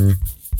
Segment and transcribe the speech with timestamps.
[0.00, 0.59] Mm-hmm.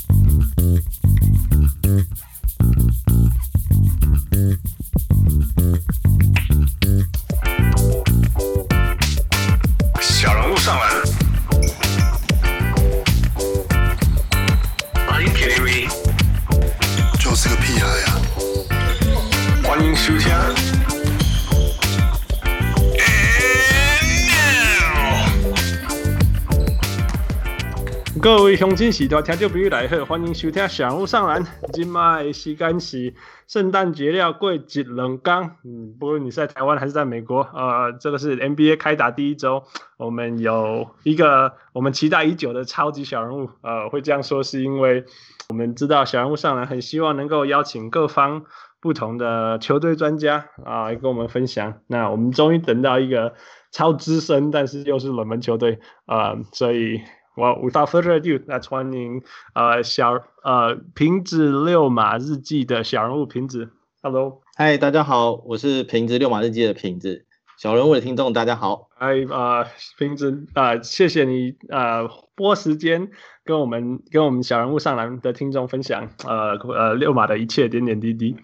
[28.61, 31.43] 各位乡亲喜多听众朋友来好，欢迎收听小人物上篮。
[31.73, 33.15] 今麦时间是
[33.49, 35.57] 圣诞节了，过一两天。
[35.65, 39.63] 嗯，不论你是在台湾还是在美国，呃，这个是 NBA 开打第一周，
[39.97, 43.49] 我们有一个我们期待已久的超级小人物。
[43.63, 45.07] 呃，会这样说是因为
[45.49, 48.43] 我们知道小人物上篮很希望能够邀请各方
[48.83, 51.81] 不同的球队专家啊来跟我们分享。
[51.87, 53.33] 那我们终于等到一个
[53.73, 57.01] 超资深，但是又是冷门球队啊，所以。
[57.37, 59.23] Well, without further ado，来欢迎
[59.55, 63.71] 呃小呃瓶子六马日记的小人物瓶子。
[64.03, 67.27] Hello，嗨，大家好，我是瓶子六马日记的瓶子。
[67.57, 73.11] 小人物的听众大家好，嗨呃瓶子啊、呃，谢谢你啊拨时间
[73.45, 78.37] 跟我们跟我们小人物上篮的听众分享呃呃六马的一切点点滴滴。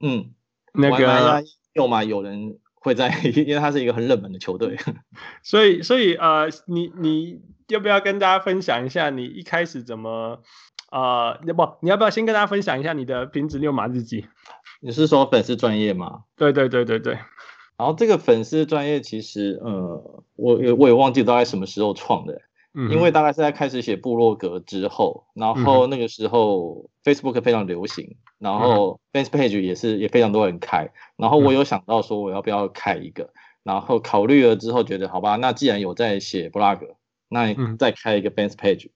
[0.00, 0.30] 嗯，
[0.72, 4.78] 那个六马有人会在， 因为他是一个很冷门的球队，
[5.42, 7.42] 所以所以呃你你。
[7.68, 10.40] 要不要跟大家分享一下你一开始怎么
[10.92, 11.36] 呃？
[11.44, 14.26] 要、呃、不你要不要先跟大家分享一下你的瓶子溜马日记？
[14.80, 16.20] 你是说粉丝专业吗？
[16.36, 17.14] 对对对对对。
[17.76, 22.40] 然后这个粉丝专业其实呃，我也我也忘记大概什么时候创的，
[22.76, 33.30] 嗯，因为大概是在开始写部落格之后，然后那个时候 Facebook 非常流行，然后 Fans Page 也是也非常多人开，然后我有想到说我要不要开一个，
[33.62, 36.80] 然后考虑了之后觉得好吧，那既然有在写 blog。
[37.28, 38.88] 那你再开一个 fans page，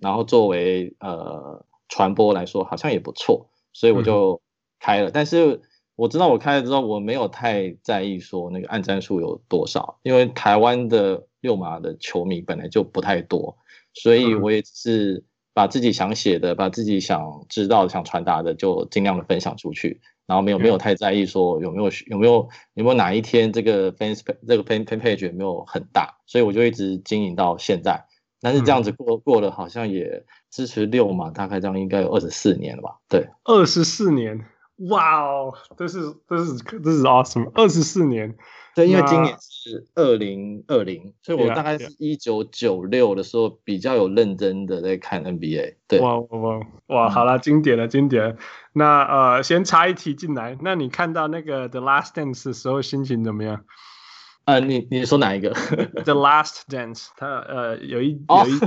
[0.00, 4.40] 然后作为呃传播来说，好像也不错，所以我就
[4.78, 5.10] 开了。
[5.10, 5.60] 但是
[5.96, 13.58] 我知道我开了之后，我没有太在意说那个按赞数有多少，因为台湾的溜马的球迷本来就不太多，
[13.92, 15.22] 所以我也是
[15.52, 20.00] 把自己想写的、把自己想知道、想传达的，就尽量的分享出去。
[20.24, 28.06] 然后没有没有太在意说有没有有没有有没有哪一天这个 fans 这个 fan fan page 有没有很大，所以我就一直经营到现在。
[28.40, 32.98] 但是这样子过过了，好像也支持六马，大概这样应该有二十四年了吧？
[33.08, 34.46] 对，二十四年，
[34.88, 35.98] 哇哦，这是
[36.28, 38.36] 这是这是 awesome，二十四年。
[38.74, 45.76] 对，因为今年是二零二零，所以我大概是一九九六的时候比较有认真的在看 NBA。
[45.86, 48.36] 对，哇哇哇哇，好了，经典了，经典了。
[48.72, 53.64] 那呃，先插一题进来，那你看到那个 The Last Dance 的时候心情怎么样？
[54.46, 55.50] 呃，你你说哪一个？
[56.04, 58.58] The Last Dance，它呃有一有一，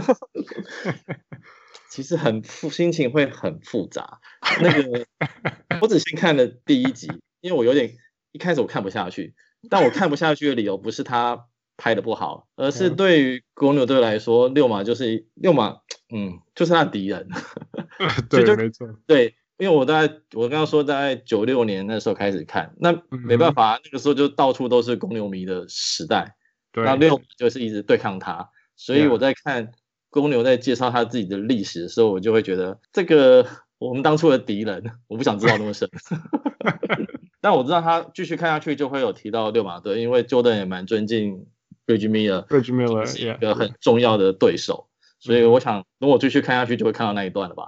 [1.89, 4.19] 其实很复，心情会很复杂。
[4.61, 5.05] 那个
[5.81, 7.07] 我只先看了第一集，
[7.41, 7.91] 因为我有点
[8.31, 9.33] 一开始我看不下去。
[9.71, 11.45] 但我看不下去的理由不是他
[11.77, 15.77] 拍的不好，而是对于公牛队来说，六马就是六马，
[16.13, 17.27] 嗯，就是他的敌人。
[18.29, 18.87] 对，没错。
[19.05, 26.35] 对，因为我在我刚刚说在九六年那时候开始看，那没办法，那个时候就到处都是公牛迷的时代。
[26.71, 26.83] 对。
[26.85, 29.71] 那六马就是一直对抗他，所以我在看
[30.09, 33.45] 公牛在介绍他自己的历史的时候，我就会觉得这个
[33.77, 35.89] 我们当初的敌人，我不想知道那么深。
[37.45, 41.45] 但我知道他继续看下去就会有提到六马队，因为 Jordan 也蛮尊敬
[41.85, 44.87] Reggie Miller，Reggie Miller 是一个很重要的对手，
[45.19, 47.65] 所以我想等我继续看下去就会看到那一段了吧。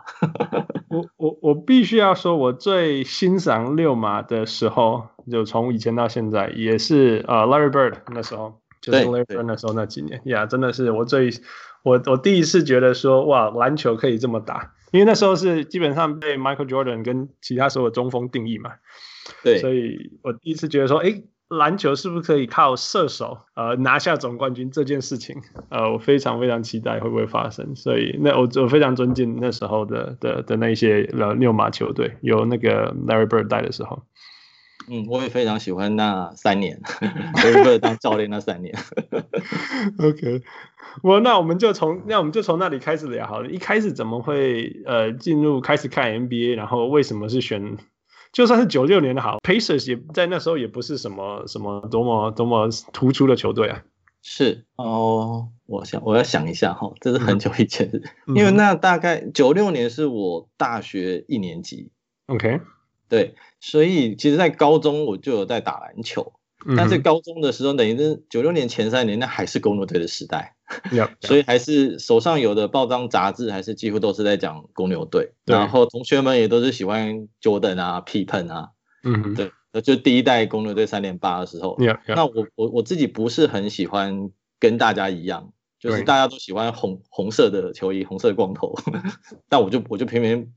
[0.89, 11.29] 我我我必须要说，我最欣赏六马的时候，就从以前到现在，也是呃 Larry Bird 那时候，就是 Larry Bird 那时候那几年，呀，yeah, 真的是我最
[11.83, 18.71] 我我第一次觉得说哇，篮球可以这么打，因为那时候是基本上被 Michael Jordan 跟其他所有中锋定义嘛。
[19.43, 27.75] 对，所以我第一次觉得说，哎，篮球是不是可以靠射手呃拿下总冠军这件事情，呃，我非常非常期待会不会发生。
[27.75, 34.03] 所以那我我非常尊敬那时候的的的那些呃六马球队，有那个 Larry Bird 带的时候。
[34.89, 36.79] 嗯，我也非常喜欢那三年，
[37.35, 38.73] Larry Bird 当教练那三年。
[39.99, 40.41] OK，
[41.03, 43.49] 我、well, 那我们就从那我们就从那里开始聊好了。
[43.49, 47.77] 一开始怎么会呃进入开始看 NBA，然后为什么是选？
[48.37, 53.83] 就算是九六年的好，Pacers 也在那时候也不是什么什么多么多么突出的球队啊。
[54.21, 57.89] 是哦，我想我要想一下哈，这是很久以前，
[58.27, 61.89] 嗯、因为那大概九六年是我大学一年级。
[62.27, 62.61] OK，
[63.09, 66.33] 对，所以其实，在高中我就有在打篮球。
[66.75, 70.55] 但是高中的时候，等于是九六年前三年，那还是公牛队的时代。
[70.91, 71.27] Yeah, yeah.
[71.27, 75.31] 所以还是手上有的报章杂志，还是几乎都是在讲公牛队。
[75.45, 78.69] 然后同学们也都是喜欢 Jordan 啊、Pippen 啊。
[79.03, 81.77] 嗯哼，对，就第一代公牛队三连霸的时候。
[81.77, 81.99] Yeah.
[82.07, 88.75] 那我我我自己不是很喜欢跟大家一样，就是大家都喜欢红红色的球衣、红色的光头，
[89.47, 90.51] 但我就我就偏偏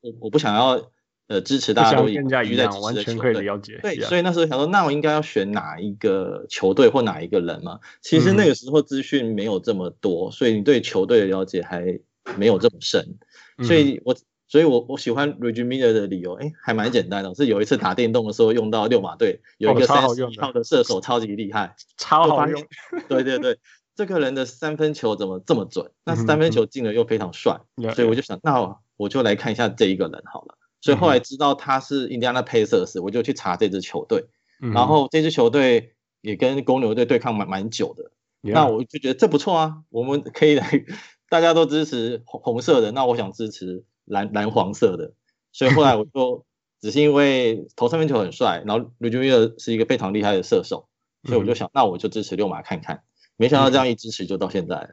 [0.00, 0.80] 我我不想要。
[1.28, 3.80] 呃，支持大家都赢，在支持完全可以了解。
[3.82, 7.80] 对，所以那时候想说，那我应该要选哪一个球队或哪一个人嘛？
[8.00, 11.98] 其实那个时候资讯没有这么多，所以你对球队的了解还
[12.36, 13.18] 没有这么深。
[13.64, 14.14] 所以我，
[14.46, 22.62] 所以我我喜欢 Reggie Miller 的理由，哎，还蛮简单的，是有一次打电动的时候用到六马队有一个三十一号的射手超级厉害， 超好用。
[23.08, 23.58] 对对对，
[23.96, 25.90] 这个人的三分球怎么这么准？
[26.04, 27.58] 那三分球进了又非常帅，
[27.96, 30.54] 所以我就想，那我就来看一下这一个人好了。
[30.86, 34.26] 所以后来知道他是印第安纳佩萨斯，我就去查这支球队，
[34.62, 38.12] 嗯、然后这支球队也跟公牛队对抗蛮蛮久的，
[38.42, 40.84] 嗯、那我就觉得这不错啊，我们可以来，
[41.28, 45.14] 大家都支持红红色的，那我想支持蓝蓝黄色的，
[45.50, 46.46] 所以后来我就
[46.80, 50.88] 只是因为投三分球很帅，然后卢吉米尔是一个非常厉害的射手，
[51.24, 53.02] 所以我就想，那我就支持六马看看，
[53.36, 54.90] 没想到这样一支持就到现在了，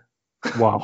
[0.60, 0.82] 哇，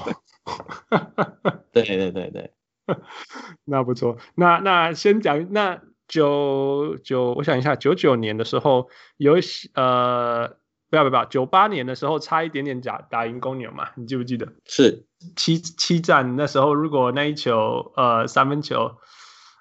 [1.74, 2.54] 对对对对。
[3.66, 9.38] 那不错，那那先讲那九九，我想一下，九九年的时候有
[9.74, 10.58] 呃，
[10.90, 14.54] 不要不要，九八年的时候差一点点打打赢公牛嘛，你记不记得？
[14.66, 15.06] 是
[15.36, 18.96] 七七战那时候，如果那一球呃三分球，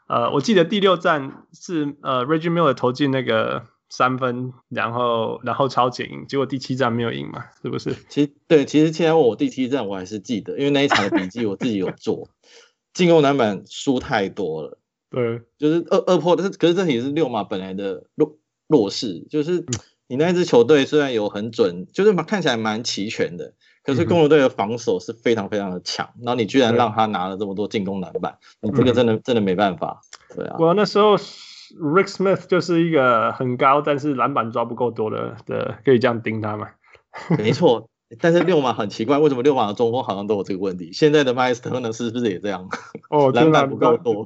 [0.09, 7.95] 呃，我记得第六战是呃 Reggie Miller 投进那个三分，然后然后超前赢，结果第七站没有赢嘛，是不是？
[8.09, 12.29] 其实对，其实现在问我第七站，我还是记得，因为那一场的笔记我自己有做。
[12.99, 14.77] 进攻篮板输太多了，
[15.09, 18.37] 对，就是二二破，但是可是这也是六马本来的弱
[18.67, 19.65] 弱势，就是
[20.09, 23.53] 你那支球队虽然有很准，就是看起来蛮齐全的，
[23.85, 30.01] 可是公牛队的防守是非常非常的强，然后你居然让他拿了这么多进攻篮板，你这个真的真的没办法，
[30.35, 30.57] 对啊。
[30.59, 36.71] 我那时候 Rick Smith 就是一个很高，但是篮板抓不够多的的，可以这样盯他嘛？
[37.39, 37.89] 没错。
[38.21, 40.91] 但是六马很奇怪，为什么六马的中锋好像都有这个问题？
[40.93, 42.69] 现在的麦斯特呢是不是也这样？
[43.11, 44.25] 哦， 篮板不够多，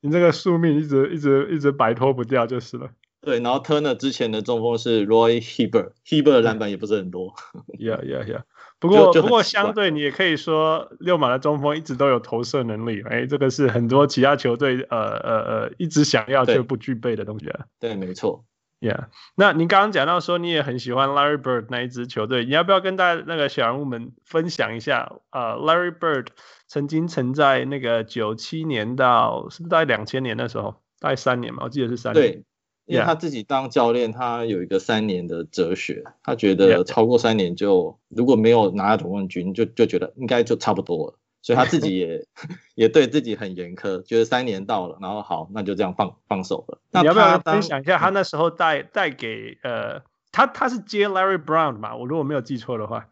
[0.00, 2.90] 你这个宿命一直一直一直摆脱不掉就是了。
[3.20, 7.34] 对，然后 Turner 之前的中锋是 Roy Hibbert，Hibbert 的篮板也不是很多。
[7.76, 8.42] Yeah, yeah, yeah。
[8.78, 13.02] 不过不过相对你也可以说，六马的中锋一直都有投射能力。
[13.02, 17.64] 哎，这个是很多其他球队呃呃呃一直想要却不具备的东西啊。
[17.80, 18.44] 对，没错。
[18.78, 19.06] Yeah，
[19.36, 25.12] 那你刚刚讲到说你也很喜欢 Larry Bird 那一支球队，你要不要跟大家那个小人物们分享一下？
[25.30, 26.26] 呃，Larry Bird
[26.68, 32.22] 曾经曾在那个九七年到是不是大概两千年的时候，大概三年嘛，我记得是三年。
[32.22, 32.44] 对，
[32.84, 41.18] 因为他自己当教练，他有一个三年的哲学，他觉得超过三年就如果没有拿到总冠军，就就觉得应该就差不多了。
[41.46, 42.26] 所以他自己也
[42.74, 46.80] 也对自己很严苛，觉得三年到了，然后好，那就这样放放手了。
[46.90, 50.02] 那你要不要分享一下他那时候带带给呃，
[50.32, 51.94] 他他是接 Larry Brown 嘛？
[51.94, 53.06] 我如果没有记错的话，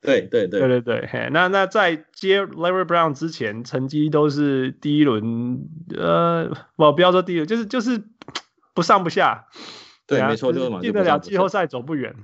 [0.00, 1.08] 对对对对对对。
[1.10, 5.66] 嘿，那那在接 Larry Brown 之前，成绩都是第一轮，
[5.98, 8.04] 呃，我不要说第一轮，就是就是
[8.72, 9.48] 不上不下。
[10.06, 12.14] 对，没错，就是进得了季后赛走不远。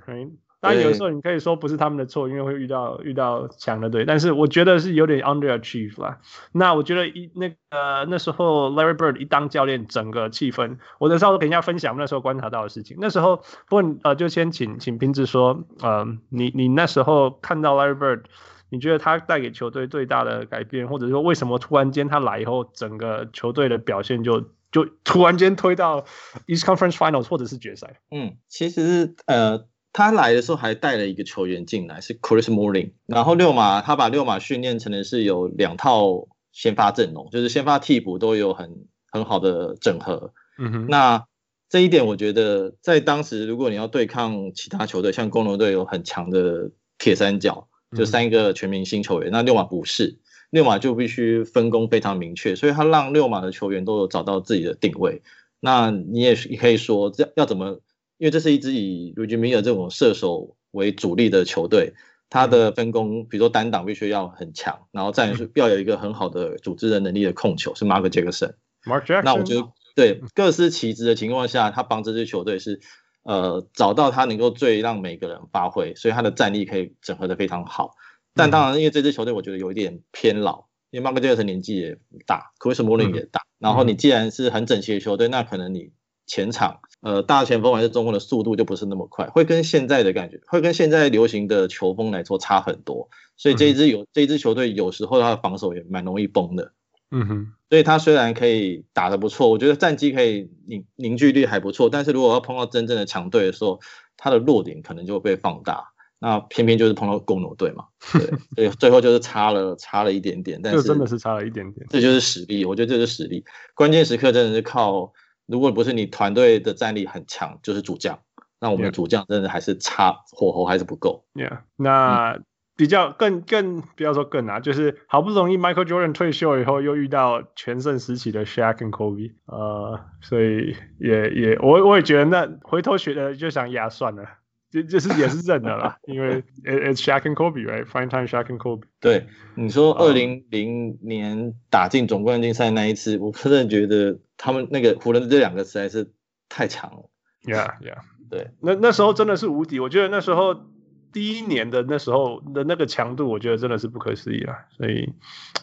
[0.67, 6.19] 当然有时候你可以说不是他们的错，因为会遇到遇到强的队，但是我觉得是有点 underachieve 啦。
[6.51, 12.97] 那我觉得一那个那时候 Larry Bird 一当教练，整个气氛，我的时候跟人家分享那时候观察到的事情。
[13.01, 13.37] 那时候
[13.69, 18.23] 不过呃，就先请请平子说，呃，你你那时候看到 Larry Bird，
[18.69, 24.41] 你觉得他带给球队最大的改变，或者说为什么突然间他来以后，整个球队的表现就
[24.73, 26.05] 就突然间推到
[26.47, 28.01] East Conference Finals 或者是决赛？
[28.11, 29.65] 嗯，其实呃。
[29.97, 32.91] 他来的时候还带了一个球员进来，是 Chris Mullin。
[33.07, 40.35] 然后六马他把六马训练成的是有两套先发阵容，就是先发替补都有很很好的整合。
[40.59, 41.25] 嗯哼，那
[41.71, 50.19] 这一点我觉得在当时，如果你要对抗其他球队，像公牛队有很强的铁三角，就三个全明星球员，那六马不是，
[50.51, 55.23] 六马就必须分工非常明确，所以他让六马的球员都有找到自己的定位。
[55.59, 57.81] 那你也可以说，这要怎么？
[58.19, 61.93] 因为这是一支以 Miller 这种射手为主力的球队，
[62.31, 68.55] 他的分工，比如说单挡必须要很强，然后再是要有一个很好的组织的能力的控球，是 Mark Jackson。
[68.85, 69.23] Mark Jackson。
[69.23, 72.81] 那我觉得对各司其职的情况下，他帮这支球队是
[73.23, 77.91] 呃找到他能够最让每个人发挥，所以他的战力可以整合的非常好。
[78.35, 85.91] 但当然，因为这支球队我觉得有一点偏老，因为 Mark Jackson 年纪也大，Chris Mullin 也大，然后你既然是很整齐的球队，那可能你。
[86.27, 93.09] 前场，呃，大前锋还是中锋的速度就不是那么快，会跟现在的感觉，会跟现在流行的球风来说差很多。
[93.37, 96.73] 所以这一支有、嗯、这一支球队有时候他的防守也蛮容易崩的。
[97.11, 103.81] 嗯哼，所以他虽然可以打得不错，我觉得战绩可以凝凝聚力还不错，但是如果要碰到真正的强队的时候，
[104.17, 105.93] 他的弱点可能就会被放大。
[106.19, 113.45] 那偏偏就是碰到公牛队嘛，对，所以最后就是差了差了一点点，但是真的是差了一点点，这就是实力，我觉得这是实力。
[113.75, 115.13] 关键时刻真的是靠，
[115.47, 118.19] 如果不是你团队的战力很强，就是主将。
[118.61, 121.25] 那我们的主将真的还是差.火候还是不够。
[121.35, 122.33] Yeah，那。
[122.33, 122.45] 嗯
[122.79, 134.25] 比较更更不要说更啊，就是好不容易 Michael Jordan 退休以后，又遇到全盛时期的 Shaq 跟 Kobe，呃，所以也也我我也觉得那回头学的就想压算了，
[134.71, 138.83] 就就是也是认的啦，因为 it's Shaq 跟 Kobe，right，Prime Time Shaq 跟 Kobe。
[139.01, 146.13] 对，你说二零零年打进总冠军赛那一次，我真的觉得他们那个湖人的这两个实在是
[146.49, 147.11] 太强了。
[147.45, 147.99] Yeah yeah，
[148.31, 150.76] 对，那那时候真的是无敌，我觉得那时候。
[151.17, 154.55] 第一年的那时候的那个强度，我觉得真的是不可思议啊！
[154.77, 155.09] 所以，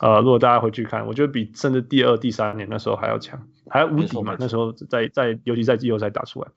[0.01, 4.36] 呃，如果大家回去看，我觉得比甚至第二、第三年那时候还要强，还无敌嘛。
[4.39, 6.48] 那时候在在，尤其在季后赛打出来。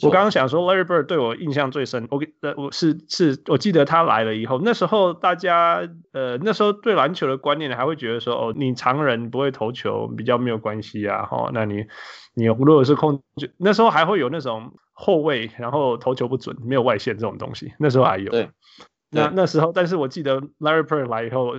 [0.00, 11.84] 我刚刚想说，Larry Bird 对我印象最深，我给呃，我是是我记得他来了以后，那时候大家呃，那时候对篮球的观念还会觉得说，哦，你常人不会投球，比较没有关系啊，哈，那你
[12.32, 14.72] 你如果是控，就那时候还会有那种。
[14.92, 18.30] 后卫，然后投球不准，没有外线这种东西，那时候还有。
[18.30, 18.48] 对，
[19.10, 21.56] 那那时候，但是我记得 Larry Bird 来以后。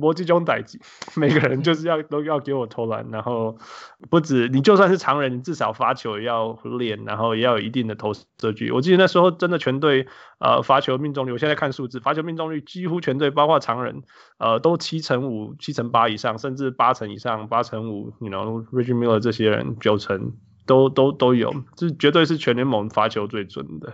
[0.00, 0.78] 逻辑中代志，
[1.18, 3.58] 每个人就是要都要给我投篮，然后
[4.08, 8.70] 不止你就算是常人，你至少罚球也要练，然后也要有一定的投射距。
[8.70, 10.06] 我记得那时候真的全队
[10.38, 14.04] 呃罚球命中率，我现在看数字，罚球命中率几乎全队包括常人
[14.38, 20.34] 呃都七成五、七成八以上，甚至八成以上、八成五，you know，Reggie Miller 这些人九成
[20.66, 23.88] 都都都有，这绝对是全联盟罚球最准的。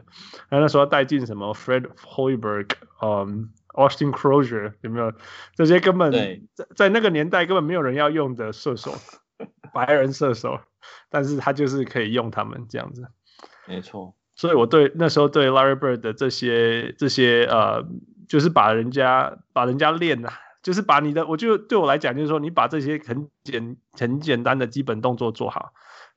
[0.49, 3.51] 然后那时候带进什么 Fred Hoiberg，嗯。
[3.73, 5.11] Austin Crozier 有没有
[5.57, 6.39] 这些根本在
[6.77, 8.93] 在那个年代根本没有人要用的射手，
[9.73, 10.61] 白人射手，
[11.09, 13.09] 但是他就是可以用他们这样子，
[13.67, 14.15] 没错。
[14.37, 17.83] 所以我对那时候对 Larry Bird 的这些这些呃，
[18.29, 20.31] 就是把人家把人家练啊，
[20.63, 25.73] 就是把你的，我就对我来讲就是说，你把这些很简很简单的基本动作做好，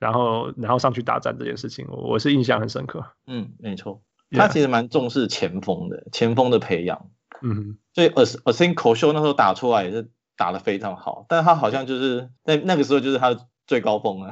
[0.05, 3.03] 然后然后上去打战这件事情，我我是印象很深刻。
[3.25, 4.03] 嗯，没错。
[4.29, 7.09] 他其实蛮重视前锋的，前锋的培养。
[7.41, 14.31] 嗯，所以 Austin Kroschel 那时候打出来也是打得非常好，但他好像就是那那个时候就是他的最高峰了，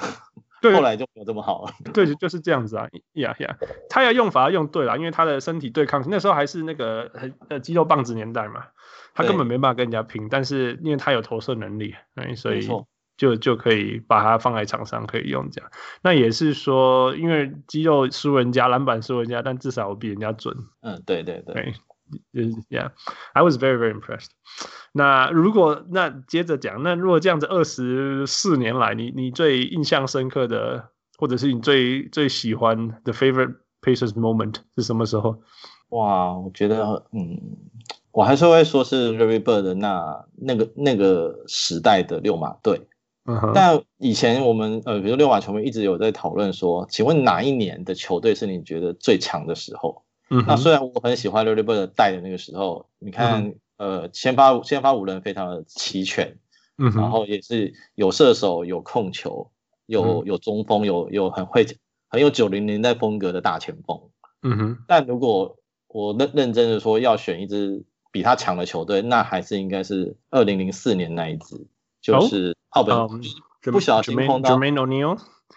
[0.62, 1.74] 对， 后来就没有这么好了。
[1.92, 3.58] 对，就是这样子啊，呀呀，
[3.89, 7.12] 他要用法要用对了，因为他的身体对抗那时候还是那个
[7.50, 8.68] 呃肌肉棒子年代嘛，
[9.13, 11.96] 他根本没办法跟人家拼，但是因为他有投射能力，
[12.36, 12.68] 所以
[13.17, 15.72] 就就可以把它放在场上可以用这样。
[16.01, 20.55] 那也是说，因为肌肉输人家，篮板输人家，但至少我比人家准。
[20.82, 21.74] 嗯，对对对。
[22.32, 24.27] 对 Yeah，I was very very impressed。
[24.91, 35.41] 那如果那接着讲，那如果这样子二十四年来，你你最印象深刻的，或者是你最最喜欢的 favorite Pacers moment 是什么时候？
[35.89, 37.39] 哇，我觉得，嗯，
[38.12, 42.88] 我还是会说是 Larry Bird 的那那个那个时代的六马队。
[43.25, 43.51] Uh.
[43.53, 50.03] 但以前我们呃，比如六马球迷一直有在讨论说，请问哪一年的球队是你觉得最强的时候？
[50.48, 56.39] 那虽然我很喜欢 Larry Bird 带的那个时候，你看，嗯、呃，先发先发五人非常的齐全，
[56.77, 59.51] 嗯哼，然后也是有射手、有控球、
[59.86, 61.65] 有有中锋、有有很会
[62.10, 64.01] 很有九零年代风格的大前锋，
[64.42, 64.77] 嗯哼。
[64.88, 71.68] 但如果我认认真的说要选一支比他强的球队，那还是应该是二零零四年那一支，
[72.03, 73.22] 就是奥本、oh, um,
[73.72, 74.50] 不小心碰到。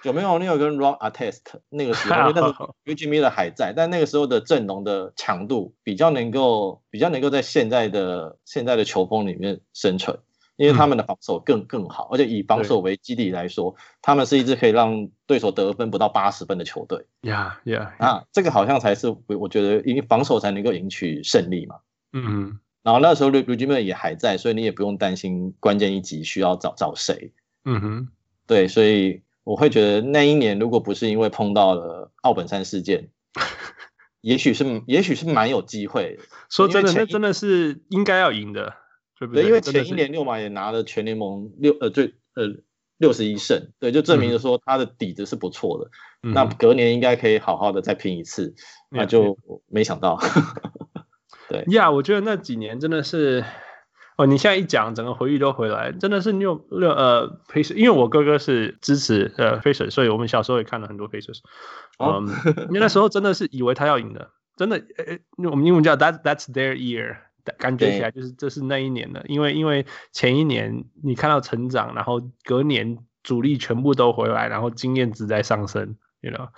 [0.03, 10.19] 有没有那个跟 Ron Artest 那个时候，因为那个 Reggie Miller 还在，但那个时候的阵容的强度比较能够比较能够在现在的现在的球风里面生存，
[10.57, 17.07] 因为他们的防守更更好，而且以防守为基底来说，他们是一支可以让对手得分不到八十分的球队。
[17.23, 21.77] 呀呀，啊，这个好像才是我我觉得，因为防守才能够赢取胜利嘛。
[22.13, 22.61] 嗯嗯。
[22.87, 27.35] 然后那时候 Reggie Miller 也还在，所以你也不用担心关键一击需要找找谁。
[27.67, 28.09] 嗯哼，
[28.47, 29.21] 对，所以。
[29.47, 33.11] 我会觉得那一年如果不是因为碰到了奥本山事件，
[34.21, 36.19] 也许是也许是蛮有机会。
[36.51, 38.75] 说真的，那真的是应该要赢的，
[39.21, 39.45] 对不对？
[39.45, 42.57] 对，因为前一年六马也拿了全联盟六呃最呃
[42.97, 45.93] 六十一胜，对，就证明了说他的底子是不错的。
[46.25, 48.53] 嗯、那隔年应该可以好好的再拼一次，
[48.91, 49.39] 嗯、那就
[49.69, 50.19] 没想到。
[51.49, 53.45] 对呀，yeah, 我觉得那几年真的是。
[54.19, 61.41] 哦，你现在一讲，整个回忆都回来，真的是六六呃 Pacers，因为我哥哥是支持呃 Pacers，所以我们小时候也看了很多 Pacers。
[61.99, 62.27] 嗯，
[62.69, 65.19] 因为那时候真的是以为他要赢的，真的，呃，
[65.51, 67.19] 我们英文叫 That That's their year，
[67.59, 76.49] 感觉起来就是这是那一年的，因为因为前一年你看到成长，然后隔年主力全部都回来，然后经验值在上升，you know。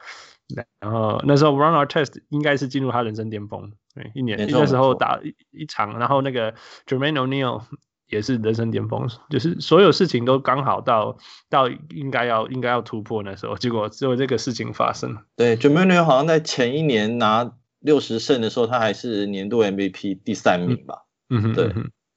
[0.80, 6.54] 然后那时候 Ron Artest 应该是进入他人生巅峰，对，一年那时候打一一场，然后那个
[6.86, 7.62] Jermaine O'Neal
[8.08, 11.18] 也是人生巅峰，就是所有事情都刚好到
[11.50, 15.18] 到应该要应该要突破那时候，结果只有这个事情发生。
[15.36, 21.04] 对，Jermaine O'Neal 好像在前一年拿六十胜的时候，他还是年度 MVP 第三名吧？
[21.28, 21.68] 嗯哼，对，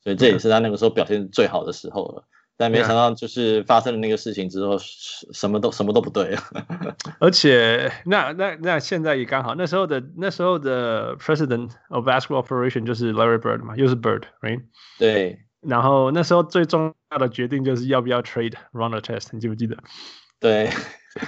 [0.04, 2.24] 所以这也是他那个时候表现最好的时候了。
[2.62, 4.78] 但没想到，就是发生了那个事情之后，
[5.34, 6.44] 什么都什么都不对了。
[7.20, 14.62] 而且，那那那现在也刚好，那时候的那时候的 President of Basketball Operation 就是 Larry Bird 嘛，又是 Bird，right？
[15.00, 15.40] 对。
[15.62, 19.76] 然后那时候最重要的决定就是要不要 trade Ron Artest，你记不记得？
[20.40, 20.70] 对。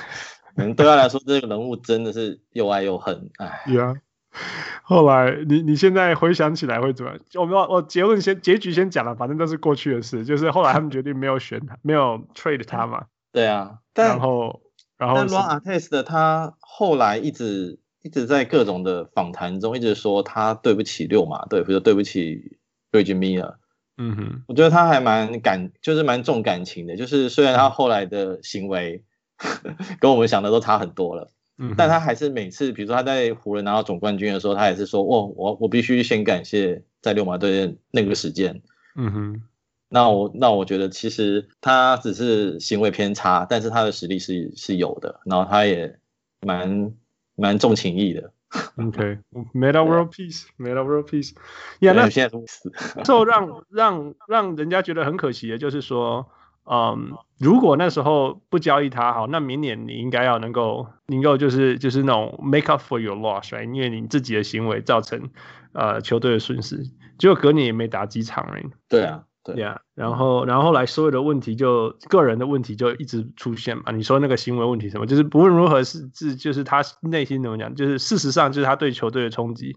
[0.56, 3.64] 嗯，对他来说，这个人物真的是又爱又恨，哎。
[3.66, 3.96] Yeah.
[4.84, 7.20] 后来，你你现在回想起来会怎么样？
[7.36, 10.26] 我们我结论先结局先讲了，反正都是过去的事。
[10.26, 13.06] 就是后来他们决定没有选他，没有 trade 他嘛。
[13.32, 14.62] 对啊，然后
[14.98, 22.58] 然后但 Ron Artest 他后来一直一直在各种的访谈中一直说他对不起六马队，或者对不起
[22.92, 23.56] Reggie Miller。
[23.98, 26.96] 嗯哼，我觉得他还蛮感，就是蛮重感情的。
[26.96, 29.04] 就是虽然他后来的行为
[30.02, 31.30] 跟我们想的都差很多了。
[31.58, 38.62] 嗯，但他还是每次，比如说他在湖人拿到总冠军的时候，他也是说：“哦，我我必须先感谢在六马队那个时间。”
[38.98, 39.42] 嗯哼，
[39.88, 46.00] 那我那我觉得其实他只是行为偏差，但是他的实力是是有的，然后他也
[46.42, 46.92] 蛮
[47.36, 48.32] 蛮重情义的。
[48.78, 51.34] OK，made our world peace，made our world peace。
[51.80, 52.72] Yeah，，那现在都死，
[53.06, 56.28] 就让让让人家觉得很可惜的，就是说。
[56.66, 63.74] 嗯，um, 如果那时候不交易他，好，那明年你应该要能够能够就是就是那种 make up for your loss，right？
[63.74, 65.30] 因为你自己的行为造成
[65.74, 66.84] 呃球队的损失，
[67.18, 68.72] 结果隔年也没打几场，right？
[68.88, 73.92] 对啊，对呀，yeah, 然后然后后来所有的问题就个人的问题就一直出现嘛。
[73.92, 79.76] 你说那个行为问题什么，就是不论如何是是就是他内心怎么讲，就是事实上就是他对球队的冲击。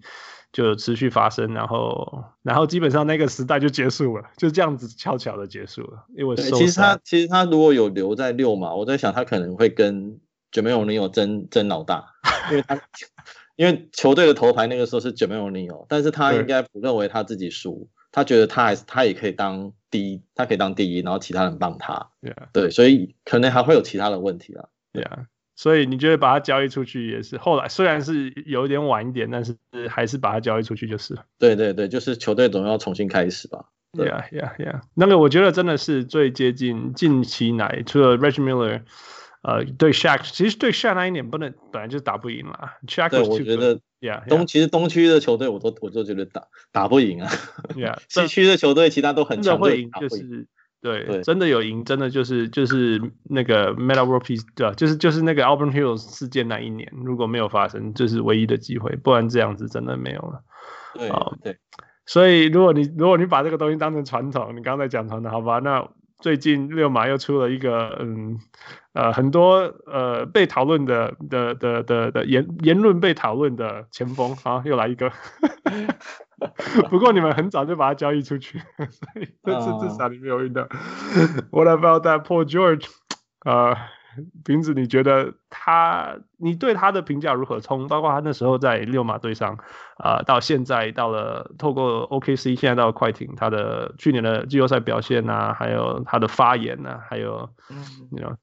[0.56, 6.06] 就持续发生，然后，然后基本上那个时代就结束了，就这样子悄悄的结束了。
[6.16, 10.18] 因为其实他其实他如果有留在六嘛，我在想他可能会跟
[10.50, 12.06] Jermaine O'Neal 争争老大，
[12.50, 12.80] 因为他
[13.56, 22.12] 因为球队的头牌那个时候是 Jermaine O'Neal，但是他应该不认为他自己输，他觉得他还是他也可以当第一，他可以当第一，然后其他人帮他。
[22.54, 24.68] 对，所以可能还会有其他的问题啊。
[24.94, 25.26] 对啊。
[25.56, 29.56] 所以你觉得把它交易出去也是后来，虽然是有一点晚一点，但是
[29.88, 31.24] 还是把它交易出去就是了。
[31.38, 33.64] 对对对，就是球队总要重新开始吧。
[33.92, 38.82] 对呀呀呀，那个我觉得真的是最接近近期来，除了 Reggie Miller，
[39.42, 42.72] 呃，对 Shaq，其实对 Shaq 那一年不能本来就打不赢了。
[42.86, 47.30] Shaq 对，我觉得，Yeah，东其实东区的球队我都我就觉得打打不赢啊。
[47.74, 50.46] Yeah， 西区的球队其他都很强，会赢就是。
[50.86, 54.72] 对，对真的有赢，真的就是就是那个 Metta World Peace，对吧？
[54.74, 60.42] 就是就是那个 Auburn Hills 事件那一年，如果没有发生，就是唯一的机会，不然这样子真的没有了。
[60.94, 61.56] 对，啊对。
[62.06, 65.58] 所以如果你如果你把这个东西当成传统，你刚才讲传统，好吧？
[65.58, 65.88] 那
[66.20, 68.38] 最近六马又出了一个，嗯，
[68.92, 75.10] 呃，很多呃被讨论的的的的的言言论被讨论的前锋，啊，又来一个。
[76.90, 80.62] 不过你们很早就把他交易出去， 所以这次至少你没有遇到。
[80.62, 82.86] Uh, What about that Paul George？
[83.44, 83.76] 呃，
[84.44, 87.60] 瓶子，你觉得他，你对他的评价如何？
[87.60, 89.54] 从包括他那时候在六马队上，
[89.96, 97.48] 啊、呃，到现在到了透过 OKC，现在到了快艇，他的去年的季后赛表现啊，还有他的发言啊，还有，
[98.10, 98.36] 你知道，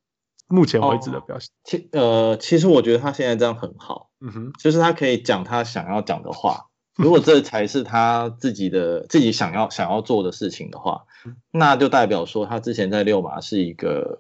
[0.48, 1.50] 目前为止的表现。
[1.50, 6.70] Oh, 其呃，其实我觉得他现在这样很好，嗯哼，就是他可以讲他想要讲的话。
[6.98, 11.06] 如果这才是他自己的自己想要想要做的事情的话，
[11.52, 14.20] 那就代表说他之前在六马是一个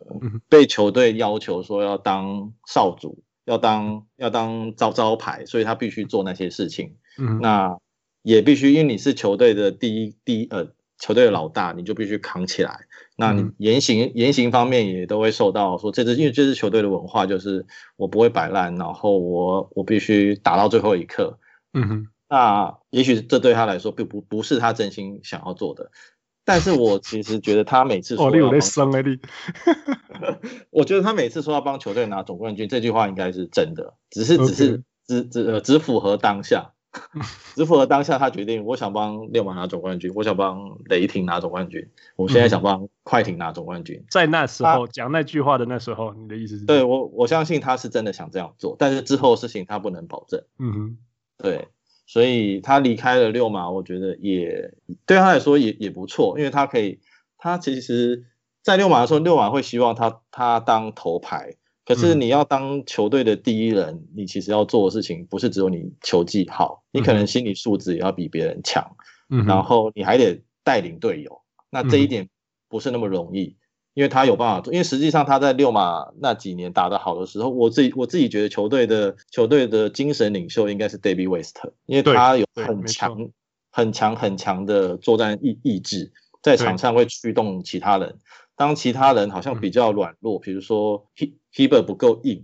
[0.49, 6.95] 被球队要求说要当少主，要当要当招招牌，所以他必须做那些事情。
[7.41, 7.77] 那
[8.23, 12.87] 也必须，因为你是球队的第一第一呃球队的老大，你就必须扛起来。
[13.15, 21.37] 那你言行言行方面也都会受到说这支，因为这支球队的文化就是我不会摆烂，然后我我必须打到最后一刻。
[21.73, 22.07] 嗯哼。
[22.33, 25.91] 那也许这对他来说并不不是他真心想要做的，
[26.43, 28.59] 但是我其实觉得他每次说要帮，
[30.71, 36.71] 我觉得他每次说要帮球队拿总冠军，这句话应该是真的，只是只是只只呃只符合当下，
[37.53, 44.03] 只符合当下他决定，我想帮六马拿总冠军，我想帮雷霆拿总冠军，我现在想帮快艇拿总冠军。
[44.09, 46.65] 在那时候讲那句话的那时候，你的意思是？
[46.65, 50.43] 对我，我相信他是真的想这样做，但是之后的事情他不能保证。
[50.57, 50.97] 嗯哼，
[51.37, 51.67] 对，
[52.13, 54.71] 所以他离开了六马，我觉得也
[55.07, 56.99] 对他来说也也不错，因为他可以，
[57.39, 58.27] 他其实，
[58.61, 61.55] 在六马的时候，六马会希望他他当头牌。
[61.83, 68.95] 可是你要当球队的第一人，嗯、你其实要做的事情不是只有你球技好，你可能心理素质也要比别人强，
[69.31, 72.29] 嗯，然后你还得带领队友，那这一点
[72.69, 73.57] 不是那么容易，嗯、
[73.93, 83.29] 因为他有办法做，因为实际上他在六马那几年打得好的时候，我自己我自己觉得球队的球队的精神领袖应该是 David West，因为他有很强
[83.71, 88.17] 很强很强的作战意意志，在场上会驱动其他人。
[88.55, 91.07] 当其他人好像比较软弱，比如说
[91.55, 92.43] Hibbert 不够硬，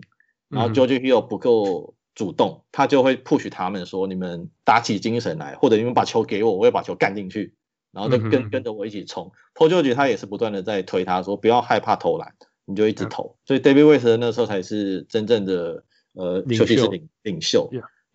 [0.50, 7.54] 然后 George Hill 不够主动，他就会 push 他们说：“你们打起精神来，或者你们把球给我，我会把球干进去，
[7.92, 9.32] 然后就跟跟着我一起冲。
[9.56, 12.34] ”Paul George 他也是不断的在推他说：“不要害怕投篮，
[12.66, 17.70] 你就一直投。”所以 David West 那时候才是真正的呃休息室领领袖。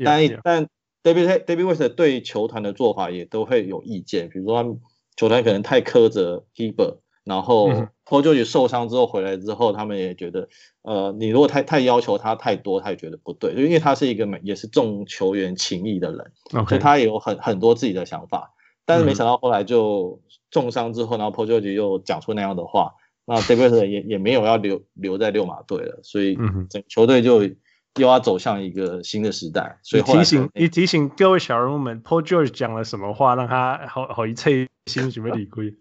[0.04, 0.68] 但但
[1.02, 4.80] David David West 对球团的做法也都会有意见，比如说他们
[5.16, 6.98] 球团可能太苛责 Hibbert。
[7.24, 7.70] 然后
[8.04, 10.46] Paul George 受伤之后回来之后，他们也觉得，
[10.82, 16.32] 呃，你如果太太要求他太多，他也觉得不对，就因为他是一个也是重球员情谊的人.
[16.68, 18.53] 所以他也有很很多自己的想法。
[18.84, 20.20] 但是没想到后来就
[20.50, 22.94] 重伤之后，然后 Paul George 又讲出那样的话，
[23.24, 29.78] 那 David 也也没有要留留在六马队了，所以整球队就又要走向一个新的时代。
[29.82, 35.74] 所以提醒你提醒各位小人物们，Paul George 讲了什么话，让他好好一切心准备理亏。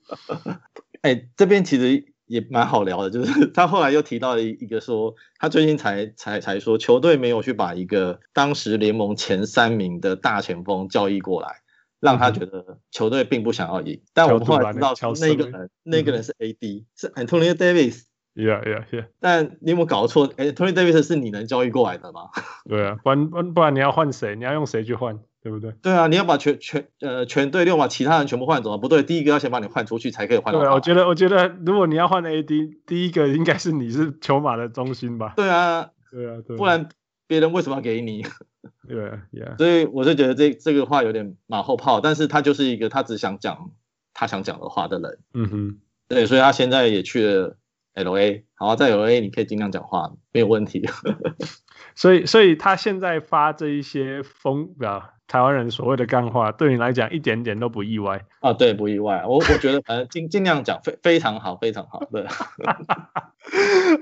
[1.02, 11.58] 哎，这边其实也蛮好聊的，就是 他后来又提到了一个说，他最近才才才说，球队没有去把一个当时联盟前三名的大前锋交易过来，
[12.04, 14.02] 让他觉得球队并不想要赢。
[14.14, 18.04] 但我们后来知道，那个人那个人是 AD，是 Anthony Davis。
[18.36, 19.06] Yeah, yeah, yeah.
[19.20, 22.30] 但你有没有搞错？Anthony Davis 是你能交易过来的吗？
[22.68, 24.36] 对啊，不然不然你要换谁？
[24.36, 25.20] 你要用谁去换？
[25.44, 25.72] 对不对？
[25.84, 28.78] 对啊，你要把全全呃全队六把其他人全部换走啊？
[28.78, 30.52] 不对，第一个要先把你换出去才可以换。
[30.54, 35.34] 对啊，我觉得我觉得如果你要换 AD，第一个应该是你是球马的中心吧？
[35.36, 36.90] 对啊，对啊，对啊，不然
[37.28, 38.26] 别人为什么要给你？
[38.88, 39.20] 对.
[39.58, 43.72] 所以我就觉得这这个话有点马后炮，但是他就是一个他只想讲
[44.14, 45.20] 他想讲的话的人。
[45.34, 47.58] 嗯哼，对，所以他现在也去了
[47.96, 50.88] LA，好，在 LA 你可以尽量讲话，没有问题。
[51.96, 55.12] 所以所以他现在发这一些风啊。
[55.34, 58.54] 台湾人所谓的干话，对你来讲一点点都不意外啊？
[58.54, 59.24] 对，不意外。
[59.26, 62.04] 我我觉得反正尽尽量讲，非非常好，非常好。
[62.12, 62.22] 对，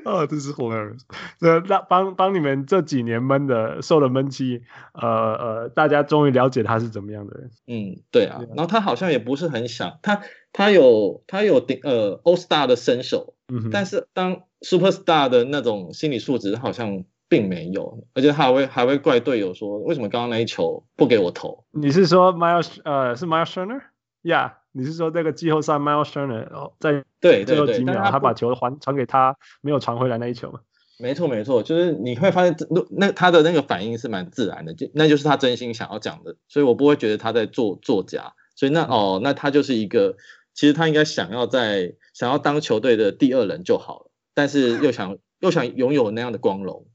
[0.04, 1.00] 哦， 这是 hilarious。
[1.40, 7.50] 这让帮帮你们这几年闷的受了闷气，呃呃，大家终于了解他是怎么样的人。
[7.66, 8.42] 嗯，对啊。
[8.50, 17.06] 然后他好像也不是很想他，他有他有顶呃 All Star 的身手，嗯，但是当 Super Star 的那种心理素质好像。
[17.32, 21.64] 并没有，而且他还会还会怪队友说，为什么刚刚那一球不给我投？
[21.72, 30.60] 你是说 Miles 呃是 Miles Turner？Yeah，你是说这个季后赛 Miles Turner 在对最后几秒他，他把球还传给他，没有传回来那一球吗？
[31.00, 38.34] 没错没错，就是你会发现那那他的那个反应是蛮自然的，就那就是他真心想要讲的，所以我不会觉得他在做作假。
[38.58, 40.18] 所以那哦那他就是一个，
[40.54, 46.88] 其实他应该想要在想要当球队的第二人就好了，但是又想又想拥有那样的光荣。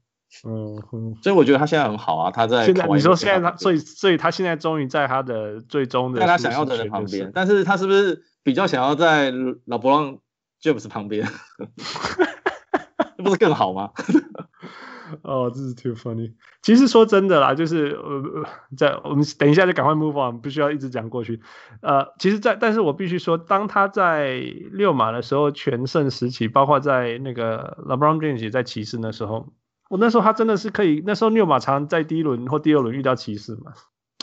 [0.45, 2.65] 嗯哼，所以我觉得他现在很好啊，他在。
[2.65, 9.33] 现在你说现在他，所以所以他现在终于在他的最终的，在他想要的人旁边，但是他是不是比较想要在
[9.65, 10.17] 老布朗
[10.61, 11.27] James 旁边？
[13.17, 13.91] 这不是更好吗？
[15.23, 16.33] 哦，这是 too funny。
[16.61, 18.45] 其实说真的啦，就是呃，
[18.77, 21.41] 在我们等一下就赶快 move on，不需要一直讲过去。
[21.81, 24.37] 呃，其实在，在但是我必须说，当他在
[24.71, 29.47] 六马的时候全盛时期，包括在那个 LeBron James 在骑士那时候。
[29.89, 33.71] 我那时候他真的是可以，那时候溜马常在第一轮或第二轮遇到骑士嘛。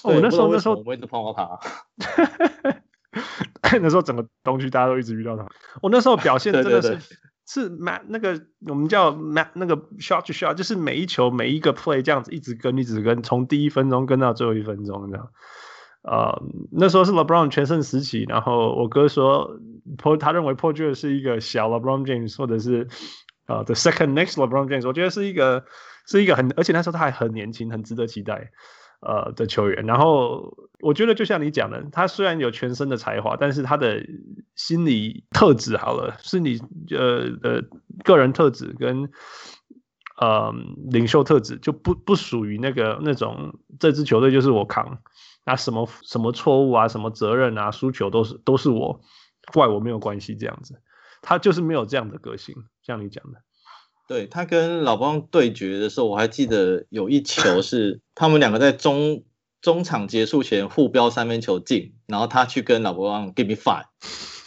[0.03, 1.59] 我、哦、那时候那时候我一直碰到他，
[3.81, 5.47] 那时候整个东区大家都一直遇到他。
[5.81, 7.03] 我那时候表现 真的是对对对
[7.47, 15.31] 是蛮那个我们叫 mat 那个 shot to shot，就是每一球每一个 play 这样子一直跟一直跟，从第一分钟跟到最后一分钟这样。
[16.03, 19.59] 呃，那时候是 LeBron 全盛时期，然后我哥说
[20.21, 22.89] 他认为 Paul George 是一个小 LeBron James 或者是。
[23.47, 25.65] 啊、，The second next LeBron James，我觉得是一个
[26.07, 28.51] 是一个很，而且那时候他还很年轻，很值得期待，
[29.01, 29.85] 呃的球员。
[29.85, 34.07] 然后我觉得就像你讲的，他虽然有全身的才华，但是他的
[34.55, 36.59] 心理特质好了，是你
[36.91, 37.63] 呃呃
[38.03, 39.11] 个人特质跟
[40.19, 40.55] 呃
[40.91, 44.99] 领袖特质，就不不属于那个那种这支球队就是我扛，
[45.45, 49.01] 那什么什么错误啊，什么责任啊，输球都是都是我，
[49.53, 50.81] 怪我没有关系这样子，
[51.25, 53.41] 他就是没有这样的个性，像你讲的。
[54.07, 59.25] 对，他跟老邦对决的时候，我还记得有一球是 他们两个在中
[59.63, 63.87] 中场结束前互飙三分球进，然后他去跟老邦 give me five，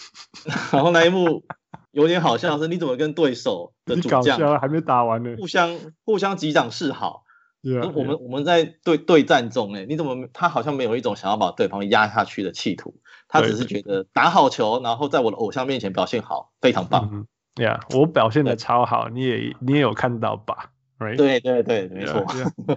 [0.72, 1.44] 然后那一幕
[1.92, 7.24] 有点好笑，是你怎么跟对手的主将还没打完呢，互相互相击掌示好。
[7.64, 12.96] Yeah, 我们我们在对对战中，哎，你怎么他好像没有一种想要把对方压下去的企图，
[13.28, 17.26] 他只是觉得打好球，然后在我的偶像面前表现好，非常棒。
[17.56, 21.18] ，yeah, 我表现的超好，你也你也有看到吧？Right？
[21.18, 22.24] 对对对，没错。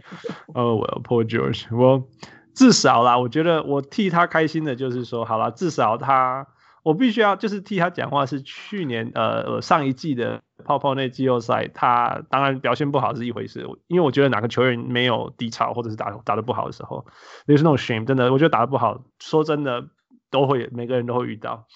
[0.54, 2.08] 哦，我 Paul George，我
[2.54, 6.48] 至少啦，我觉得我替他开心的就是说，好啦，至少他，
[6.82, 8.26] 我必须要就是替他讲话。
[8.26, 17.06] 是去年呃呃上一季的泡泡内季后赛，他当然表现不好是一回事，因为我觉得哪个球员没有低潮或者是打打得不好的时候，
[17.46, 19.88] 那是那种 shame，真的，我觉得打得不好，说真的
[20.30, 21.66] 都会每个人都会遇到，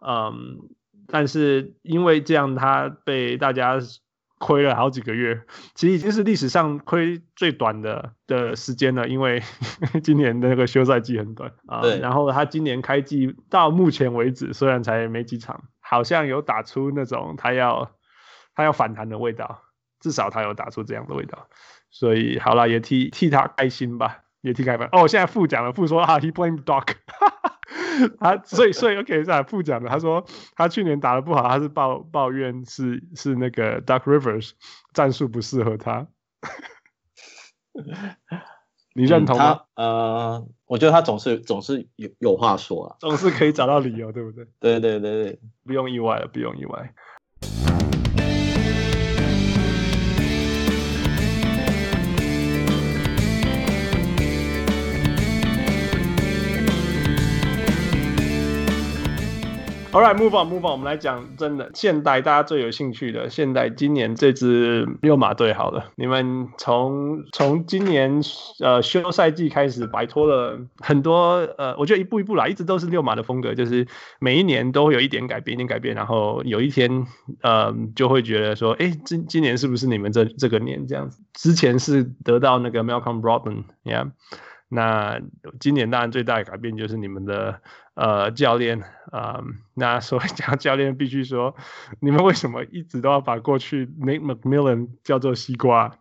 [0.00, 0.58] 嗯。
[1.08, 3.80] 但是因为这样，他被大家
[4.42, 5.40] 亏了好几个月，
[5.76, 9.06] 其实已经是历史上亏最短的的时间了。
[9.06, 9.40] 因为
[10.02, 17.92] 今年的那个休赛季很短啊，对然后他今年开季到目前为止，虽然才没几场，好像有打出那种他要
[18.56, 19.62] 他要反弹的味道，
[20.00, 21.46] 至少他有打出这样的味道。
[21.90, 24.86] 所以好了，也替替他开心吧，也替开门。
[24.92, 26.88] 哦，现在副讲了，副说啊，he blamed Doc。
[28.20, 30.24] 他所以所以 OK 再来副讲的，他说
[30.56, 34.52] 他去年打的不好，他是抱抱怨是是那个 Doc Rivers
[34.92, 36.06] 战术不适合他，
[38.94, 39.62] 你认同吗？
[39.74, 44.46] 嗯、呃，我觉得他总是总是有有话说啊，总是可以找到理由，对不对？
[44.58, 46.94] 对对对对，不用意外了，不用意外。
[59.94, 60.72] All right, move on, move on。
[60.72, 68.22] 我们来讲真的，现代大家最有兴趣的，现代今年这支六马队好了，你们从从今年
[68.60, 73.86] 呃休赛季开始摆脱了很多呃，我觉得一步一步来，一直都是六马的风格，就是
[74.18, 77.06] 每一年都会有一点改变，一点改变，然后有一天
[77.42, 81.20] 呃就会觉得说，哎，今今年是不是你们这这个年这样子？
[81.34, 84.10] 之前是得到那个 Malcolm Brogdon，yeah。
[84.74, 85.20] 那
[85.60, 87.60] 今年当然最大的改变就是你们的
[87.94, 91.54] 呃教练啊、呃，那所以讲教练必须说，
[92.00, 95.98] 你们为什么一直都要把过去 Nate McMillan 叫做西瓜？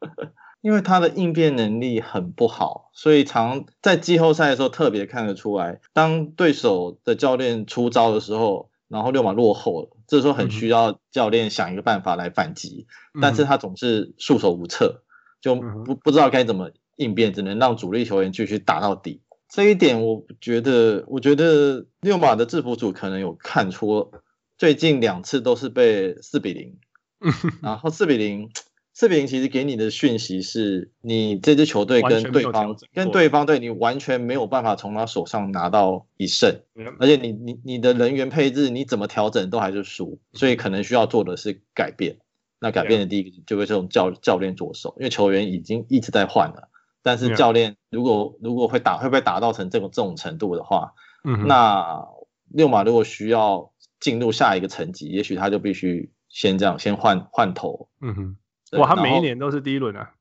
[0.60, 15.02] 因为他的应变能力很不好，所以常在季后赛的时候特别看得出来，当对手的教练出招的时候，然后六马落后了，这时候很需要教练想一个办法来反击，嗯、但是他总是束手无策，
[15.40, 16.70] 就不不知道该怎么。
[16.96, 24.12] 应变只能让主力球员继续打到底，这一点我觉得，我觉得六马的制服组可能有看出，
[24.56, 26.78] 最近两次都是被四比零，
[27.60, 28.50] 然后四比零，
[28.94, 36.60] 四比零其实给你的讯息是你这支球队跟对方跟对方队你完全没有办法从他手上拿到一胜，
[37.00, 42.18] 而且你你你的人员配置你怎么调整都还是输，所以可能需要做的是改变。
[42.62, 46.68] 那改变的第一个就会是从教教练着手，因为球员已经一直在换了。
[47.02, 50.92] 但是教练如果如果会打会不会打到成这种这种程度的话，
[51.24, 52.06] 嗯、哼那
[52.48, 57.88] 六马如果需要进入下一个层级，也许他就必须先这样先换换头。
[58.00, 58.36] 嗯哼，
[58.78, 60.12] 哇，他每一年都是第一轮啊，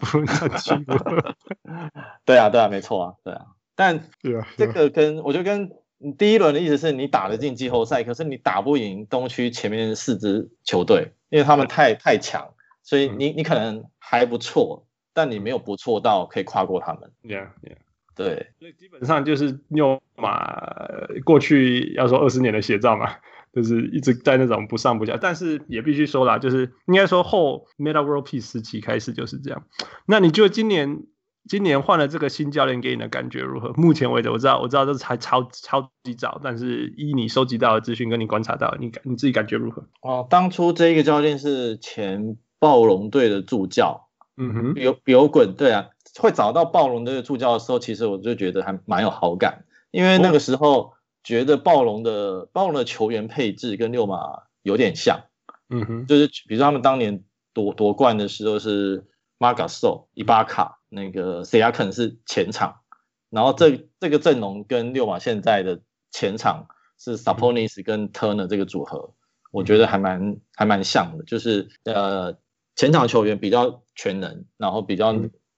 [0.00, 0.94] 不用再进步。
[2.24, 3.46] 对啊，对啊，没错啊，对啊。
[3.74, 4.08] 但
[4.56, 5.70] 这个跟我觉得跟
[6.16, 14.85] 第一轮的意思是你打得进季后赛，可是你打不赢东区前面四支球队，因为他们太太强，所以你你可能还不错。
[15.16, 17.10] 但你没有不错到可以跨过他们。
[17.22, 17.78] Yeah, yeah.
[18.14, 20.60] 对，所以基本上就是用马
[21.24, 23.10] 过去要说二十年的写照嘛，
[23.54, 25.16] 就是一直在那种不上不下。
[25.18, 29.64] 但是也必须说啦，就是应该说后 Metta World Peace 时期开始就是这样。
[30.04, 31.04] 那你觉得今年
[31.48, 33.72] 今年换了这个新教练给你的感觉如何？
[33.72, 39.86] 目前为止，我知道我知道这是还超超级早，但是依你收集到的资讯跟你观察到，你感你自己感觉如何？
[40.02, 44.05] 哦，当初这一个教练是前暴龙队的助教。
[44.36, 50.92] 嗯哼，比比欧滚，对啊，会找到暴龙的助教的时候，其实我就觉得还蛮有好感，因为那个时候
[51.24, 55.20] 觉得暴龙的暴龙的球员配置跟六马有点像，
[55.70, 59.06] 嗯哼，就是比如说他们当年夺夺冠的时候是
[59.38, 62.80] Marc Gasol、伊巴卡，那个 Siakam 是前场，
[63.30, 66.66] 然后这这个阵容跟六马现在的前场
[66.98, 69.14] 是 Saponis 跟 Turner 这个组合，
[69.50, 72.36] 我觉得还蛮还蛮像的，就是呃。
[72.78, 75.12] 前场球员比较全能，然后比较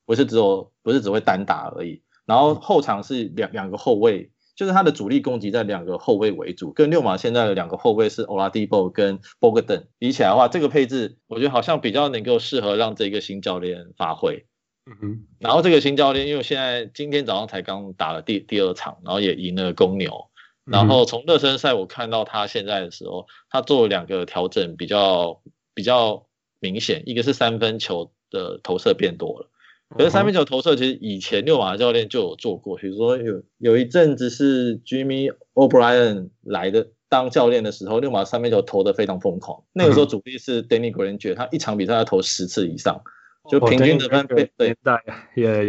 [0.06, 14.46] 不是只有不是只会单打而已，然后后场是两两个后卫，就是他的主力攻击在两个后卫为主，跟六马现在的两个后卫是 Oladipo 跟 Bogdan 比起来的话，这个配置我觉得好像比较能够适合让这个新教练发挥。
[14.86, 20.30] 嗯哼，然后这个新教练因为现在今天早上才刚打了第第二场，然后也赢了公牛。
[20.64, 25.42] 然后从热身赛我看到他现在的时候，他做了两个调整，比较
[25.74, 26.26] 比较
[26.60, 27.02] 明显。
[27.06, 29.48] 一个是三分球的投射变多了，
[29.96, 39.62] 可是三分球投射其实以前六马教练就有做过，比如说有有一阵子是 Jimmy O'Brien 来的当教练的时候，六马三分球投的非常疯狂。
[39.72, 43.00] 那个时候主力是 Danny Granger，他一场比赛要投十次以上，
[43.50, 44.76] 就平均得分被对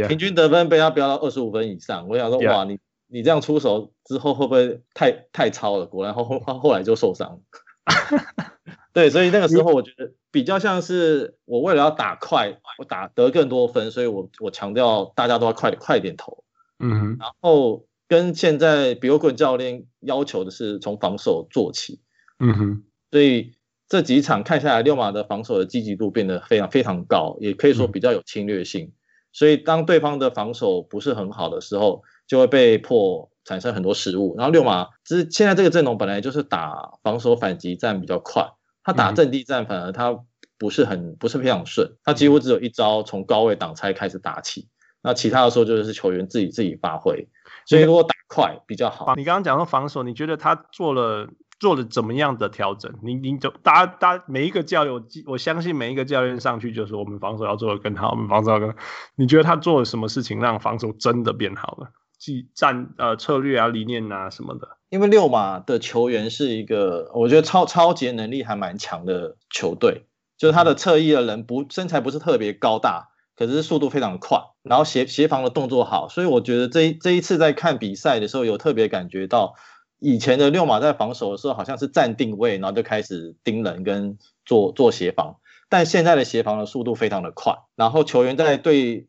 [0.08, 2.08] 平均得分被他飙到二十五分以上。
[2.08, 2.78] 我想说哇，你。
[3.12, 5.88] 你这样出手之后会不会太太超了？
[5.88, 7.42] 果然后后后来就受伤。
[9.00, 16.44] 对，所以那个时候我觉得比较像是我为了要打快，我打得更多分，所以我我强调大家都要快点快点投。
[16.80, 17.18] 嗯哼。
[17.18, 22.02] 然后跟现在比欧棍教练要求的是从防守做起。
[22.40, 22.84] 嗯哼。
[23.10, 23.54] 所以
[23.88, 28.88] 这几场看下来，六马的防守的积极度变得非常非常高，也可以说比较有侵略性。
[28.88, 28.94] 嗯、
[29.32, 38.52] 所以当对方的防守不是很好的时候，就会被迫产生很多失误，然后六马其实现在这个阵容本来就是打防守反击战比较快，
[38.84, 40.18] 他打阵地战反而他
[40.58, 44.68] 不是很不是非常顺，他几乎只有一招从高位挡拆开始打起，
[45.02, 47.28] 那其他的时候就是球员自己自己发挥，
[47.66, 49.16] 所以如果打快比较好。
[49.16, 52.94] 你刚刚讲到防守，你觉得他做了做了怎么样的调整？
[53.04, 58.76] 你你就大家大家每一个教练，我我相信每一个教练上去就是我们防守要做的更好，我们防守要更好。
[59.16, 61.92] 你觉得他做了什么事情让防守真的变好了？
[62.20, 70.04] 技战呃策略啊理念啊什么的，因为六马的球员是一个我觉得超超级能力还蛮强的球队，
[70.38, 79.56] 就是他的侧翼的人不身材不是特别高大，可是速度非常快，然后协协防的动作好，所以我觉得这一这一次在看比赛的时候有特别感觉到，
[80.00, 85.38] 以前的六马在防守的时候好像是站定位，然后就开始盯人跟做做协防，
[85.70, 89.08] 但现在的协防的速度非常的快，然后球员在对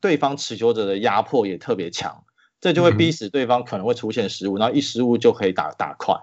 [0.00, 2.24] 对方持球者的压迫也特别强。
[2.62, 6.14] 这就会逼死对方可能会出现失误，然后一失误就可以打打快，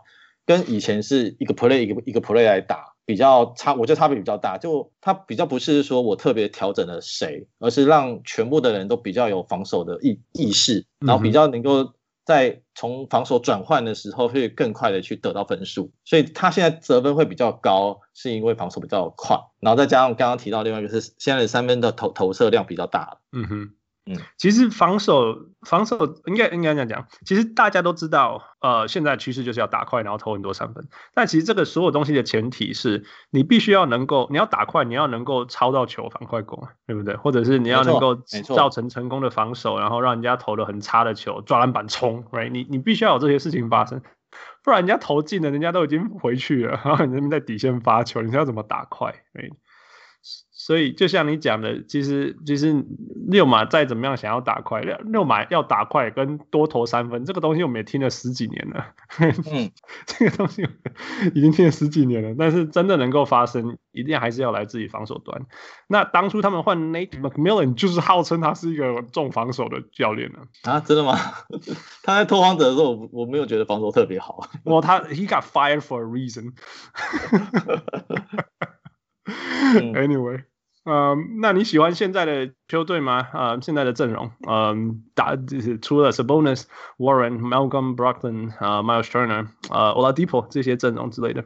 [0.45, 4.57] 跟以前是一个 play 一个一个 play 来打比较差，我觉得差别比较大。
[4.57, 15.91] 就他比较不是说我特别调整了谁，而是让全部的人都比较有防守的意意识，然后比较能够在从防守转换的时候会更快的去得到分数。
[16.05, 23.17] 所以他现在得分会比较高，是因为防守比较快，然后再加上刚刚提到另外一个是现在的三分的投投射量比较大。
[23.33, 23.71] 嗯哼。
[24.09, 30.87] 嗯，其实防守防守应该应该这样讲，其实大家都知道，呃，现在趋势就是要打快，然后投很多三分。
[31.13, 37.15] 但其实这个所有东西的前提是你必须要能够，你要打快，你要能够抄到球反快攻，对不对？
[37.17, 38.15] 或者是你要能够
[38.55, 42.49] 造成成功的防守，然后让人家投的很差的球抓篮板冲，right？
[42.49, 44.01] 你你必须要有这些事情发生，
[44.63, 49.51] 不然人家投进了，人家都已经回去了， 然后你们在底线发球，你要怎么打快？right?
[50.69, 52.85] 所以就像你讲的，其实其实
[53.27, 58.85] 六马再怎么样想要打快，溜溜马要打快跟多投三分这个东西，我们也听了十几年了。
[59.17, 59.71] 嗯，
[60.05, 60.69] 这个东西
[61.33, 65.47] 已经听了十几年了，但是真的能够发生，一定还是要来自己防守端。
[65.87, 70.37] 那当初他们换 Nate McMillan，就是号称他是一个重防守的教练呢。
[70.65, 71.17] 啊，真的吗？
[72.05, 74.47] 他在拓荒者的时候，我我没有觉得防守特别好。
[74.65, 76.53] 哇，他 He got fired for a reason。
[79.95, 80.43] Anyway。
[80.89, 83.19] 嗯，那你喜欢现在的球队吗？
[83.31, 86.63] 啊、呃，现在的阵容，嗯，打就是除了 Sabonis、
[86.97, 91.45] Warren、Malcolm Brogdon 啊、Miles Turner 啊、Oladipo 这些阵容之类的，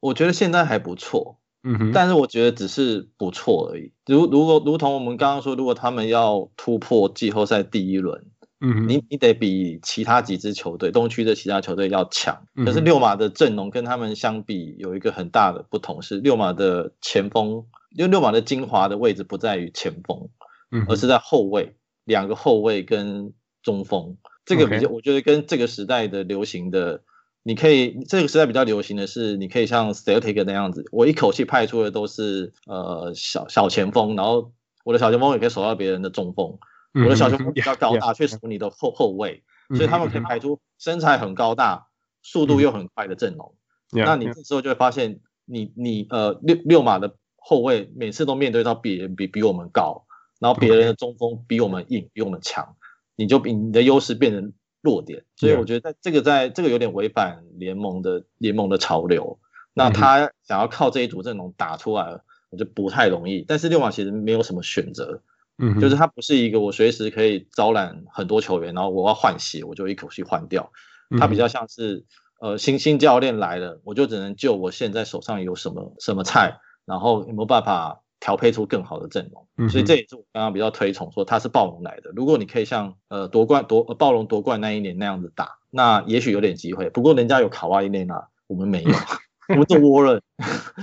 [0.00, 3.94] 我觉得现在还不错，嗯哼，但是我觉得只是不错而已。
[4.04, 8.26] 如如果如同我们刚刚说，如果他们要突破季后赛第一轮，
[8.60, 12.46] 嗯哼，你你得比其他几支球队，东区的其他球队要强。
[12.66, 17.64] 可是六马的阵容跟他们相比，有一个很大的不同是，六马的前锋。
[17.94, 20.28] 因为六马的精华的位置不在于前锋，
[20.70, 24.16] 嗯而是在后卫，两个后卫跟中锋。
[24.44, 27.02] 这个比较，我觉得跟这个时代的流行的，
[27.44, 34.52] 你可以这个时代比较流行的是，你可以像 Celtic 那样子，我一口气派出的都是呃小小前锋，然后
[34.84, 36.58] 我的小前锋也可以守到别人的中锋，
[36.92, 39.44] 我的小前锋比较高大，去守你的后后卫，
[39.76, 41.86] 所以他们可以排出身材很高大、
[42.22, 43.54] 速度又很快的阵容。
[43.92, 47.14] 那你这时候就会发现你，你你呃六六马的。
[47.46, 50.06] 后卫每次都面对到别人比比我们高，
[50.40, 52.74] 然后别人的中锋比我们硬，比我们强，
[53.16, 55.24] 你就比你的优势变成弱点。
[55.36, 59.38] 所以我觉得在这个在这个有点违反联盟的联盟的潮流。
[59.74, 62.18] 那他想要靠这一组阵容打出来，
[62.48, 63.44] 我就不太容易。
[63.46, 65.20] 但是六马其实没有什么选择，
[65.58, 70.72] 嗯，就是他不是一个我随时可以招揽很多球员，然后我要换血，我就一口气换掉。
[71.18, 72.04] 他比较像是
[72.40, 79.68] 呃新新教练来了，我就只能就我现在手上有什么什么菜，然后有没有办法调配出更好的阵容。
[79.68, 82.10] 所以这也是我刚刚比较推崇说他是暴龙来的。
[82.14, 86.90] 如果你可以像呃夺冠夺暴龙夺冠那一年那样子打，那也许有点机会。
[86.90, 88.90] 不过人家有卡哇伊内纳，我们没有。
[89.46, 90.22] 我们做窝了，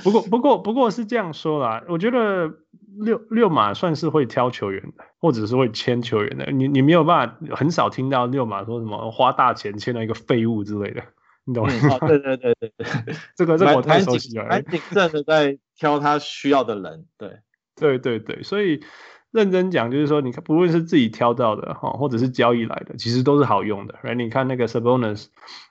[0.04, 2.48] 不过不过不过是这样说啦，我觉得
[3.00, 6.52] 六六马算是会挑球员的，或者是会签球员的。
[6.52, 11.02] 你你没有办法很少听到六马说什么花大钱签了一个废物之类的，
[11.44, 11.72] 你懂吗？
[11.74, 17.40] 嗯哦、对对对对对， 这个这个我太熟悉了，蛮谨慎的在挑他需要的人，对
[17.76, 18.82] 对对对，所以。
[19.34, 23.98] 认真讲，就是说，你看，不论是自己挑到的哈，或者是交易来的，其实都是好用的。
[24.04, 24.16] Right?
[24.16, 25.28] 你看那个 Sabonis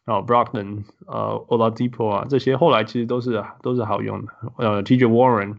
[0.06, 4.32] 啊、哦、Brogdon 呃 Oladipo 啊，这些后来其实都是都是好用的。
[4.56, 5.56] 呃，TJ Warren、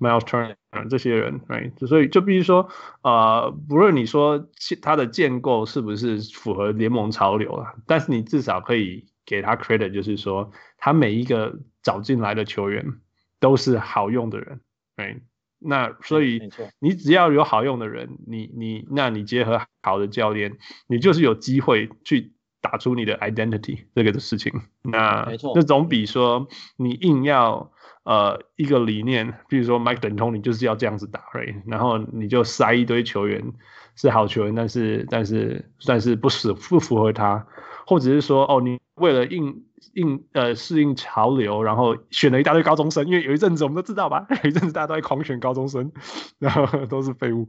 [0.00, 0.54] Miles Turner
[0.88, 1.86] 这些人，Right?
[1.86, 2.70] 所以就比如说，
[3.02, 4.48] 呃，不论你说
[4.80, 12.94] 他的建构是不是符合联盟潮流啊，但是你至少可以给他 credit，就是说，他每一个找进来的球员
[13.42, 14.60] 都是好用的人
[14.96, 15.20] ，Right?
[15.58, 24.52] 那所以，你只要有好用的人，你你，那你结合好的教练，你就是有机会去打出你的 identity 这个的事情。
[24.82, 27.72] 那没错，那总比说你硬要
[28.04, 31.62] 呃一个理念，比如说 Mike D'Antoni 就是要这样子打，right?
[31.66, 33.52] 然后你就塞一堆球员
[33.96, 37.44] 是好球员，但是但是但是不是不符合他，
[37.92, 39.64] 或者是说哦，你为了应。
[39.94, 45.90] 应呃适应潮流，然后选了一大堆高中生，因为有一阵子我们都知道吧， 有一阵子大家都在狂选高中生，
[46.38, 47.48] 然后都是废物，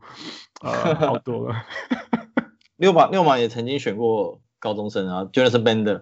[0.62, 1.64] 呃，好多了。
[2.76, 6.02] 六马六马也曾经选过高中生啊，Jonathan Bender。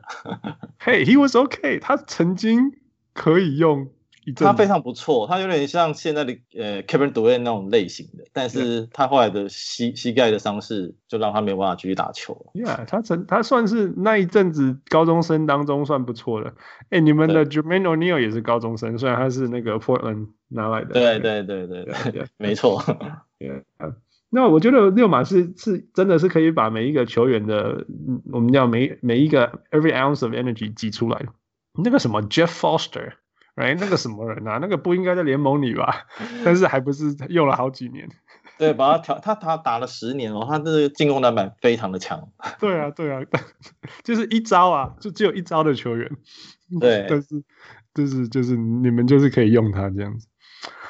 [0.80, 2.78] Hey, he was okay，他曾经
[3.14, 3.90] 可以用。
[4.36, 12.52] 他非常不错，他有点像现在的呃 Kevin Durant 那种类型的，但是他后来的膝膝盖的伤势就让他没有办法继续打球了。
[12.54, 16.54] Yeah，他曾他算是那一阵子高中生当中算不错的。
[16.92, 20.94] 哎，你们的 Jermaine O'Neal 也是高中生，虽然他是那个 Portland 拿来的。
[20.94, 22.80] 对对对对对， 没错。
[24.30, 27.86] 那我觉得六马是是真的是可以把每一个球员的，
[28.32, 31.26] 我们叫每每一个 every ounce of energy 挤出来。
[31.84, 33.14] 那个什么 Jeff Foster。
[33.56, 34.58] 哎，那个什么人啊？
[34.62, 36.08] 那个不应该在联盟里吧？
[36.44, 38.10] 但是还不是用了好几年。
[38.58, 42.30] 对，把他调，他他打了十年哦，他这个进攻篮板非常的强。
[42.60, 43.22] 对啊，对啊，
[44.04, 46.10] 就是一招啊，就只有一招的球员。
[46.80, 47.44] 对，但是
[47.94, 50.28] 就是就是你们就是可以用他这样子。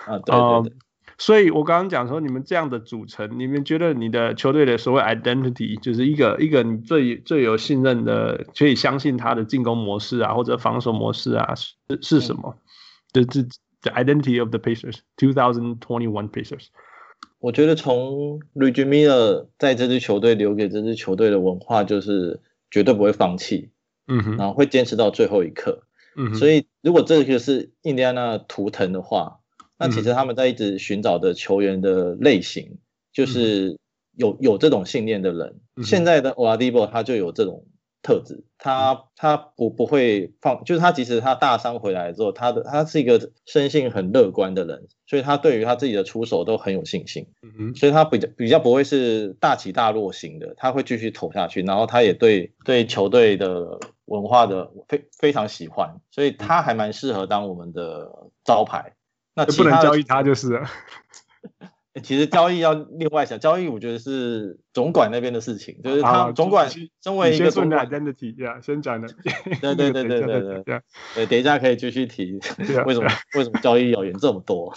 [0.05, 0.71] 啊，对对对。
[0.71, 0.90] Um,
[1.21, 12.57] 所以我刚刚讲说，你们这样的组成，你们觉得你的球队的所谓 identity 就是一个一个你最最有信任的，可以相信他的进攻模式啊，或者防守模式啊，是是什么？
[13.13, 13.43] 这这
[13.83, 16.69] the identity of the Pacers two thousand twenty one Pacers。
[17.37, 22.39] 我觉得从 Reggie Miller 在这支球队留给这支球队的文化，就是
[22.71, 23.69] 绝对不会放弃，
[24.07, 25.83] 嗯哼，然后会坚持到最后一刻，
[26.15, 26.35] 嗯哼。
[26.35, 29.37] 所以如果这个是印第安纳图腾的话。
[29.81, 32.77] 那其实他们在一直寻找的球员的类型，
[33.11, 33.77] 就是
[34.15, 35.55] 有有这种信念的人。
[35.83, 37.65] 现在的 Oladipo 他就有这种
[38.03, 47.27] 特质，他他不不会放，就是他即使他大伤回来之后，他的他是一个生性很乐观的人，所以他对于他自己的出手都很有信心。
[47.41, 58.93] 嗯所以他比较比较不会是大起大落型的，他会继续投下去，然后他也对对球队的文化的非非常喜欢，所以他还蛮适合当我们的招牌。
[59.33, 60.67] 那不能交易他就是了。
[62.03, 66.69] 其实交易要另外想，交易我觉得是总管那边的事情，就是他总管
[67.03, 69.09] 身为一个总管 identity，先讲的。
[69.61, 70.81] 对对对 对对对
[71.15, 72.39] 对，等一下可以继续提
[72.85, 74.73] 为什么为什么交易谣言这么多。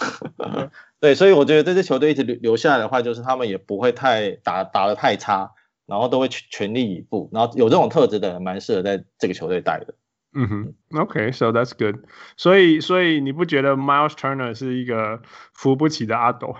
[0.99, 5.51] 对，所以我觉得这支球队一直留留下来的话，就是他们也不会太打打的太差，
[5.85, 9.93] 然后都会全力以赴，然后有这种特质的人蛮适合在这个球队带的。
[10.37, 11.95] 嗯哼，OK，so that's good。
[12.35, 15.21] 所以，所以你不觉得 Miles Turner 是一个
[15.53, 16.53] 扶不起的阿斗？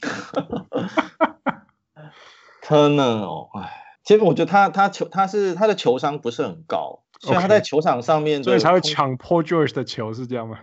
[2.62, 3.72] Turner 哦，哎，
[4.04, 10.58] 其实我觉得他他球他是他的球商不是很高，所以他在球场上面，所以才会抢 Paul George 的球，是这样吗？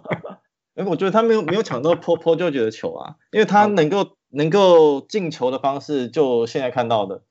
[0.76, 7.22] 哎，我觉得他没有没有抢到 Paul Paul George 的球啊，因为他能够能够进球的方式，就现在看到的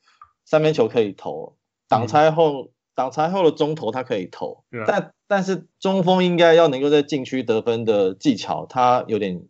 [0.45, 1.57] 三分球可以投，
[1.87, 2.69] 挡拆后。
[2.99, 9.41] 挡拆后的中投他可以投，但但是中锋应该要能够在禁区得分的技巧，他有点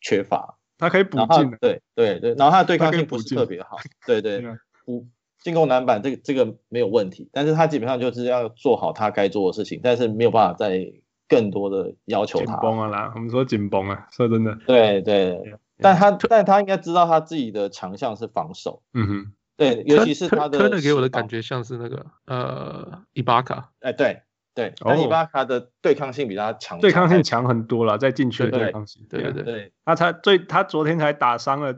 [0.00, 0.56] 缺乏。
[0.78, 3.76] 他可以补进，对对对，然后他的对抗性不是特别好，
[4.06, 4.40] 对对，
[4.84, 5.04] 补
[5.40, 10.86] 进攻篮板这个这个没有问题，但是他基本上就是要做好他该做的事情，但是没有办法再
[11.28, 12.44] 更多的要求他。
[12.46, 14.56] 紧绷啊啦，我们说紧绷啊，说真的。
[14.64, 18.82] 对对，但他但他应该知道他自己的强项是防守。
[18.94, 19.32] 嗯哼，
[19.62, 20.58] 对，尤其是他的。
[20.58, 23.70] 科的给我的感觉像是那个呃伊巴卡。
[23.80, 24.22] 哎，对
[24.54, 29.06] 对，但伊巴卡的对抗性比他强，对抗性强很多了，在禁区的对抗性。
[29.08, 31.74] 对对对，他才最他昨天才打伤了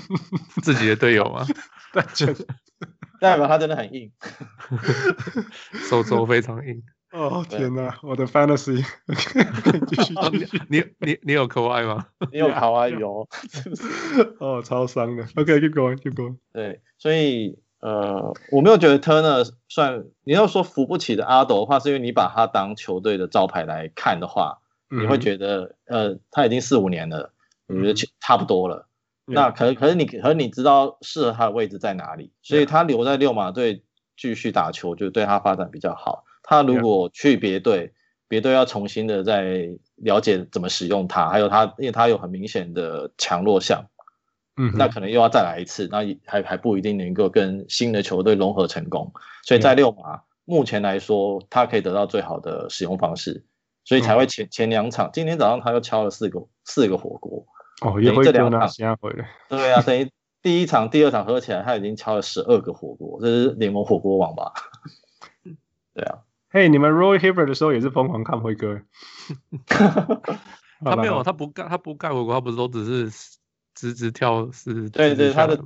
[0.62, 1.46] 自己的队友吗？
[1.92, 2.34] 对，
[3.20, 4.10] 代表他真的很硬，
[5.88, 6.82] 手肘非常硬。
[7.12, 8.84] 哦天哪，我的 fantasy，
[10.68, 12.06] 你你你有 Kawhi 吗？
[12.32, 13.28] 你有 Kawhi 有，
[14.38, 15.24] 哦超伤的。
[15.34, 16.36] OK，keep going，keep going。
[16.52, 24.58] 对，所以呃，我没有觉得 Turner 算你要说扶不起的阿斗的话，是因为你把他当球队的招牌来看的话，
[24.88, 27.32] 你会觉得呃他已经四五年了，
[27.66, 28.86] 我觉得差不多了。
[29.26, 33.82] 那可可是你可是你知道适合他的位置在哪里，所以他留在六马队
[34.16, 36.24] 继续打球，就对他发展比较好。
[36.42, 37.92] 他如果去别队，
[38.28, 43.86] 别队要重新的再了解怎么使用他，还有他，因为他有很明显的强弱项，
[44.56, 49.12] 嗯，那可能又要再来一次，那还还不一定能够跟新的球队融合成功。
[49.44, 53.44] 所以在六马目前来说，他可以得到最好的使用方式，
[53.84, 57.44] 所以才会前前两场，今天早上他又敲了四个四个火锅，
[57.82, 58.68] 哦，也会这两场
[59.00, 60.10] 回来，对啊，等于
[60.40, 64.52] 第一场、第二场合起来，他已经敲了十二个火锅，这是联盟火锅王吧？
[65.94, 66.20] 对啊。
[66.52, 68.82] 嘿，hey, 你们 Roy Hibbert 的时候也是疯狂看辉哥，
[70.84, 73.28] 他没有，他不干，他不盖火锅，他不是都只是
[73.74, 74.90] 直直跳是？
[74.90, 75.56] 对对，他的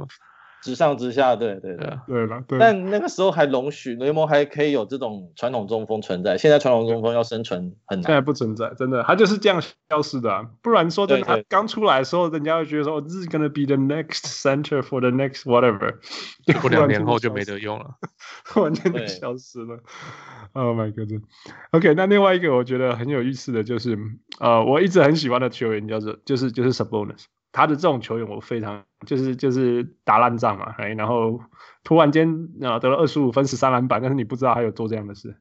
[0.65, 2.43] 直上直下，对对对，对了。
[2.49, 8.05] 对但那个时候还容许雷蒙还可以有这种传统中锋存在，现在传统中锋要生存很难。
[8.07, 9.61] 现在不存在，真的，他就是这样
[9.91, 10.47] 消失的啊。
[10.62, 15.97] 不然说真的，他刚出来的时候，人家会觉得说，这是 gonna be the next center for the next whatever，
[16.62, 17.97] 过两年后就没得用了，
[18.57, 19.81] 完全就消失了。
[20.55, 23.99] Oh my God！OK，那另外一个我觉得很有意思的就是，
[24.39, 27.25] 呃，我一直很喜欢的球员叫做，就是就是 Sabonis，
[27.55, 31.41] 他的这种球员我非常就是就是打烂仗嘛，哎然后
[31.85, 35.37] 突然间啊得了二十五分十三篮板，但是你不知道他有做这样的事，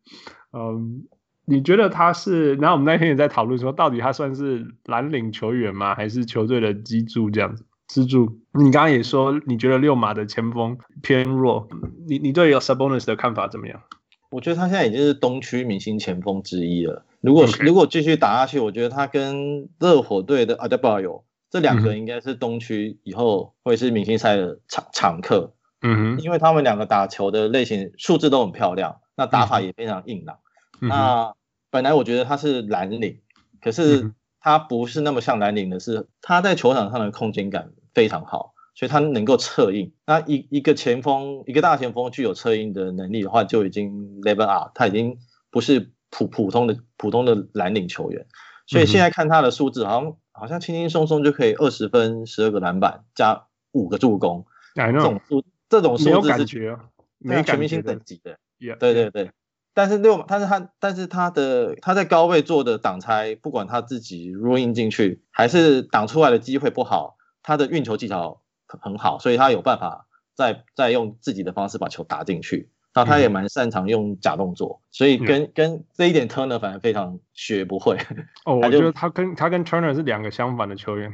[0.54, 1.08] 嗯，
[1.46, 2.54] 你觉得他是？
[2.56, 5.96] 然后我们那天也在讨论说，到底他算是蓝领球员吗？
[5.96, 7.66] 还是球队的支柱这样子？
[7.88, 8.40] 支柱？
[8.54, 11.68] 你刚刚也说你觉得六马的前锋偏弱，
[12.08, 13.82] 你你对有 Sabonis 的看法怎么样？
[14.30, 17.06] 我觉得他现在已经是东区明星前锋之一了。
[17.22, 21.08] 如果.如果继续打下去，我觉得他跟热火队的阿德巴约
[21.54, 25.54] 这两个应该是东区以后会是明星赛的常常客。
[25.84, 30.40] 嗯哼，因为他们两个打球的类型数字都很漂亮，那打法也非常硬朗。
[30.82, 31.36] 嗯、那
[31.70, 33.20] 本来我觉得他是蓝领，
[33.62, 38.56] 可是他不是那么像蓝领的是，他在球场上的空间感非常好。
[38.74, 45.20] 所以他能够策应，那一一个前锋，一个大前锋具有策应的能力的话，就已经 level up，他已经
[45.52, 48.26] 不是普普通的普通的蓝领球员。
[48.66, 54.46] 所以现在看他的数字，好像好像轻轻松松就可以二十分、十二个篮板加五个助攻。
[54.76, 58.38] 这种数这种数字是全明星等级的。
[58.80, 59.32] 对对对，
[59.74, 68.40] 但是六，但是他但是他的他在高位做的挡拆，不管他自己 run 进去，还是挡出来的机会不好，他的运球技巧。
[68.82, 72.72] 很好，所以他有办法再再用自己的方式把球打进去。
[72.96, 77.98] 那他也蛮擅长用假动作，所以跟、嗯、跟这一点 Turner 反而非常学不会。
[78.46, 81.14] 哦，我觉得他跟他跟 Turner 是两个相反的球员。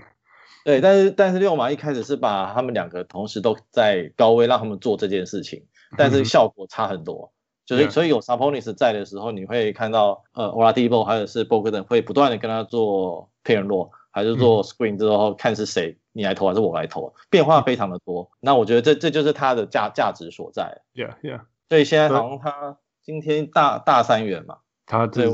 [0.66, 5.64] 对，但是但是六马一开始是把他们两个同时都在高位让他们做这件事情，
[5.98, 7.32] 但是效果差很多。
[7.32, 7.34] 嗯、
[7.66, 15.98] 就是所以有 Saponis 在的时候，你会看到呃 Oladipo 还有是 Bogdan 会不断的跟他做 pick and roll 还是做 screen 之后看是谁。
[16.12, 17.14] 你来投还是我来投？
[17.30, 18.30] 变化非常的多。
[18.42, 20.82] 那我觉得这这就是他的价价值所在。
[20.94, 21.42] Yeah, yeah。
[21.70, 25.28] 所以现在好像他今天大大三元嘛，他对，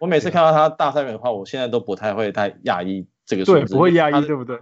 [0.00, 3.60] 我每次看到他大三元的话，我现在都不太会太讶异这个数字。
[3.60, 4.58] 对，不会讶异，对不对？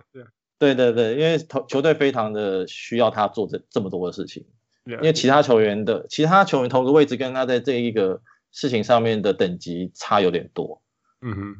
[0.58, 4.44] 对对对，因为球球队非常的需要他做这这么多的事情。
[4.84, 8.20] 因为其他球员的其他球员投的位置跟他在这一个
[8.50, 10.82] 事情上面的等级差有点多。
[11.20, 11.56] 嗯哼。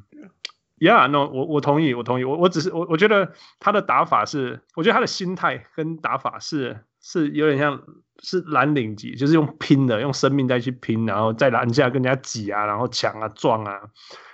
[0.78, 7.82] Yeah，no，我我同意，我同意，我我只是我我觉得他的打法是，我觉得他的心态跟打法是是有点像
[8.22, 13.80] 是蓝领级，就是用拼的，用生命再去拼，然后在篮下跟人家挤啊，然后抢啊撞啊，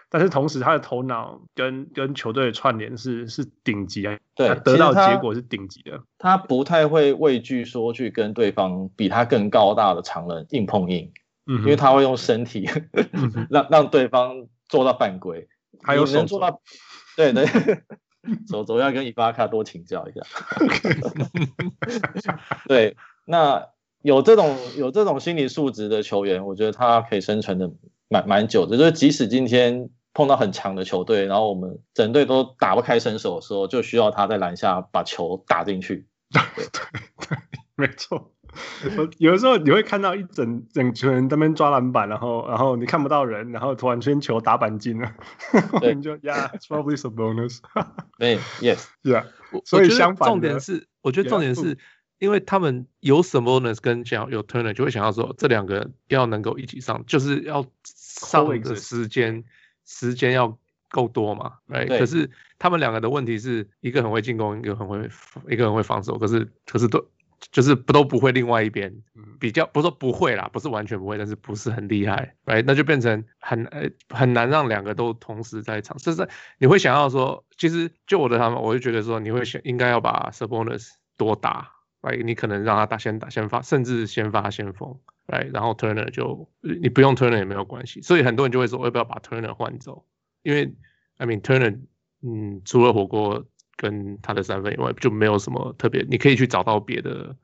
[0.09, 6.03] 但是同时他的头脑跟跟球队的串联是是顶级啊，对，他得到结果是顶级的。
[6.19, 11.13] 他不太会畏惧说去跟对方比他更高大的长人硬碰硬，
[11.47, 12.69] 嗯，因为他会用身体
[13.51, 15.49] 让让对方做到犯规。
[15.83, 16.61] 还有能做到，
[17.17, 17.47] 对对，
[18.49, 20.21] 总总要跟伊巴卡多请教一下。
[22.67, 23.63] 对，那
[24.07, 27.69] 有这种有这种心理素质的球员，我觉得他可以生存的
[28.09, 28.79] 蛮蛮久的。
[28.79, 36.07] 就是即使今天碰到很强的球队，然后我们整队都打不开身手的时候，就需要他在篮下把球打进去。
[36.31, 36.81] 对对
[37.29, 37.39] 对，
[37.75, 38.33] 没错。
[39.19, 45.13] 有的时候你会看到一整整群人在那边抓篮板，然后然后你看不到人，然后突然间球打板进了，
[45.83, 47.59] 对你就 Yeah，it's probably so bonus。
[48.19, 49.25] 对，Yes，Yeah。
[49.67, 51.77] 所以相反，重点是，我觉得重点是
[52.19, 59.45] 因为他们有 Sabonis 跟想有 Turner，就会想要说这两个要能够一起上，就是要上的时间
[59.85, 60.59] 时间要
[60.91, 61.87] 够多嘛，对。
[61.99, 65.09] 可是他们两个的问题是一个很会进攻，一个很会
[65.49, 67.07] 一个很会防守，可是可是都。
[67.53, 68.91] 就是不都不会，另外一边
[69.39, 75.97] 比较不是说不会啦，不是完全不会，但是不是很厉害，哎，那就变成很呃很难让两个都同时在场。
[75.99, 76.27] 就是
[76.59, 80.89] 你会想要说，其实就我的他们，我就觉得说你会想应该要把 Sabonis
[81.19, 81.71] 多打，
[82.13, 88.01] 你可能让他打先打先发，甚至先发先锋，哎，然后 Turner 就你不用 Turner 也没有关系。
[88.03, 90.05] 所以很多人就会说我，要不要把 Turner 换走？
[90.43, 90.75] 因为
[91.17, 91.79] I mean Turner，
[92.23, 93.47] 嗯，除了火锅。
[93.79, 96.03] 跟他的三分以外，就没有什么特别。
[96.09, 97.37] 你可以去找到别的，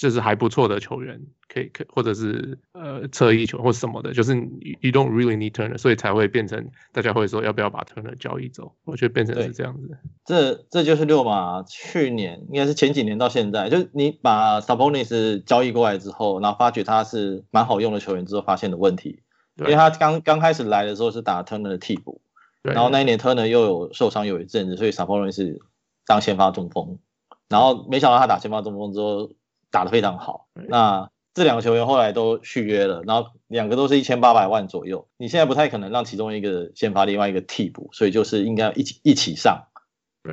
[0.00, 8.72] 就是还不错的球员，可以可或者是呃侧翼球或什么的，就是 you don't really need Turner，所以才会变成大家会说要不要把 Turner 交易走？
[8.84, 9.98] 我觉得变成是这样子。
[10.24, 19.22] 这这就是六马去年应该是前几年到现在，就是你把 Sabonis 交易过来之后，然后发觉他是蛮好用的球员之后发现的问题，
[19.56, 22.20] 因为他刚刚开始来的时候是打 Turner 的替补。
[22.62, 25.60] 然后那一年 Turner 又有受伤有一阵子，所以 Sabonis 是
[26.06, 27.00] 当先发中锋。
[27.48, 29.32] 然后没想到他打先发中锋之后
[29.72, 30.46] 打得非常好。
[30.54, 35.08] 那这两个球员后来都续约了，然后两个都是一千八百万左右。
[35.16, 39.64] 你现在不太可能让其中一个先发，另外一个替补，所以就是应该一起一起上。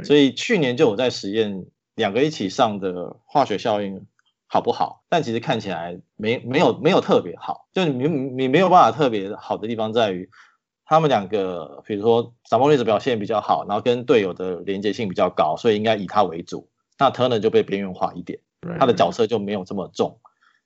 [0.04, 1.66] 所以去年就有在实验
[1.96, 4.06] 两个一起上的化学效应
[4.46, 5.04] 好不好？
[5.10, 10.30] 但其实看起来没没有没有特别好，就你你没有办法特别好的地方在于。
[10.92, 16.68] 他们两个，比如说 Sabonis 表现比较好，然后跟队友的连接性比较高，所以应该以他为主。
[16.98, 18.40] 那 Turner 就被边缘化一点，
[18.80, 20.20] 他的角色就没有这么重。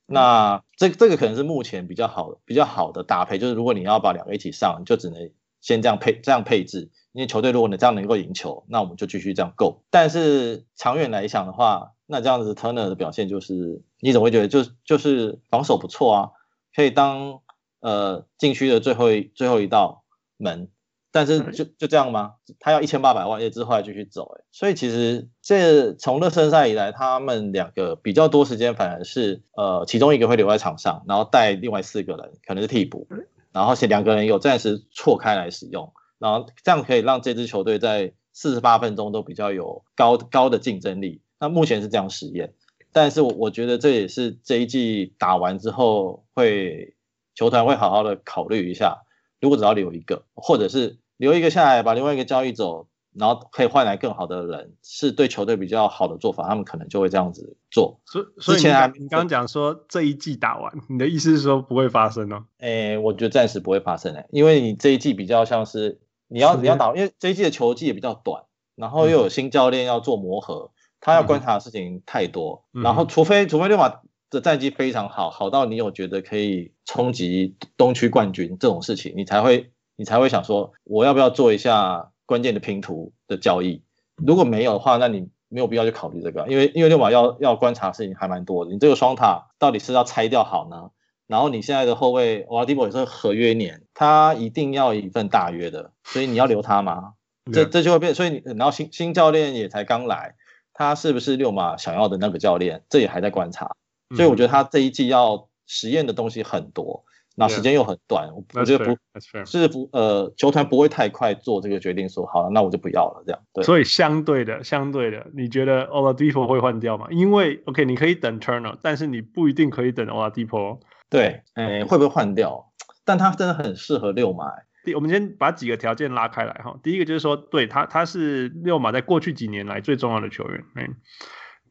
[0.06, 5.32] 那这这个可能是目前比较好比较好的搭配，就是如果你要把两个一起上，你就只能
[5.62, 6.92] 先这样配这样配置。
[7.14, 9.84] 因为球队如果你这样能够赢球，那我们就继续这样够。
[9.92, 16.32] 但是长远来讲的话，那这样子 Turner 的表现就是，你总会觉得就就是防守不错啊，
[16.76, 17.42] 可以当
[17.82, 20.04] 呃禁区的最后一最后一道
[20.38, 20.70] 门，
[21.14, 22.34] 但是就就这样吗？
[22.60, 33.08] 他要一千八百万，也之后来继续走，欸，所以其实这从热身赛以来，他们两个比较多时间，反而是呃，其中一个会留在场上，然后带另外四个人，可能是替补，
[33.52, 41.22] 然后是两个人有暂时错开来使用，然后这样可以让这支球队在四十八分钟都比较有高高的竞争力。
[41.40, 42.56] 那目前是这样实验，
[42.92, 46.96] 但是我我觉得这也是这一季打完之后会
[47.36, 49.04] 球团会好好的考虑一下。
[49.40, 58.00] 如果只要留一个，或者是留一个下来，把另外一个交易走，然后可以换来更好的人，是对球队比较好的做法，他们可能就会这样子做。
[58.06, 62.46] 所以，所以你刚你刚刚讲说这一季打完，你的意思是说不会发生哦？
[62.60, 68.44] 诶，我觉得暂时不会发生诶，因为你这一季比较像是你要你要打，因为这一季的球季也比较短，
[68.76, 74.02] 然后又有新教练要做磨合，他要观察的事情太多，然后除非除非六马
[74.32, 83.84] 的战绩非常好，好到你有觉得可以冲击东区冠军这种事情，你才会你才会想说，我要不要做一下关键的拼图的交易？
[84.16, 88.72] 如果没有的话，那你没有必要去考虑这个，因为因为六马要要观察的事情还蛮多的。
[88.72, 90.92] 你这个双塔到底是要拆掉好呢？
[91.28, 97.14] 然后你现在的后卫 Oladipo 也是合约年，他一定要一份大约的，所以你要留他吗？
[97.52, 100.36] 这这就会变，所以你然后新新教练也才刚来，
[100.74, 102.84] 他是不是六马想要的那个教练？
[102.90, 103.76] 这也还在观察。
[104.16, 107.04] 所以我觉得他这一季要实验的东西很多，
[107.36, 113.42] 那时间又很短我觉得不是不呃，球团不会太快做这个决定，说好了，那我就不要了这样。
[113.54, 117.08] 对，所以相对的，相对的，你觉得 Oladipo 会换掉吗？
[117.10, 120.80] 因为 OK，你可以等 Turner，但是你不一定可以等 Oladipo。
[121.10, 122.72] 对，哎，会不会换掉？
[123.04, 124.52] 但他真的很适合六马。
[124.86, 126.78] 第，我们先把几个条件拉开来哈。
[126.84, 130.64] 第一个就是说，对他，他是六马在过去几年来最重要的球员。
[130.76, 130.96] 嗯。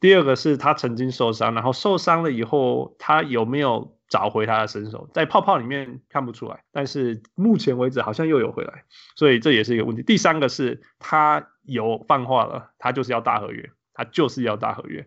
[0.02, 5.08] 第二个是他曾经受伤，然后受伤了以后，他有没有找回他的身手？
[5.14, 8.82] 在泡泡里面看不出来，但是目前为止好像又有回来，
[9.14, 10.02] 所以这也是一个问题。
[10.02, 15.06] 第三个是他有放话了，他就是要大合约，他就是要大合约。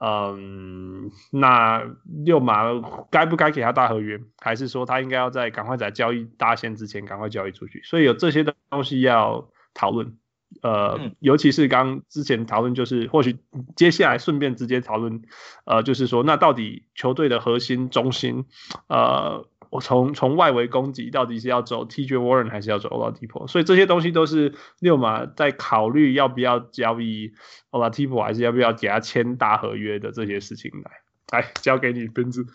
[0.00, 1.82] 嗯，那
[2.24, 2.62] 六马
[3.10, 4.20] 该不该给他大合约？
[4.38, 7.82] 还是说他应该要在赶快在交易大限之前赶快交易出去？
[7.82, 10.16] 所以有这些东西要讨论。
[10.62, 13.36] 呃，尤其是刚之前讨论，就是或许
[13.76, 15.22] 接下来顺便直接讨论，
[15.64, 18.44] 呃，就是说，那到底球队的核心中心，
[18.88, 27.32] 呃，我从从外围攻击到底是要走 TJ Warren 还是要走 Oladipo，所以这些东西都是六马在考虑要不要交易
[27.70, 30.90] Oladipo 还是要不要给他签大合约的这些事情来。
[31.30, 32.46] 来，交给你，斌子。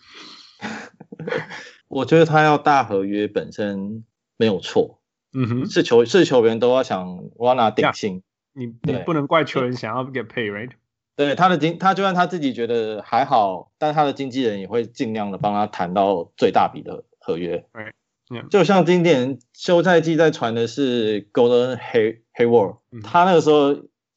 [1.86, 4.04] 我觉得他要大合约本身
[4.36, 4.98] 没有错，
[5.34, 8.22] 嗯哼，是球是球员都要想我要拿顶薪，
[8.52, 10.70] 你你不能怪球员想要 get paid，right？
[11.16, 17.64] 对他的经，他就算他自己觉得还好，但他的经纪人也会尽量的帮他谈到最大笔的合约。
[18.50, 21.78] 就像今年休赛季在传的是 Golden
[22.34, 23.74] Hayward，他那个时候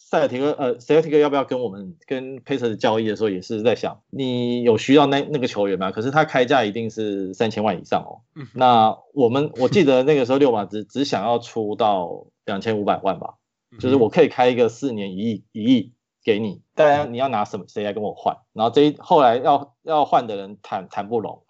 [0.09, 5.91] 塞尔提克呃塞尔提克要不要跟我们跟 Pacers 交易的时候，也是在想你有需要那那个球员吗？
[5.91, 8.23] 可是他开价一定是三千万以上哦。
[8.33, 13.33] 嗯、那我们我记得那个时候六马只只想要出到两千五百万吧，
[13.79, 15.93] 就是我可以开一个四年一亿一亿。
[16.23, 18.35] 给你，当然你要拿什么谁来跟我换？
[18.51, 21.43] 然后这一后来要要换的人谈谈不拢，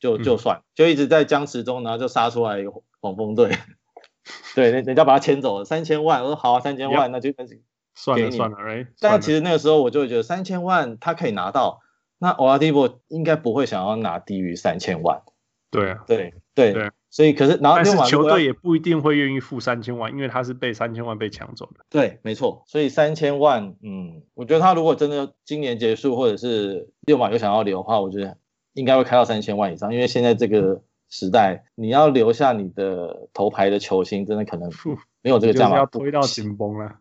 [0.00, 3.56] 就就算就一直在僵持中，然后就杀出来一个黄蜂队，
[4.56, 7.54] 对，人人家把他签走了三千万，我说好啊，三千万那就那就
[7.94, 8.88] 算了算了，right？
[9.00, 11.80] 但其实那个时候我就会觉得三千万他可以拿到，
[12.18, 15.22] 那 Oladipo 应该不会想要拿低于三千万，
[15.70, 16.72] 对啊，对对。
[16.72, 21.84] 对所以，可是然后，球队也不一定会愿意付三千万，因为他是被三千万被抢走的。
[21.88, 22.64] 对，没错。
[22.66, 28.36] 所以三千万，嗯，我觉得他如果真的今年结束，或者是六马又想要留的话，我觉得
[28.72, 29.94] 应该会开到三千万以上。
[29.94, 34.68] 因为现在这个时代，你要留下你的头牌的球星，真的可能
[35.22, 36.96] 没有这个价码，要推到紧绷了。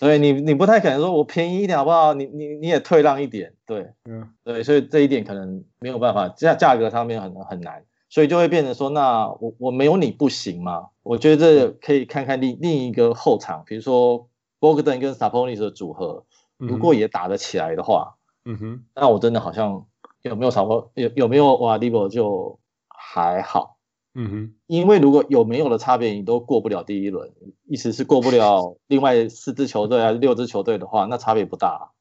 [0.00, 2.14] 所以你你不太可能说我便宜一点好不好？
[2.14, 7.84] 你你你也退让一点，对，嗯，对，所以这一点可能没有办法，价价格上面很很难。
[8.08, 10.88] 所以就会变成说，那我我没有你不行吗？
[11.04, 14.26] 我觉得这可以看看另另一个后场，比如说
[14.58, 16.24] Bogdan 跟 Saponis 的组合，
[16.56, 19.86] 如果也打得起来的话，嗯哼，那我真的好像
[20.22, 23.76] 有没有超过有有没有 Oladipo 就还好，
[24.14, 27.30] 嗯哼，因为如果有没有的差别，你都过不了第一轮，
[27.68, 31.92] 意思是过不了 另外四支球队还是六支球队的话，那差别不大。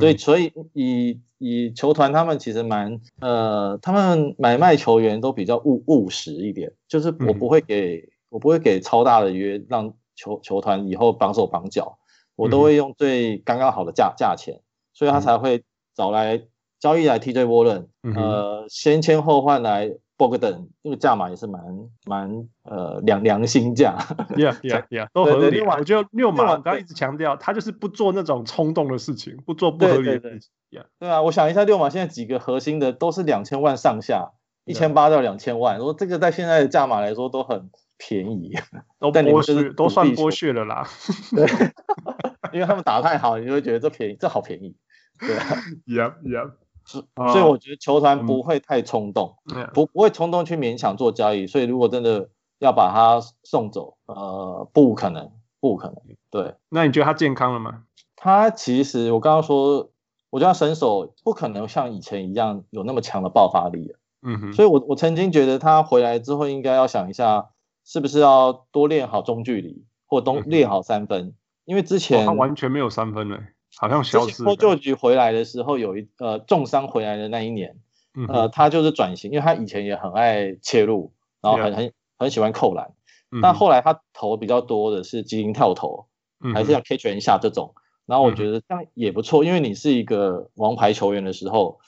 [0.00, 11.98] 对，所以以以球团他们其实蛮呃，他们买卖球员都比较务务实一点，就是我不会给、嗯、我不会给超大的约，让球球团以后绑手绑脚，
[12.34, 14.60] 我都会用最刚刚好的价价钱，
[14.92, 15.62] 所以他才会
[15.94, 16.42] 找来
[16.80, 19.92] 交易来 TJ Warren，呃，先签后换来。
[20.20, 21.62] Bogdan 那个价码也是蛮
[22.04, 23.96] 蛮呃良良心价
[24.36, 25.62] ，Yeah Yeah Yeah，都合理。
[25.62, 30.50] 我觉得六马刚刚一直强调，他就是不做那种冲动的事情，不做不合理的事情。
[30.70, 30.84] Yeah.
[30.98, 34.32] 对啊，我想一下，六马现在几个核心的都是两千万上下，
[34.66, 38.52] 一千八到两千万，如果这个在现在的价码来说都很便宜，
[38.98, 40.86] 都 剥削，都算剥削了啦。
[41.34, 41.46] 对，
[42.52, 44.76] 因为他们打太好，你就会觉得这便宜，这好便宜。
[45.18, 45.46] 对啊
[45.86, 46.52] ，Yeah Yeah。
[46.84, 51.46] 所以我觉得球团不会太冲动，嗯、不不会冲动去勉强做交易。
[51.46, 52.28] 所以如果真的
[52.58, 55.96] 要把他送走，呃，不可能，不可能。
[56.30, 57.84] 对，那你觉得他健康了吗？
[58.16, 59.90] 他其实我刚刚说，
[60.30, 63.94] 我觉得他身手不可能像以前一样有那么强的爆发力。
[64.22, 64.52] 嗯哼。
[64.52, 67.50] 所以我我曾经觉得他回来之后应该要想一下，
[67.84, 73.40] 是不是要多练好中距离，或多练好三分，嗯、因为之前、哦、他完全没有三分了。
[73.76, 74.42] 好像消失。
[74.44, 77.76] 破旧局回来的时候，有一呃重伤回来的那一年，
[78.28, 82.92] 呃，他就是转型，因为他以前也很爱切入，然后很很很喜欢扣篮，
[83.40, 86.06] 但后来他投比较多的是基因跳投，
[86.54, 87.74] 还是要 catch 一下这种，
[88.06, 91.78] 然后我觉得这样也不错，因为你是一个王牌球员的时候，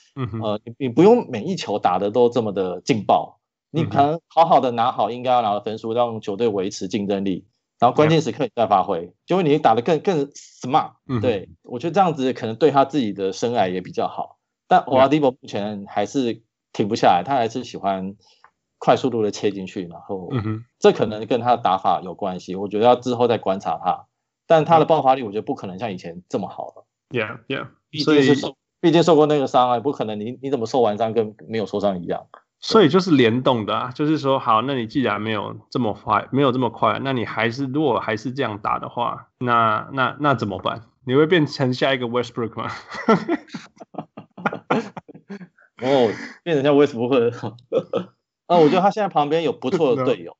[0.43, 7.47] 呃，你你不用每一球打得都这么的劲爆，你可能好好的拿好应该要拿的分数，让球队维持竞争力。
[7.83, 10.93] 然后关键时刻你再发挥，就会你打得更更 smart。
[11.21, 14.39] 对，我觉得这样子可能对他自己的生涯也比较好。
[14.69, 18.15] 但 Oladipo 目前还是停不下来，他还是喜欢
[18.79, 20.31] 快速度的切进去，然后
[20.79, 22.55] 这可能跟他的打法有关系。
[22.55, 24.07] 我觉得要之后再观察他，
[24.47, 26.87] 但他的爆发力我觉得不可能像以前这么好了。
[27.11, 27.67] Yeah, yeah。
[27.91, 32.29] 毕竟是受，毕竟受过那个伤啊，不可能你你怎么受完伤跟没有受伤一样。
[32.65, 40.83] 所以就是联动的啊，就是说，好，那你既然没有这么快，没有这么快，那你还是如果还是这样打的话，那那那怎么办？
[41.05, 42.71] 你会变成下一个 Westbrook 吗？
[45.83, 46.13] 哦，
[46.45, 47.49] 变成像 Westbrook
[48.47, 50.37] 啊，我觉得他现在旁边有不错的队友，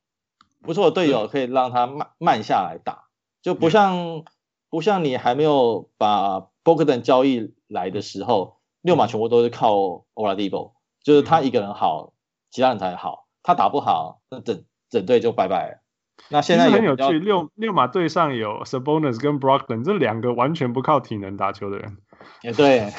[0.63, 3.07] 不错的队友可以让他慢慢下来打，
[3.43, 4.23] 就不像
[4.71, 10.75] 不像你还没有把 Bogdan 交易来的时候，六马全部都是靠 Oladipo。
[11.03, 12.13] 就是他一个人好，
[12.51, 13.29] 其他人才好。
[13.43, 15.83] 他打不好，那整整队就拜拜了。
[16.29, 21.99] 那现在很有趣，六六马队上有 Sabonis 跟 Brogdon 这两个完全不靠体能打球的人。
[22.43, 22.91] 也对，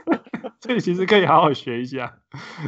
[0.60, 2.18] 所以其实可以好好学一下。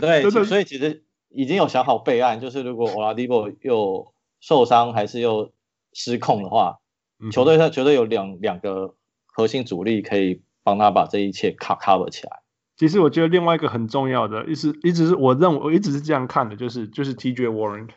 [0.00, 5.52] 对，所以其实已经有想好备案，就是如果 Oladipo 又受伤还是又
[5.92, 6.78] 失控的话，
[7.20, 8.94] 嗯、球队他绝对有两两个
[9.26, 12.40] 核心主力可以帮他把这一切 cover 起来。
[12.78, 17.88] 其实我觉得另外一个很重要的，一直一直是我认为我一直是这样看的，就是就是 TJ Warren。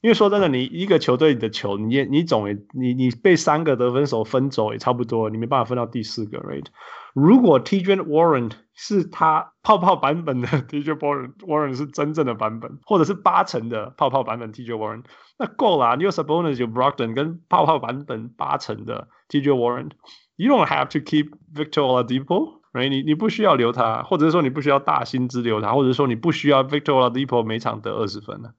[0.00, 6.66] 因为说真的，你一个球队的球，你也你总也你你被三个得分手分走也差不多，你没办法分到第四个，right？
[7.14, 15.02] 如果 TJ Warren 是他泡泡版本的 TJ Warren，Warren 是真正的版本，或者是八成的泡泡版本 TJ Warren，
[15.36, 15.96] 那够了。
[15.96, 27.42] 你有 Sabonis 有 Brogdon 跟泡泡版本八成的 TJ Warren，you don't have to keep Victor Oladipo 哎你你不需要留他，或者是说你不需要大薪资留他，或者是说你不需要 Victor Oladipo
[27.42, 28.50] 每场得二十分呢？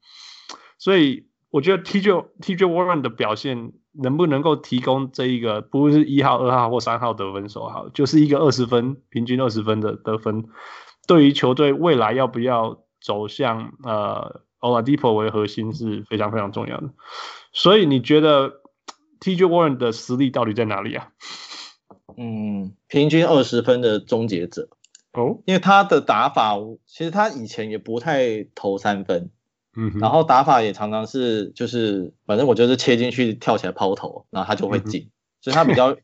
[0.77, 1.27] 所以。
[1.51, 10.45] 我觉得 TJ TJ Warren 的表现能不能够提供这一个，不是一号、二号或三号得分手好，就是一个二十分平均二十分的得分，
[11.07, 16.91] 对于球队未来要不要走向呃 Oladipo 为核心是非常非常重要的。
[17.51, 18.61] 所以你觉得
[19.19, 21.07] TJ Warren 的实力到底在哪里啊？
[22.17, 24.69] 嗯，平均二十分的终结者
[25.13, 26.55] 哦，因为他的打法
[26.85, 29.29] 其实他以前也不太投三分。
[29.75, 35.95] 嗯，然后打法也常常是，就是反正我就是切进去跳起来抛投，然后他就会进，嗯、所以他比较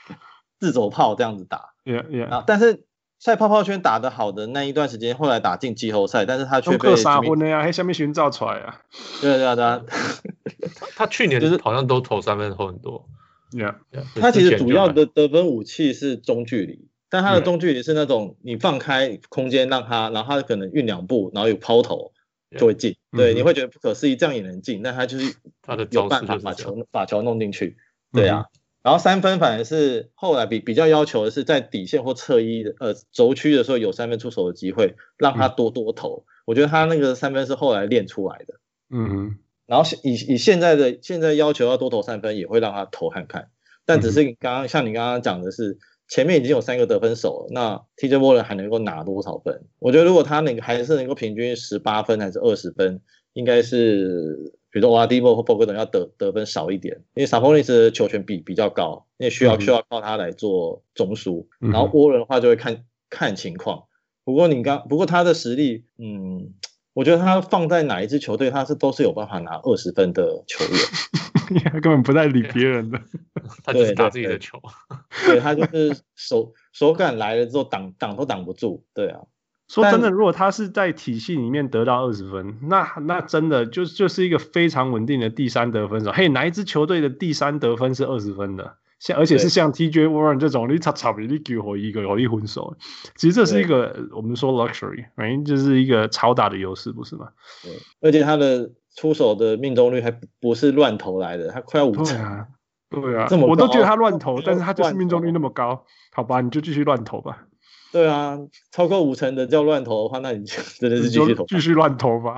[0.60, 1.72] 自走炮这样子打。
[1.84, 2.28] Yeah, yeah.
[2.28, 2.84] 然后但是
[3.18, 8.82] 在泡泡圈打得好的那一段时间，后来打进季后赛，但是他却被杀昏了呀，还下面寻找出来啊。
[9.22, 9.64] 对对对，
[10.76, 13.08] 他他去年就是好像都投三分投很多。
[13.52, 14.20] Yeah, yeah.
[14.20, 22.12] 他其实主要的得分武器是中距离，但他的中距离是那种你放开空间让他，然后他可能运两步，然后有抛投。
[22.56, 27.76] 就会进对，嗯、你会觉得不可思议，这样也能进，但他就是他的有办法把球把球弄进去，
[28.12, 28.46] 对啊。
[28.46, 36.24] 嗯、然后三分反而是后来比比较要求的是在底线或侧翼的呃轴区的时候有三分出手的机会，让他多多投。
[36.24, 38.54] 嗯、我觉得他那个三分是后来练出来的，
[38.90, 39.38] 嗯哼。
[39.66, 43.48] 然后以以现在的现在要求要多投三分，也会让他投看看，
[43.84, 45.78] 但只是刚刚像你刚刚讲的是。
[46.08, 49.64] 前面已经有三个得分手了，那 TJ Warren 还能够拿多少分？
[49.80, 53.00] 我觉得如果他能还是能够平均十八分还是二十分，
[53.32, 63.86] 应该是比如说 Oladipo 或 Bogdan 要得得分少一点，因为 Sabonis 的球权比比较高，因为需要需要靠他来做中枢，嗯、然后 Warren 的话就会看看情况。
[64.22, 66.54] 不过你刚不过他的实力，嗯。
[66.96, 72.98] 我觉得他放在哪一支球队，他是都是有办法拿二十分的球员， 他根本不在理别人的，
[73.62, 74.58] 他就是打自己的球，
[75.26, 79.20] 对，他就是手手感来了之后挡挡都挡不住，对啊。
[79.68, 86.12] 说真的，如果他是在体系里面得到二十分，那那真的就就是一个非常稳定的第三得分手。
[86.12, 88.76] 嘿，哪一支球队的第三得分是二十分的？
[88.98, 92.76] 像而且是像 TJ Warren 这种，你差差比你给我一个容易混手，
[93.16, 97.28] 其实这是一个我们说 luxury，反正就是一个超大的优势，不是吗？
[97.62, 102.46] 对，而且他的出手的命中率还不是乱投来的，他快要五成啊，
[102.88, 107.46] 对啊，我都觉得他乱投，但是他就是命中率那么高，好吧，你就继续乱投吧。
[107.92, 108.38] 对啊，
[108.72, 112.36] 超过五成的叫乱投的话，那你就 真的是继续投，继续乱投吧。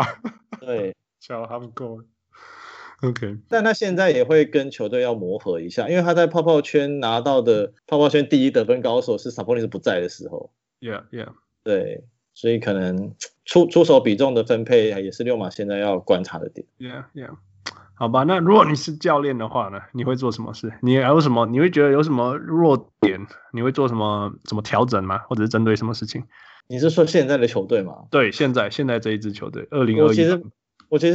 [0.60, 2.04] 对， 瞧他们够了。
[3.02, 10.50] OK，但他现在也会跟球队要磨合一下，因为他在泡泡圈拿到的泡泡圈第一得分高手是 Sabonis 不在的时候。
[10.80, 11.28] Yeah, yeah，
[11.62, 16.66] 对，所以可能出出手比重的分配也是六马现在要观察的点。
[16.78, 17.36] Yeah, yeah，
[17.94, 20.72] 好吧，那如果你是教练的话呢，你会做什么事？
[20.82, 21.46] 你还有什么？
[21.46, 23.20] 你会觉得有什么弱点？
[23.52, 24.32] 你会做什么？
[24.44, 25.18] 怎么调整吗？
[25.28, 26.24] 或者是针对什么事情？
[26.68, 28.04] 你是说现在的球队吗？
[28.10, 30.06] 对，现在现在这一支球队，二零二一。
[30.08, 30.42] 我其实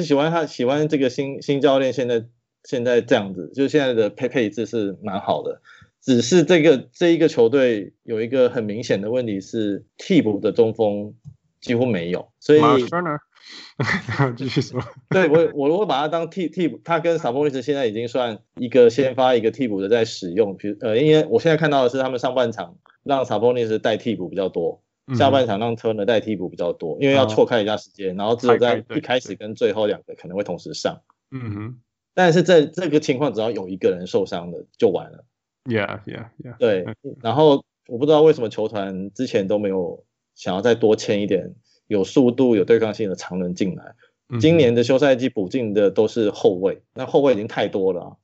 [0.04, 2.26] 喜欢他，喜欢这个新新教练现在
[2.64, 5.62] 现在这样子，就现在的配配置是蛮好的。
[6.02, 11.14] 只是这个这一个球队有一个很明显的问题是替补的中锋
[11.62, 12.60] 几乎没有，所以
[14.36, 24.83] 继续说，对我我如果把他当替替补，他跟 Sabonis 现在已经算一个先发一个替补的在使用，比如呃，因为我现在看到的是他们上半场让 Sabonis 带替补比较多。
[25.18, 31.02] 下半场让 Turner 代替补比较多，因为要错开一下时间，然后只有在一开始跟最后两个可能会同时上。
[31.32, 31.82] 嗯哼，
[32.14, 35.26] 但是在这个情况，只要有一个人受伤了就完了。
[35.66, 36.58] Yeah, yeah, yeah。
[36.58, 36.86] 对，
[37.22, 41.54] 然后我不知道为什么球团之前都没有想要再多签一点
[41.88, 43.96] 有速度、有对抗性的常人进来。
[44.40, 48.18] 今年的休赛季补进的都是后卫，那后卫已经太多了。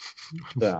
[0.60, 0.78] 对啊。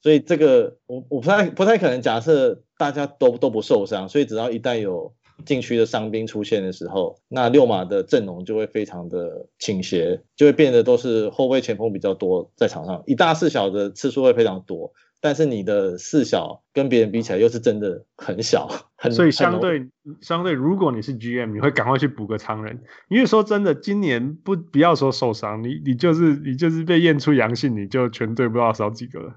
[0.00, 5.12] 所以这个我我不太不太可能假设大家都都不受伤，所以只要一旦有
[5.44, 14.92] 禁区的伤兵出现的时候，那六马的阵容就会非常的倾斜，就会变得都是后卫前锋比较多在场上，以大四小的次数会非常多。
[15.20, 19.88] 但是你的四小跟别人比起来又是真的很小，很所以相对
[20.20, 29.34] 相对，如果你是 GM，你会赶快去补个常人，因为说真的，今年不不要说受伤，你你就是你就是被验出阳性，你就全队不知道少几个了。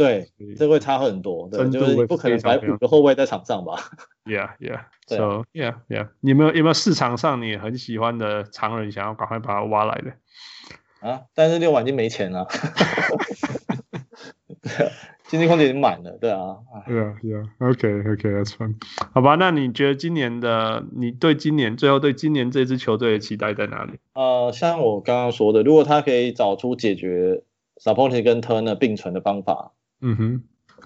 [0.00, 3.76] 对，这会差很多，对，就是不可能摆五个后卫在场上吧？
[4.24, 6.08] Yeah, yeah, so yeah, yeah。
[6.20, 10.12] 你有没有有没有市场上你很喜欢的常人，想要赶快把他挖来的？
[11.06, 12.46] 啊，但是六晚已经没钱了。
[15.28, 18.74] 经济空间已经满了，对啊，对啊，对啊，OK，OK，That's fine。
[19.12, 24.00] 好吧，那你觉得今年的你对今年最后对今年这支球队的期待在哪里？
[24.14, 27.42] 呃，像我刚刚说的，如果他可以找出解决
[27.76, 30.42] s a p o n i 跟 Turner 并存的方法，嗯哼，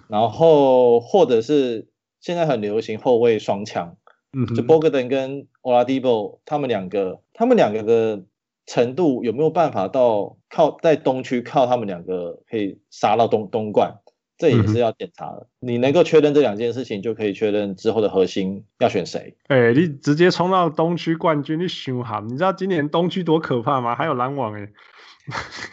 [0.08, 1.88] 然后或者是
[2.20, 3.96] 现在很流行后卫双枪，
[4.32, 8.22] 嗯哼，就 Bogdan 跟 Oladipo 他们两个，他们两个的。
[8.66, 13.98] 程度有没有办法到靠在东区靠他们两个可以杀到东东冠，
[14.38, 15.48] 这也是要检查的。
[15.60, 19.36] 嗯、你能够确认这两件事情，就可以确认之后的核心要选谁。
[19.48, 22.24] 哎、欸，你直接冲到东区冠军，你想哈？
[22.26, 23.94] 你知道今年东区多可怕吗？
[23.94, 24.66] 还有篮网哎、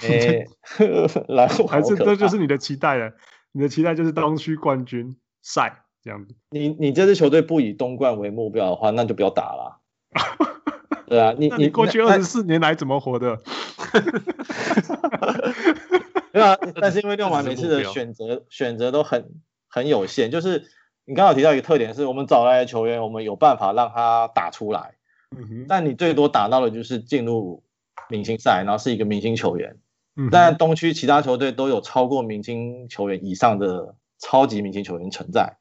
[0.09, 0.45] 欸，
[1.27, 3.11] 篮网还是这就是你的期待了？
[3.51, 6.35] 你的期待就是东区冠军赛这样子。
[6.49, 9.79] 你你这支球队不以东冠为目标的话，那就不要打了。
[11.07, 13.37] 对啊，你 你过去二十四年来怎么活的？
[16.31, 19.31] 对啊，但是因为六马每次的选择选择都很
[19.69, 20.63] 很有限，就是
[21.03, 24.95] 你刚好提到一个特点，是我们找来的球员，我们有办法让他打出来，
[25.37, 27.63] 嗯哼，但你最多打到的就是进入
[28.07, 29.75] 明星赛，然后是一个明星球员，
[30.15, 35.57] 嗯，但东区其他球队都有超过明星球员以上的超级明星球员存在。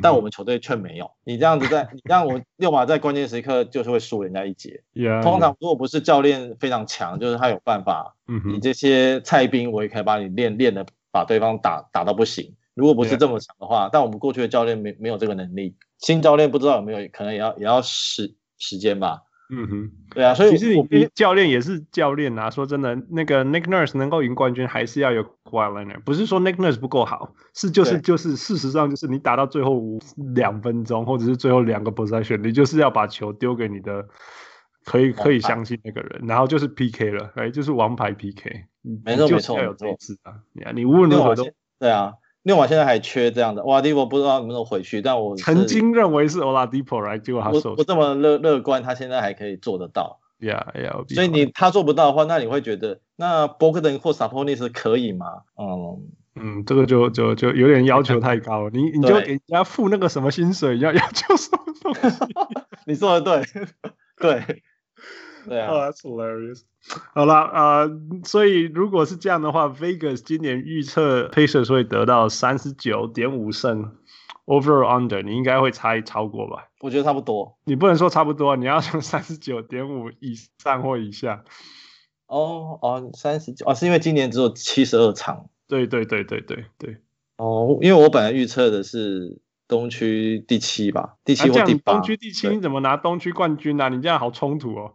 [0.00, 1.10] 但我们球队却没有。
[1.24, 4.82] 你这样子在，你让我 六马在关键时刻就是会输人家一截。
[4.94, 12.54] Yeah, 通常如果不是教练非常强，就是他有办法，你这些菜兵我也可以把你练练的把对方打打到不行。
[12.72, 19.20] 如果不是这么强的话，但我们过去的教练没没有这个能力，新教练不知道有没有，可能也要也要时时间吧。
[19.56, 22.50] 嗯哼，对啊，所以其实你教练也是教练啊。
[22.50, 26.00] 说真的，那个 Nick Nurse 能够赢冠军，还是要有 Kawhi Leonard。
[26.00, 30.00] 不是说 Nick Nurse 不够好，是就是就是事实上就是你打到最后五
[30.34, 34.06] 两分钟，或者是最后两个 possession，你就是要把球丢给你的
[34.84, 38.66] 可以可以相信那个人，然后就是 PK 了，哎，就是王牌 PK。
[39.04, 40.34] 没错没错，要有这一次啊！
[40.74, 41.48] 你无论如何都
[41.78, 42.12] 对啊。
[42.44, 43.80] 六马现在还缺这样的，哇！
[43.80, 47.74] 迪波不知道能不能回去，但我曾经认为是欧拉迪波来，结果他受伤。
[47.76, 50.20] 我这么乐乐观，他现在还可以做得到。
[50.40, 55.26] 呀呀，所以你他做不到的话，那你会觉得那博克登或萨波尼斯可以吗？
[55.58, 56.02] 嗯
[56.36, 58.70] 嗯，这个就就就有点要求太高了。
[58.70, 62.18] 你你就给人家付那个什么薪水，要要求什么东西？
[62.84, 63.64] 你说的对，
[64.44, 64.62] 对。
[65.48, 66.62] 对啊， 哦、oh,，That's hilarious。
[67.14, 67.90] 好了，呃，
[68.24, 73.96] 所以如果是这样的话，Vegas 今年预测 Pacers 会得到三十九点五胜
[74.46, 76.68] ，Over or Under，你应该会猜超过吧？
[76.80, 77.56] 我觉得差不多。
[77.64, 81.44] 你不能说差不多，你要从 三十九点五以上或以下。
[82.26, 85.48] 哦哦，三十九哦，是因为今年只有七十二场。
[85.66, 86.98] 对对对对对对。
[87.36, 91.92] 哦，因为我本来预测的是东区第七吧，第七或第八。
[91.92, 93.88] 啊、东区第七，你怎么拿东区冠军呢、啊？
[93.88, 94.94] 你这样好冲突哦。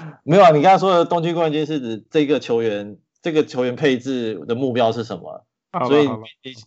[0.24, 5.44] 没有啊，你刚才说的东区冠军是指这个球员，这个球员配置的目标是什么？
[5.88, 6.08] 所以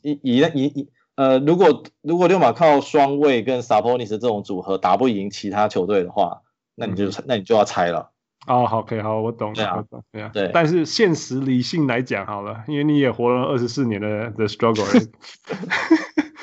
[0.04, 6.42] 以以以以呃，如果如果六马靠双卫跟 Sabonis 这种组合打不赢其他球队的话，
[6.76, 8.12] 那你就、嗯、那你就要猜了。
[8.48, 9.56] 哦，好，可以，好，我懂了。
[9.56, 10.52] 对啊，对啊，对。
[10.54, 14.86] 但是现实理性来讲，好了，因为你也活了二十四年的的 struggle，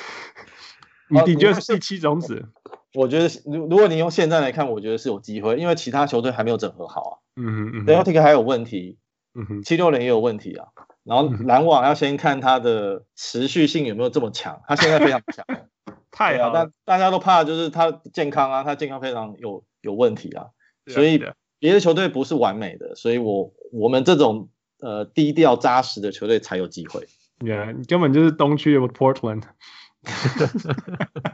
[1.09, 2.49] 你的确是第七种子。
[2.93, 7.13] 我觉得，如如果你用现在来看，我觉得是有机会，因为其他球队还没有整合好啊。
[7.35, 7.85] 嗯嗯嗯。
[7.85, 8.97] Celtics 还有问题，
[9.33, 10.67] 嗯哼，七六人也有问题啊。
[11.03, 15.45] 然后篮网要先看他的持续性有没有这么强，他现在非常强。
[16.11, 16.53] 太好了。
[16.53, 20.47] 但大家都怕就是他健康啊，他健康非常有有问题啊。
[20.87, 21.21] 所以
[21.59, 27.07] 别的球队不是完美的，所以我我们这种呃低调扎实的球队才有机会。
[27.39, 29.43] Yeah，你根本就是东区的 Portland。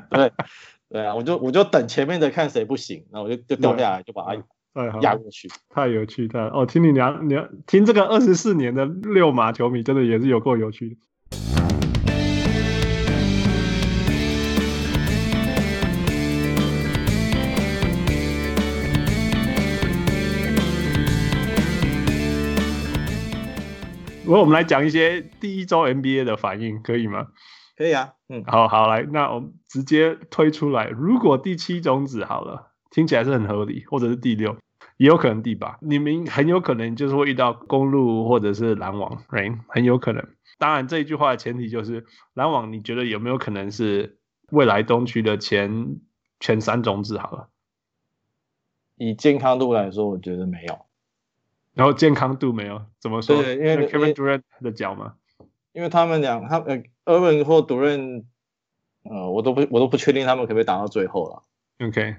[0.09, 0.31] 对。
[0.91, 5.47] 对啊，我就我就等前面的看谁不行，然后我就就掉下来，就把他压过去。
[5.69, 6.65] 太有趣，太哦！
[6.65, 10.95] 听你聊，聊听这个二十四年的六马球迷，真的也是有够有趣的。
[24.25, 27.27] 不过我们来讲一些第一周 NBA 的反应，可以吗？
[27.79, 30.89] 可以啊，嗯，好好来，那我们直接推出来。
[30.89, 34.57] 如果第七种子好了，听起来是很合理，或者是第六，
[34.97, 35.77] 也有可能第八。
[35.79, 39.57] 你们很有可能就是会遇到公路或者是篮网，right?
[39.69, 40.27] 很有可能。
[40.57, 44.17] 当然这一句话的前提就是篮网，你觉得有没有可能是
[44.51, 46.01] 未来东区的前
[46.41, 47.17] 前三种子？
[47.17, 47.47] 好了，
[48.97, 50.79] 以健康度来说，我觉得没有。
[51.75, 53.41] 然后健康度没有怎么说？
[53.41, 55.13] 对，因为 Kevin Durant 的脚嘛，
[55.71, 58.23] 因为他们俩，他呃，Irving 或 Durant，
[59.03, 61.43] 呃，我都不我都不确定他们可不可以打到最后了。
[61.87, 62.15] OK，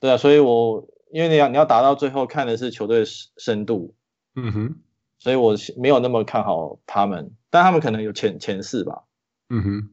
[0.00, 3.94] 对啊，所以我因为你要你要打到最后，看的是球队深度，
[4.34, 4.76] 嗯哼，
[5.18, 9.02] 所以我没有那么看好他们，但他们可能有前前四吧。
[9.50, 9.90] 嗯哼，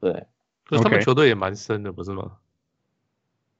[0.00, 0.26] 对，
[0.64, 2.32] 可是他们球队也蛮深的，不是吗？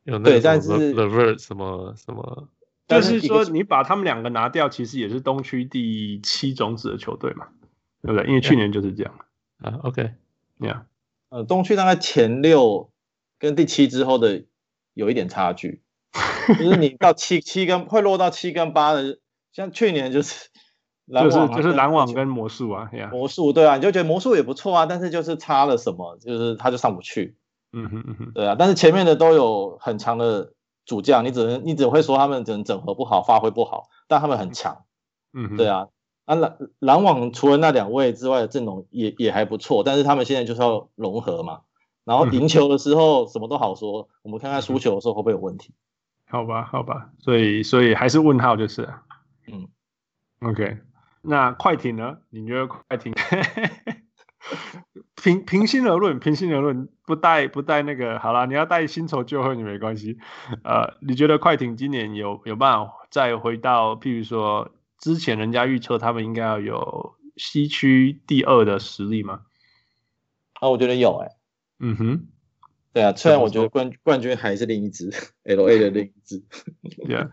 [0.05, 2.49] 有对，但是 Levert 什么什么。
[2.89, 7.49] 就是说，你把他们两个拿掉，其实也是东区第七种子的球队嘛，
[8.01, 8.25] 对不对？
[8.29, 9.13] 因为去年就是这样。
[9.59, 9.81] 啊
[10.61, 10.83] ，OK，Yeah，
[11.29, 12.91] 呃，东区大概前六
[13.39, 14.45] 跟第七之后的
[14.95, 15.83] 有一点差距，
[16.59, 19.19] 就是你到七七跟会落到七跟八的，
[19.53, 20.49] 像去年就是
[21.07, 27.37] 篮网，就是就是篮网跟魔术啊，魔术对啊，你就觉得魔术也不错啊，但是就是差了什么，就是他就上不去。
[27.73, 30.53] 嗯哼嗯哼，对啊，但是前面的都有很强的。
[30.89, 34.85] 主将，你只能你只会说他们整整合不好，发挥不好，但他们很强。
[35.33, 35.89] 嗯，对啊。
[36.27, 41.61] 啊篮篮网除了那两位之外的阵容也也还不错，但是他们现在就是要融合嘛。
[42.05, 45.73] 然后赢球的时候什么都好说，嗯、我们看看输球的时候会不会有问题？
[46.29, 47.11] 好吧，好吧。
[47.19, 48.89] 所以所以还是问号就是。
[49.47, 49.69] 嗯。
[50.41, 50.79] OK，
[51.23, 52.19] 那快艇呢？
[52.31, 53.13] 你觉得快艇？
[55.21, 60.19] 平平心而论，平心而论，不带不带那个好了，你要带新仇旧恨也没关系。
[60.63, 69.43] 呃，你觉得快艇今年有有办法再回到，譬如说之前人家预测他们应该要有西区第二的实力吗？
[70.55, 71.37] 啊，我觉得有哎、欸。
[71.79, 72.27] 嗯哼，
[72.95, 75.11] 对啊，虽然我觉得冠冠军还是另一支
[75.45, 76.43] LA 的另一支。
[77.07, 77.31] 对啊，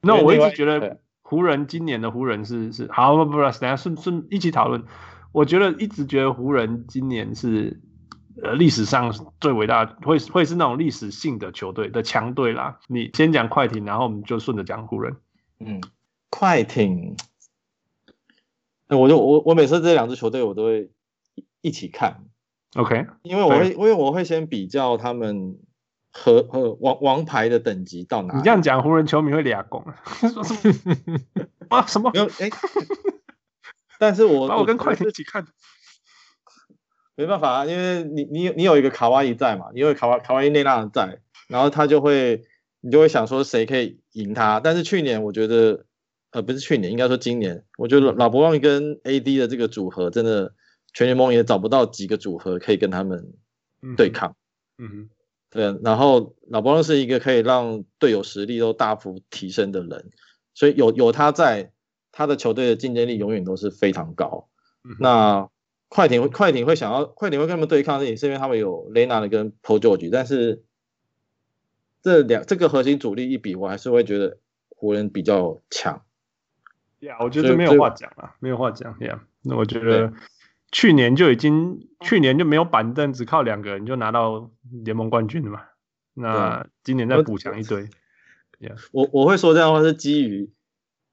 [0.00, 4.82] 那我一直觉得湖人今年的湖人是是好不不，等下顺顺一起讨论。
[5.30, 7.80] 我觉得一直觉得湖人今年是
[8.42, 12.80] 呃历史上最伟大，会会是那种历史性的球队的强队啦。
[12.88, 15.16] 你先讲快艇，然后我们就顺着讲湖人。
[15.60, 15.80] 嗯，
[16.36, 17.14] 快艇，
[18.90, 20.90] 我就我我每次这两支球队我都会
[21.60, 22.24] 一起看。
[22.74, 25.56] OK，因为我会因为我会先比较他们
[26.10, 28.38] 和和王王牌的等级到哪里。
[28.38, 29.80] 你这样讲，湖人球迷会俩拱
[31.70, 31.86] 啊？
[31.86, 32.10] 什么？
[32.12, 32.50] 没有哎。
[34.00, 35.46] 但是我把我跟快艇一起看，
[37.14, 42.42] 没办法啊，因为你你你有一个卡哇伊在嘛，因为卡哇卡哇伊内纳在，然后他就会
[42.80, 44.58] 你就会想说谁可以赢他。
[44.58, 45.86] 但是去年我觉得，
[46.34, 50.52] 呃，不是去年，应该说今年，我觉得老伯旺跟 AD 的这个组合真的
[50.92, 53.32] 全联盟也找不到几个组合可以跟他们
[53.96, 54.36] 对抗。
[54.78, 55.08] 嗯哼，
[55.50, 60.10] 对，然后老伯旺是一个可以让队友实力都大幅提升的人，
[60.54, 61.70] 所以有有他在。
[62.16, 64.48] 他的球队的竞争力永远都是非常高。
[64.84, 65.48] 嗯、那
[65.88, 70.62] 快艇快艇会想要快艇会跟他们对抗，也是因为他们有雷纳的跟 Paul George，但是
[72.02, 76.04] 这两这个核心主力一比，我还是会觉得湖人比较强。
[77.04, 78.98] 呀，我觉得没有话讲啊，没有话讲。
[79.00, 80.12] 呀，那我觉得
[80.72, 84.50] 去年就已经去年就没有板凳，只靠两个人就拿到
[84.84, 85.60] 联盟冠军了嘛。
[86.14, 87.82] 那今年再补强一堆。
[88.58, 90.50] 呀，我我会说这样的话是基于。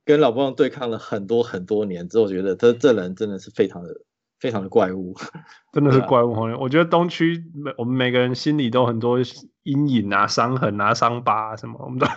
[0.04, 4.02] 跟老布朗对抗了很多很多年之后，觉得他这人真的是非常的
[4.40, 5.16] 非常的怪物，
[5.72, 6.34] 真的是怪物。
[6.60, 9.20] 我觉得东区每我们每个人心里都很多
[9.62, 12.08] 阴影啊、伤痕啊、伤疤啊什么，我们都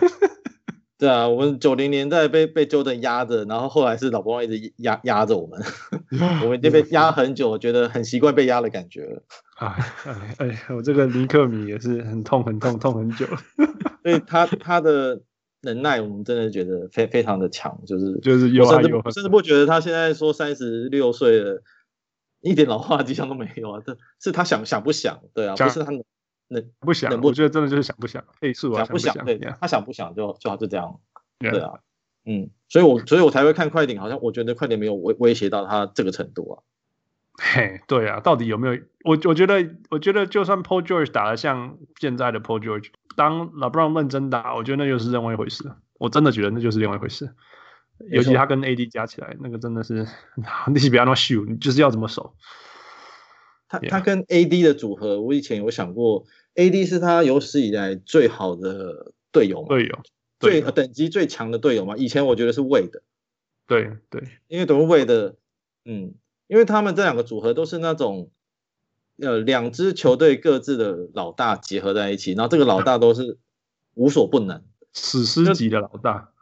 [0.97, 1.27] 对啊。
[1.27, 5.61] 我们九零年代被被 Jordan 压着，然后后来是老布朗一直压压着我们，
[6.43, 9.23] 我们这边压很久，我觉得很习惯被压的感觉了。
[9.59, 9.67] 哎
[10.05, 13.25] 哎哎，我这个尼克米也是很痛很痛痛很久，
[14.03, 15.21] 所以他他的。
[15.61, 21.63] 能耐，我们真的觉得非非常的强，就是就是有甚至，甚至不觉得他现在说三十六岁了，
[22.41, 26.03] 一点老化迹象都没有啊，这是他想想不想，对啊，不是他能
[26.79, 30.99] 不想，我觉得真的就是想不想，配速啊，想不想，对，他想不想就就就这样，
[31.39, 31.79] 对啊，
[32.25, 36.55] 嗯，所以我所以我才会看快艇，好像我觉得快艇没有威威胁到他这个程度啊，
[37.37, 38.81] 嘿，对啊，到底有没有？
[39.03, 42.89] 我我觉得我觉得就算 Paul George 打得像现在的 Paul George。
[43.17, 45.71] 当 LeBron 认真打，我觉得那就是另外一回事。
[45.97, 47.33] 我真的觉得那就是另外一回事。
[48.11, 50.05] 尤其他跟 AD 加起来，那个真的是
[50.67, 52.35] 你是不要那么秀，你就是要怎么守。
[53.67, 56.25] 他他跟 AD 的组合，我以前有想过
[56.55, 59.67] ，AD 是他有史以来最好的队友嘛？
[59.69, 60.03] 队友，
[60.39, 61.97] 最等级最强的队友嘛？
[61.97, 63.01] 以前我觉得是 Wade。
[63.67, 65.35] 对对，因为都是魏的
[65.85, 66.13] 嗯，
[66.47, 68.29] 因为他们这两个组合都是那种。
[69.17, 73.37] 呃，两支球队各自的老大结合在一起，然后这个老大都是
[73.93, 74.61] 无所不能，
[74.91, 76.33] 史诗级的老大。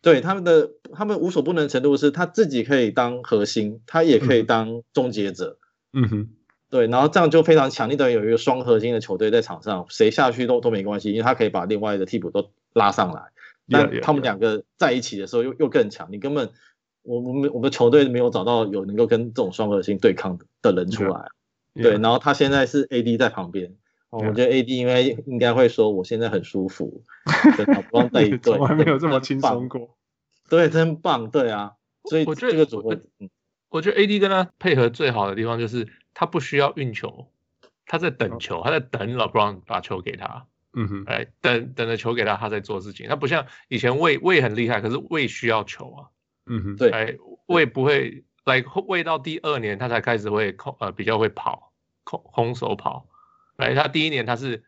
[0.00, 5.58] 对，他们的他们无所不能程度是，他自己可以当核心，他也可以当终结者，
[5.92, 6.30] 嗯哼，
[6.72, 13.24] 对，然后这样就非常强，力等于有一个双核心的球队在场上，谁下去都都没关系，因为他可以把另外的替补都拉上来。
[13.66, 16.48] 那他们两个在一起的时候又又更强，你根本
[17.02, 21.26] 我我们我们球队没有找到有能够跟这种双核心对抗的人出来。
[21.74, 23.76] 对，然后他现在是 AD 在旁边。
[24.08, 27.02] 哦，我觉得 AD 应该应该会说，我现在很舒服，
[27.56, 29.96] 对，不用带一队，从来没有这么轻松过。
[30.48, 31.72] 对，真棒，对啊。
[32.08, 32.98] 所以我觉得这个组合，
[33.68, 37.28] 我觉得 AD 跟他配合最好的地方就是他不需要运球，
[37.86, 40.46] 他在等球，他在等 LeBron 把球给他。
[40.74, 43.06] 嗯哼，哎，等等着球给他，他在做事情。
[43.06, 46.08] 他不像以前魏魏很厉害，可是魏需要球啊。
[46.46, 47.14] 嗯哼，对，哎，
[47.46, 51.72] 魏不会来魏到第二年他才开始会空呃比较会跑
[52.04, 53.06] 空空手跑。
[53.56, 54.64] 哎，他第一年他是，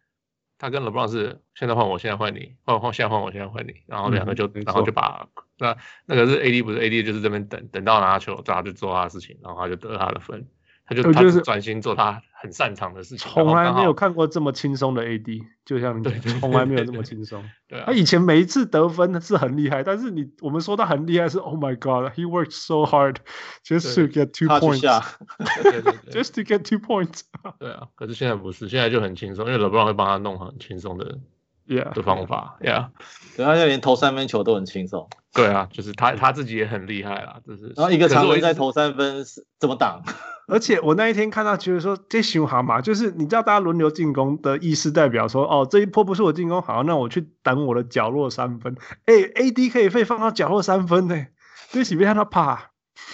[0.59, 5.27] 他跟 LeBron 是，现在换我，现在换你，换换现在换我，现在换你，然后两个就，嗯、然后就把
[5.59, 10.47] 那那个是 AD 不是 AD 就是这边等等到拿球，他就做他的事情，然后他就得他的分，
[10.87, 13.31] 他就他就专心做他很擅长的事情。
[13.33, 17.43] 从来没有看过这么轻松的 AD，就像你讲，从来没有这么轻松。
[17.67, 23.17] 对啊，他以前每一次得分是很厉害，但是你我们说他很厉害是 Oh my God，he worked so hard
[23.65, 27.23] just to get two points，just to get two points。
[27.59, 31.19] 对啊，可是现在不是，现在就很轻松，因为 LeBron 会帮他弄很轻松的
[31.67, 32.89] ，yeah 的方法，yeah，
[33.37, 35.09] 对，他就连投三分球都很轻松。
[35.33, 39.25] 对啊，就是他他自己也很厉害啦，就是然后一个常人在投三分
[39.59, 40.03] 怎么挡？
[40.47, 48.77] 而且我那一天看到，觉得说这熊蛤蟆就是你知道，大家轮流进攻的意思代表说，哦，这一波不是我进攻好，那我去挡我的角落三分。
[49.07, 51.27] 哎，AD 可以被放到角落三分呢，
[51.71, 52.71] 这岂不让他怕？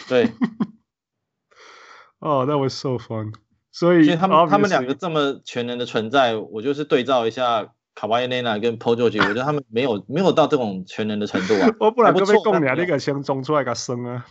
[0.09, 0.31] 对。
[2.18, 3.32] 哦，那 was so fun。
[3.72, 11.69] 所以他们他们两个这么全能的存在，我就是对照一下卡瓦伊内纳跟 Paul George，我觉得他们没有 没有到这种全能的程度啊。
[11.81, 14.27] 我不然各位共鸟那个先中出来个生啊。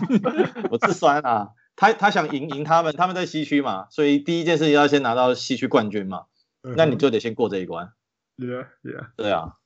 [0.70, 1.50] 我自酸啊。
[1.78, 6.22] 他他想赢赢他们，他们在西区嘛，所以第一件事情要先拿到西区冠军嘛，
[6.62, 7.92] 嗯、那你就得先过这一关。
[8.38, 9.08] Yeah, yeah.
[9.14, 9.56] 对啊。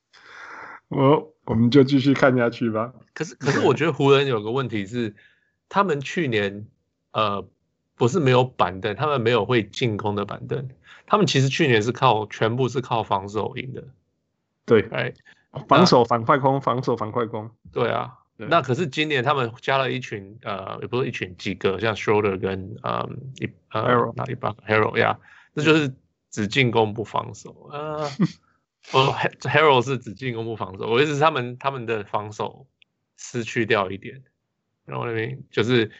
[0.89, 2.91] 我我们就继续看下去吧。
[3.13, 5.15] 可是可是我觉得湖人有个问题是，
[5.69, 6.67] 他们去年
[7.13, 7.47] 呃
[7.95, 10.67] 不是没有板凳，他们没有会进攻的板凳，
[11.11, 13.83] 他们其实去年是靠全部是靠防守赢的。
[14.65, 15.13] 对，哎，
[15.67, 17.51] 防守反快攻，防守反快攻。
[17.73, 18.17] 对啊。
[18.37, 23.09] 那可是今年他们加了一群呃，也不是一群几个，像 Schroeder 跟呃
[23.41, 25.19] 一呃哪里吧 Harrell 呀，
[25.53, 25.93] 这就是
[26.29, 27.69] 只进攻不防守。
[27.73, 28.05] 呃，
[28.93, 32.67] 哦 Harrell 是只进攻不防守，我意思是他们他们的防守
[33.17, 34.23] 失去掉一点，
[34.85, 35.91] 然后那边就是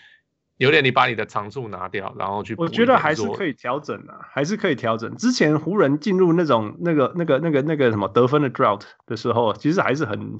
[0.61, 2.55] 有点你把你的长处拿掉，然后去。
[2.57, 5.15] 我觉得还是可以调整啊，还是可以调整。
[5.17, 10.37] 之前湖人进入那种那个那个那个那个什么得分的 drought 的时候，其实还是很。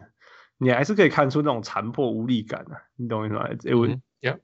[0.63, 3.49] 你还是可以看出那种残破无力感的、啊，你懂我意思吗？
[3.63, 4.39] 因为、嗯，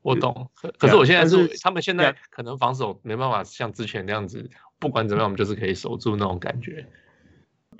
[0.00, 0.48] 我懂。
[0.54, 4.48] 可可是我现在是，是他们现在可能防守没办法像之前那样子，
[4.78, 6.86] 不管怎么样，我们就是可以守住那种感觉。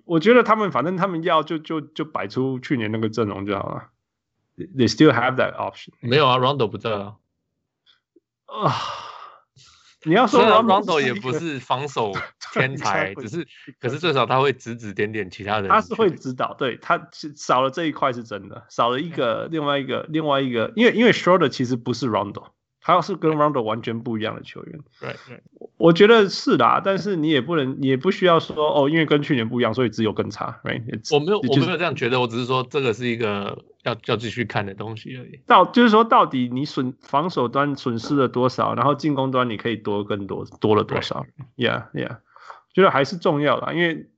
[0.05, 3.91] 我觉得他们反正他们要就就就摆出去年那个阵容就好了。
[4.57, 5.93] They still have that option。
[6.01, 7.15] 没有啊，Rondo 不在啊。
[8.63, 8.73] 啊。
[10.05, 12.13] 你要说 Rondo 也不是防守
[12.53, 13.45] 天才，只是
[13.81, 15.69] 可是最少他会指指点点其他人。
[15.69, 22.45] 他是会指导，对，他少了这一块是真的，少了一个另外一个另外一个，因为因为 Schroeder 其实不是 Rondo，
[22.81, 24.79] 他是跟 Rondo 完全不一样的球员。
[25.01, 25.43] 对对，
[25.77, 30.61] 我觉得是的，但是你也不能，也不需要说哦，因为跟去年不一样，所以只有更差。
[30.63, 30.85] Right？
[31.13, 33.59] 我没有，我没有这样觉得，我只是说这个是一个。
[33.87, 35.41] 要要继续看的东西而已。
[35.47, 41.25] 到就是说，到底你损防守端损失了多少，然后进攻端你可以多更多多了多少
[41.57, 42.19] ？Yeah Yeah，
[42.75, 44.11] 觉得还是重要的，因为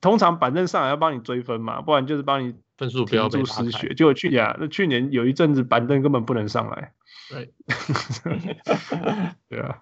[0.00, 3.94] 通常板凳上来要帮你追分嘛，不然就是帮你分数不要被失血。
[3.94, 6.92] 就去年那去年有一阵子板凳根本不能上来。
[7.30, 7.52] 对，
[9.48, 9.78] 对啊，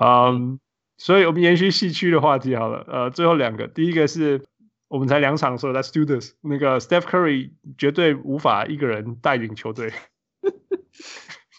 [0.00, 0.58] 嗯，
[0.98, 2.84] 所以我们延续戏区的话题好了。
[2.88, 4.44] 呃，最后两个，第一个是。
[4.90, 6.32] 我们才两场的时候，Let's do this。
[6.40, 9.92] 那个 Steph Curry 绝对无法一个人带领球队，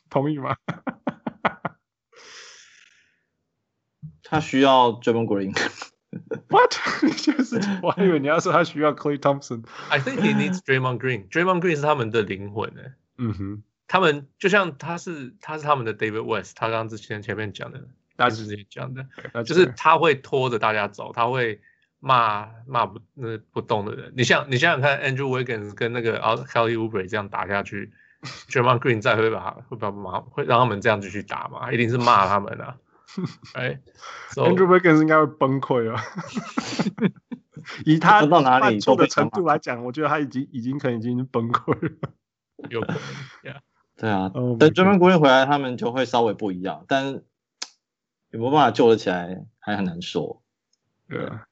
[0.09, 0.57] 同意吗？
[4.21, 5.57] 他需要 Draymond Green。
[6.49, 6.73] What？
[7.23, 9.63] 就是我还以为你要说他需要 Clay Thompson。
[9.89, 11.29] I think he needs Draymond Green。
[11.29, 12.91] Draymond Green 是他们的灵魂诶。
[13.17, 17.87] 嗯哼，他们就像他是他是他们的 David West，他刚刚之前前面讲的，
[18.17, 19.07] 大家之前讲的，
[19.45, 21.61] 就是他会拖着大家走，他会。
[22.01, 27.93] 骂骂不那不动的人，你像你想想看，Andrew Wiggins 跟那个 Kelly Oubre 这样打下去
[28.49, 31.71] ，Draymond Green 再会把会把骂会让他们这样继续打吗？
[31.71, 32.75] 一定是骂他们啊！
[33.53, 33.79] 哎，
[34.35, 36.03] Andrew Wiggins 应该会崩溃啊！
[37.85, 42.09] 以他到哪里错的程度来讲，我觉得他已经已经可能已经崩溃了。
[42.69, 42.87] 有可
[43.43, 43.53] 能，
[43.97, 47.21] 对啊，等 Draymond Green 回来，他们就会稍微不一样，但
[48.31, 50.41] 有没有办法救得起来还很难说。
[51.07, 51.45] 对啊，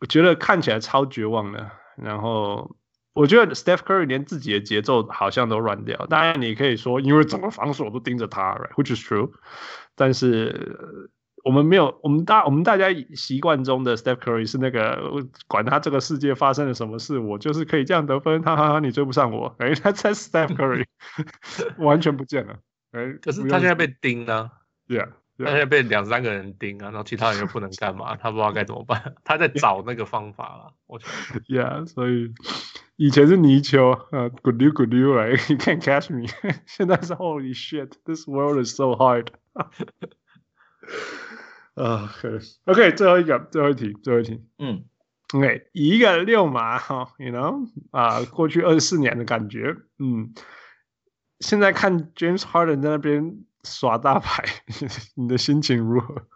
[0.00, 1.70] 我觉得看起来超绝望的。
[1.96, 2.76] 然后
[3.12, 6.06] 我觉得 Steph Curry 连自己的节奏好像都乱掉。
[6.06, 9.30] 当然你可以说，因为整个防守都盯着他，right，which is true。
[9.94, 11.10] 但是
[11.44, 15.12] 我们没有，我们大我们大家习惯中的 Steph Curry 是那个
[15.46, 19.54] 管他这个世界发生了什么事，我就是可以这样得分，哈哈哈，你追不上我。
[19.58, 20.86] 哎， 他才 Steph Curry
[21.78, 22.56] 完全不见了。
[22.92, 24.50] 哎，可是他现在被盯了
[24.88, 25.08] ，Yeah。
[25.44, 30.74] 他现在被两三个人盯啊，然后其他人又不能干嘛，他不知道该怎么办，他在 找那个方法了。
[30.86, 32.32] 我觉得，Yeah，所以
[32.96, 35.52] 以前是泥鳅，呃，Good you, good you, right?
[35.52, 36.26] You can't catch me。
[36.66, 39.28] 现在是 Holy shit, this world is so hard。
[41.74, 42.12] 啊
[42.64, 44.84] ，OK，最后一个，最后一题，最后一题，嗯
[45.32, 50.34] ，OK，以一个六码哈，You know，啊，过去二十四年的感觉，嗯，
[51.38, 53.44] 现在看 James Harden 在那边。
[53.64, 54.44] 耍大牌，
[55.16, 56.26] 你的心情如何？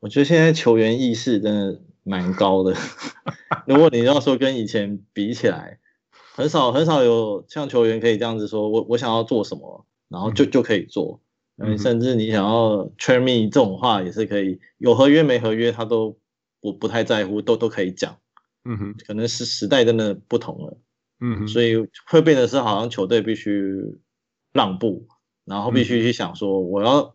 [0.00, 2.74] 我觉得现在球员意识真的蛮高的。
[3.66, 5.80] 如果你要说跟以前比起来，
[6.34, 11.22] 很少很少有像球员可以这样子说，我我想要做什么，然后就就可以做。
[11.58, 16.18] 嗯，甚至你想要 trade me 这种话也是可以，有合约没合约他都
[16.60, 18.18] 我不太在乎，都都可以讲。
[18.66, 20.78] 嗯哼，可能是时代真的不同了。
[21.20, 21.76] 嗯哼，所以
[22.06, 23.98] 会变得是好像球队必须
[24.52, 25.08] 让步。
[25.46, 27.12] 然后必须去想说，我要、嗯、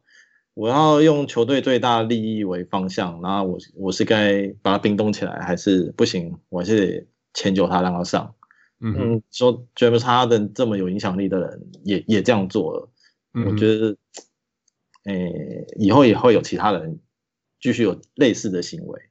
[0.55, 6.39] 我要用球队最大利益为方向，然后我我是该把它冰冻起来，还是不行？
[6.49, 8.33] 我还是得迁就他，让他上。
[8.79, 12.89] 嗯，嗯，说 James Harden 这么有影响力的人也也这样做了，
[13.33, 13.97] 嗯、我觉得，
[15.03, 16.99] 诶，以后也会有其他人
[17.59, 19.01] 继续有类似的行为。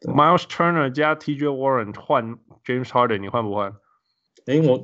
[0.00, 3.76] Miles Turner 加 TJ Warren 换 James Harden，你换不换？
[4.46, 4.82] 诶，我。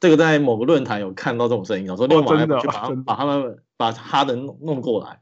[0.00, 5.20] 这个在某个论坛有看到这种声音，我说六马要去把把他们把哈登弄弄过来，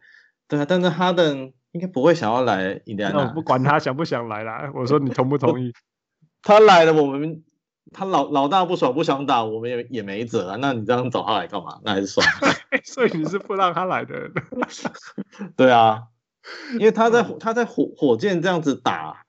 [0.48, 4.70] 对啊，但是哈登应该不会想要来印第安纳，不管他想不想来啦。
[4.74, 5.72] 我说你同不同意？
[6.42, 7.44] 他来了，我们
[7.92, 10.56] 他老老大不爽不想打，我们也也没辙啊。
[10.60, 11.78] 那你这样找他来干嘛？
[11.84, 12.48] 那还是算了。
[12.84, 14.32] 所以你是不让他来的人。
[15.56, 16.02] 对啊，
[16.78, 19.24] 因为他在他在火火箭这样子打，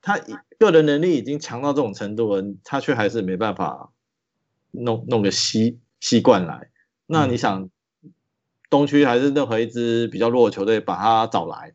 [0.00, 0.18] 他
[0.58, 3.90] 个人能力已经强到这种程度了，他却还是没办法。
[4.74, 6.68] 弄弄个西西冠来，
[7.06, 7.70] 那你想，
[8.68, 11.72] 东区还是任何一支比较弱的球队把他找来，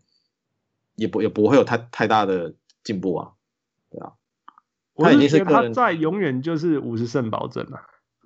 [0.96, 2.54] 也不也不会有太太大的
[2.84, 3.32] 进步啊，
[3.90, 4.14] 对啊。
[4.96, 7.80] 他已经是他在永远就是五十胜保证了，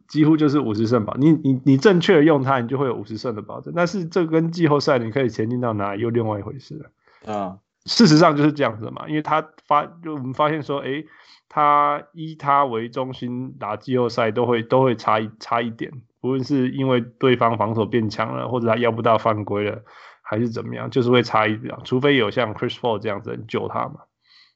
[0.08, 1.14] 几乎就是五十胜保。
[1.16, 3.74] 你你你正确的用他，你就会有五十胜的保证。
[3.76, 7.60] 但是这跟季后赛你可以前进到哪里又另外一回事了啊。
[7.86, 11.04] 事实上就是这样子嘛，因为他发就我们发现说，哎。
[11.56, 19.84] 他以他为中心打季后赛都会都会差一差一点，无论是因为对方防守变强了，或者他要不到犯规了，
[20.24, 21.72] 还是怎么样，就是会差一点。
[21.84, 24.00] 除非有像 Chris Paul 这样子人救他嘛，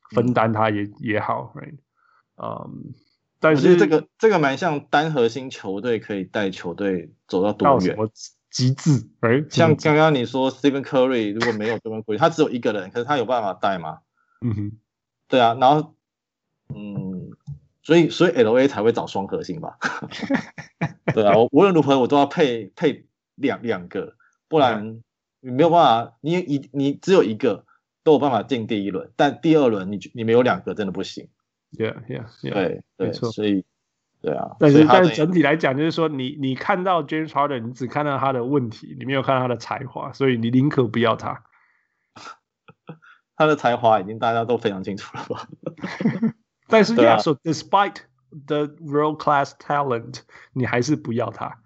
[0.10, 1.54] 分担他也、嗯、也好。
[2.42, 2.96] 嗯，
[3.40, 7.96] 但是这个这个蛮像单核心球队可以带球队走到多远？
[8.50, 9.08] 极致？
[9.20, 14.00] 哎，像刚刚你说 Stephen Curry 如果没有这么规，他只有一个人，可是他有办法带吗？
[14.42, 14.72] 嗯哼，
[15.28, 15.94] 对啊，然后。
[16.74, 17.32] 嗯，
[17.82, 19.78] 所以所以 L A 才会找双核心吧？
[21.14, 24.16] 对啊，我无论如何我都要配配两两个，
[24.48, 25.02] 不然
[25.40, 27.66] 你没有办法，你一你只有一个
[28.04, 31.30] 都有办法进第一轮，但第二轮你你没有两个真的不行。
[31.72, 32.54] Yeah, yeah, yeah.
[32.54, 33.66] 对对，所以
[34.22, 41.44] 对啊，但是但是整体来讲，就是说你你看到 James Harden，你只看到他的问题，你没有看到他的才华，所以你宁可不要他。
[43.36, 45.48] 他的才华已经大家都非常清楚了吧？
[46.68, 47.98] 但是，Yeah，so despite
[48.46, 50.20] the world class talent，
[50.54, 51.60] 你还是不要他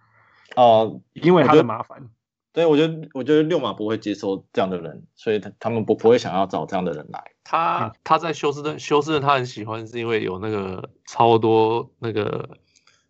[0.55, 2.09] 哦，因为他的麻烦。
[2.53, 7.23] 对，我觉得，我觉得六马不会接受这样的人，所以他他们不不会想要找这样的人来。
[7.45, 12.57] 他他在休斯顿，休斯顿他很喜欢，是因为有那个超多那个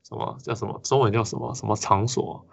[0.07, 2.45] 什么叫什么中文叫什么什么场所。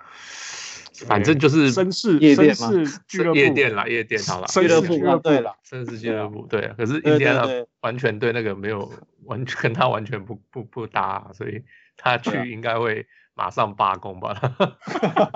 [1.07, 2.70] 反正就是绅士夜店嘛，
[3.35, 6.73] 夜店啦，夜店好了，俱乐部对了，绅士俱乐部对。
[6.77, 7.47] 可是印第安纳
[7.81, 8.91] 完全对那个没有
[9.25, 11.62] 完全跟 他完全不不不搭，所以
[11.97, 14.35] 他去应该会马上罢工吧？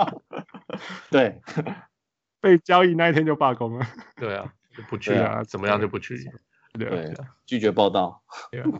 [1.10, 1.40] 对，
[2.40, 3.86] 被交易那一天就罢工了。
[4.16, 6.16] 对啊，就不去啊，怎么样就不去？
[6.78, 7.12] 对，
[7.44, 8.22] 拒绝报到，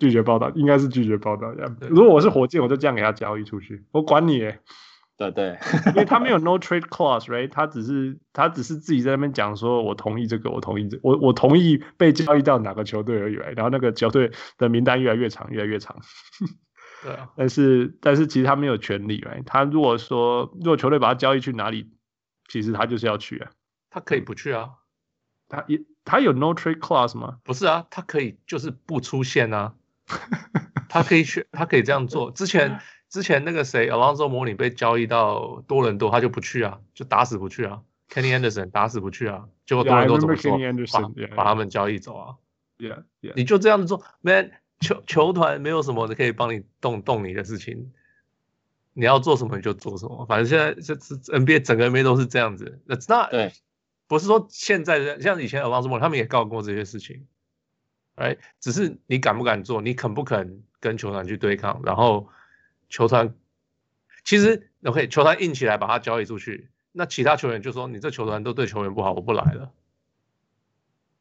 [0.00, 1.52] 拒绝报道，应该是拒绝报道。
[1.90, 4.58] 如果我是火箭，我就这样给他交易出去，我管你诶。
[5.30, 5.58] 对对，
[5.92, 7.48] 因为他没有 no trade clause，right？
[7.50, 13.56] 他只是他只是自己在那边讲说，我同意这个，我同意这個，我我同意被交易到哪个球队而已，right?
[13.56, 15.96] 然后那个球队的名单越来越长，越来越长。
[17.02, 19.44] 对啊，但是但是其实他没有权利，right？
[19.44, 21.92] 他如果说如果球队把他交易去哪里，
[22.48, 23.50] 其实他就是要去啊。
[23.90, 24.70] 他可以不去啊。
[25.48, 27.36] 他也他有 no trade clause 吗？
[27.44, 29.74] 不是啊，他可以就是不出现啊。
[30.88, 32.30] 他可以选，他可以这样做。
[32.30, 32.80] 之前
[33.12, 37.82] 之前那个谁，Alonzo Mourning 被交易到多伦多，他就不去啊，就打死不去啊。
[38.08, 42.36] Kenny Anderson 打死不去啊，结果多伦多怎么说？Yeah, 把把他们交易走啊。
[42.78, 43.34] Yeah, yeah.
[43.36, 47.92] 你就这样子做，Man，球球团没有什么可以帮你动动你的事情，
[48.94, 50.24] 你要做什么你就做什么。
[50.24, 52.80] 反正现在这这 NBA 整个 NBA 都是这样子。
[52.86, 53.52] 那那对，
[54.08, 57.26] 不是说现在的像以前 Alonzo Mourning 他们也告过这些事情。
[58.14, 62.28] 哎，只是你敢不敢做，你肯不肯跟球团去对抗，然后
[62.92, 63.34] 球团
[64.22, 69.72] 其实 OK，球团硬起来把他交易出去，那其他球员就说你这球团都对球员不好，我不来了。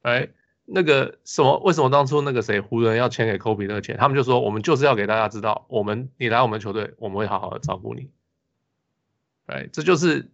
[0.02, 0.30] 哎，
[0.66, 8.10] 那个什么，为什么当初那个谁湖人要签给科比那个钱，他们就说我们就是要给大家知道，我们你来我们球队，我们会好好的照顾你。
[9.46, 10.30] 哎，这就是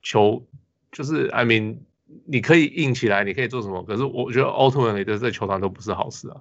[0.00, 0.46] 球，
[0.92, 1.78] 就是 I mean。
[2.24, 3.82] 你可以硬起来，你可以做什么？
[3.82, 6.40] 可是我觉得 ultimately 的这球团都不是好事啊。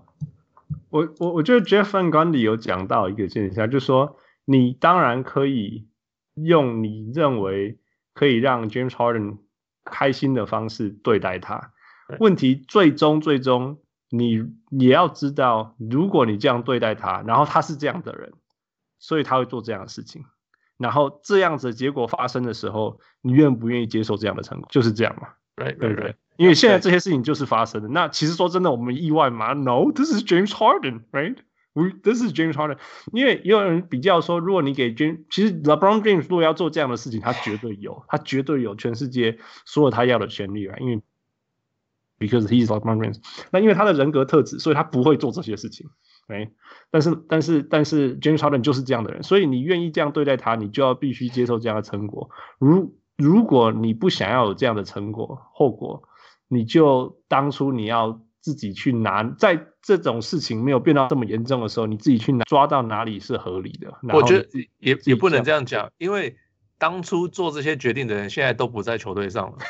[0.90, 5.88] 我我我觉得 Jeff Van Gundy 有讲到一个现象，就是说你当然可以
[6.36, 7.80] 用你认为
[8.14, 9.40] 可以让 James Harden
[9.84, 11.72] 开心的方式对待他。
[12.20, 18.32] 问题最终最终你也要知道，如果你这样对待他，然后他是这样的人，
[18.98, 20.24] 所以他会做这样的事情，
[20.78, 24.70] 然后这样子的结果发生的时候，你愿不愿意接受这样的成果？
[24.72, 25.28] 就是这样嘛。
[25.58, 27.90] 对对对，因为现在这些事情就是发生的。
[27.90, 32.78] 那其实说真的，我们意外吗？No，this is James Harden，right？We，this is James Harden。
[33.12, 40.78] 因为也有人比较说，如果你给 James，其实 LeBron James 如果要做这样的事情，他绝对有，他绝对有全世界所有他要的权利啊。
[40.80, 41.02] 因为
[42.20, 43.18] because he is LeBron James，
[43.52, 45.88] 那因为他的人格特质，所以他不会做这些事情。
[46.28, 46.52] 哎，
[46.92, 52.30] 但是但是但是 James Harden 就是这样的人，所以你愿意这样对待他，你就要必须接受这样的成果。
[52.60, 56.04] 如如果你不想要有这样的成果后果，
[56.48, 63.94] 你就当初你要自己去拿，在这种事情没有变到这么严重的时候，你自己去拿抓到哪里是合理的。
[64.14, 64.48] 我觉得
[64.80, 66.36] 也也不能这样讲，因为
[66.78, 69.58] 当初做这些决定的人现在都不在球队上了。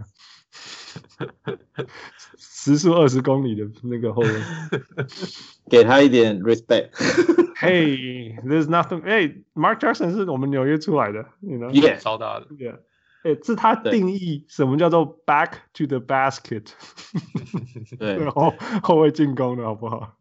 [2.61, 4.29] 时速二十公里的那个后卫，
[5.71, 6.89] 给他一点 respect。
[7.59, 9.01] Hey，there's nothing。
[9.03, 11.73] 哎，Mark Jackson 是我们纽约出来的，你知道吗？
[11.73, 12.47] 耶，超大的。
[12.47, 12.79] Yeah，
[13.23, 16.67] 哎，是他定义什么叫做 back to the basket。
[17.97, 20.17] 对， 后后卫进攻的好不好？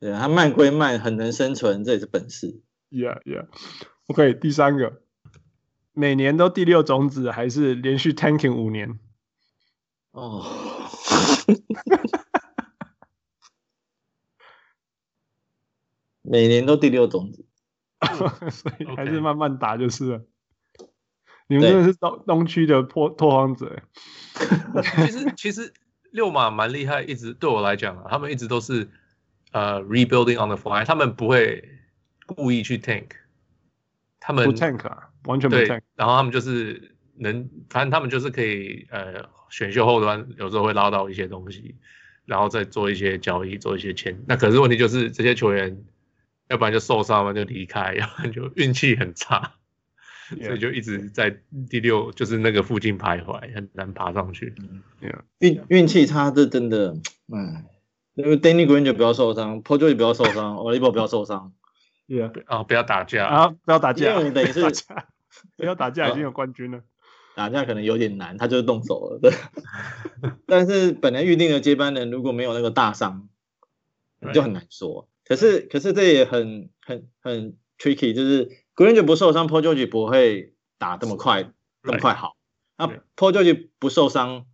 [0.00, 2.62] 对，他慢归慢，很能生存，这也是本事。
[2.90, 3.46] Yeah，Yeah。
[4.06, 5.02] OK，第三个，
[5.92, 8.98] 每年都第六种子，还是连续 tanking 五年？
[10.12, 10.42] 哦，
[16.22, 17.44] 每年都第六种子，
[18.50, 20.24] 所以还是慢慢打就是了。
[21.48, 23.82] 你们真的是东东区的破拓荒者。
[24.96, 25.72] 其实 其实
[26.12, 28.88] 六马蛮厉害，一直对我来讲啊，他们一直都是
[29.50, 31.68] 呃 rebuilding on the fly，他们不会
[32.26, 33.08] 故意去 tank，
[34.20, 41.74] 他们不 tank 啊，完全不 tank，然后他们就是能，反正他们就是可以呃选秀后端有时候会捞到一些东西，
[42.24, 44.18] 然后再做一些交易，做一些签。
[44.26, 45.84] 那可是问题就是这些球员，
[46.48, 49.54] 要不然就受伤了就离开，要不然就运气很差。
[50.44, 54.54] 所以就一直在第六，就是那个附近徘徊，很难爬上去。
[55.40, 56.94] 运运气差，这真的，
[57.32, 57.64] 哎，
[58.14, 61.52] 因为 Danny Green 就不要受伤，Paul George 不要受伤，Oladipo 不要受伤。
[62.06, 64.62] 对啊，啊，不要打架啊，不要打架，因为等于是
[65.56, 66.82] 不要打架，已经有冠军了。
[67.40, 69.18] 打架可能有点难，他就是动手了。
[69.18, 69.32] 对，
[70.46, 73.30] 但是本来预定的接班人如果没有那个大伤，
[74.34, 75.08] 就很难说。
[75.24, 78.50] 可是，可是这也很很很 tricky，就是。
[78.76, 81.52] Green 就不受伤，Paul George 不会打这么快，
[81.82, 82.36] 这么快好。
[82.78, 84.46] 那 Paul George 不受伤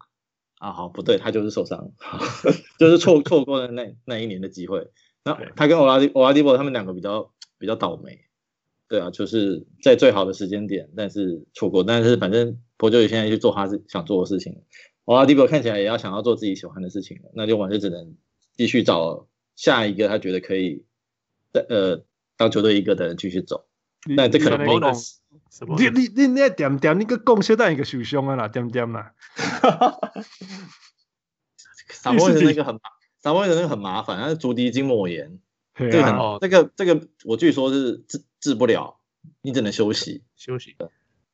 [0.59, 1.93] 啊，好不对，他就是受伤，
[2.79, 4.91] 就是错错过了那那一年的机会。
[5.23, 8.26] 那他跟 Oladipo 他们两个比较比较倒霉，
[8.89, 11.83] 对啊，就是在最好的时间点，但是错过。
[11.83, 14.63] 但是反正 Paul George 现在去做他是想做的事情
[15.05, 18.15] ，Oladipo 看起来也要想要做自己喜欢的事情了，那就完就只能
[18.57, 19.27] 继续找
[19.57, 20.85] 下一个他觉得可以
[21.53, 22.05] 呃
[22.37, 23.67] 当球队一个的人继续走。
[24.09, 24.93] 那这可能没弄，
[25.79, 29.15] 你你你那点点，那个贡献到一个受伤啊啦，点点啦。
[31.91, 32.79] 撒波人那个很，
[33.19, 35.41] 撒波人那个很麻烦，他是足底筋膜炎，
[35.91, 38.99] 这个很，这个这个我据说是治治不了，
[39.43, 40.25] 你只能休息。
[40.35, 40.77] 休息。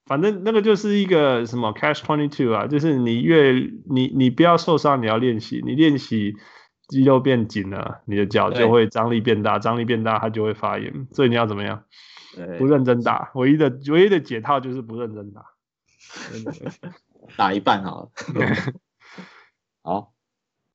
[0.05, 3.52] 反正那个就是一个什么 catch twenty two 啊，就是你越
[3.89, 6.35] 你你不要受伤，你要练习，你练习
[6.89, 11.85] 肌肉变紧了，你的脚就会张力变大，张力变大它就会发炎，所以你要怎么样？
[12.59, 15.44] 不认真打，唯一的唯一的解套就是不认真打，
[17.36, 18.10] 打一半好了。
[19.85, 20.14] 好，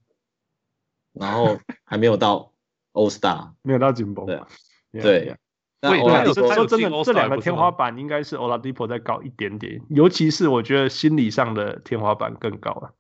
[1.13, 2.55] 然后 还没有到
[2.95, 4.25] All Star，没有到紧绷。
[4.25, 4.49] 对啊，
[4.93, 5.37] 对。
[5.85, 12.95] 对，他说真的，这两个天花板应该是 Oladipo 再高一点点，尤其是我觉得心理上的天花板更高了，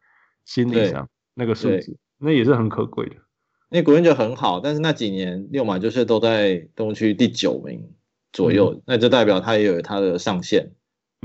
[0.44, 3.16] 心理上那个数字，那也是很可贵的。
[3.70, 7.90] 那国人就很好，但是那几年六马就是都在东区第九名
[8.34, 10.74] 左右，嗯、那就代表他也有他的上限，嗯、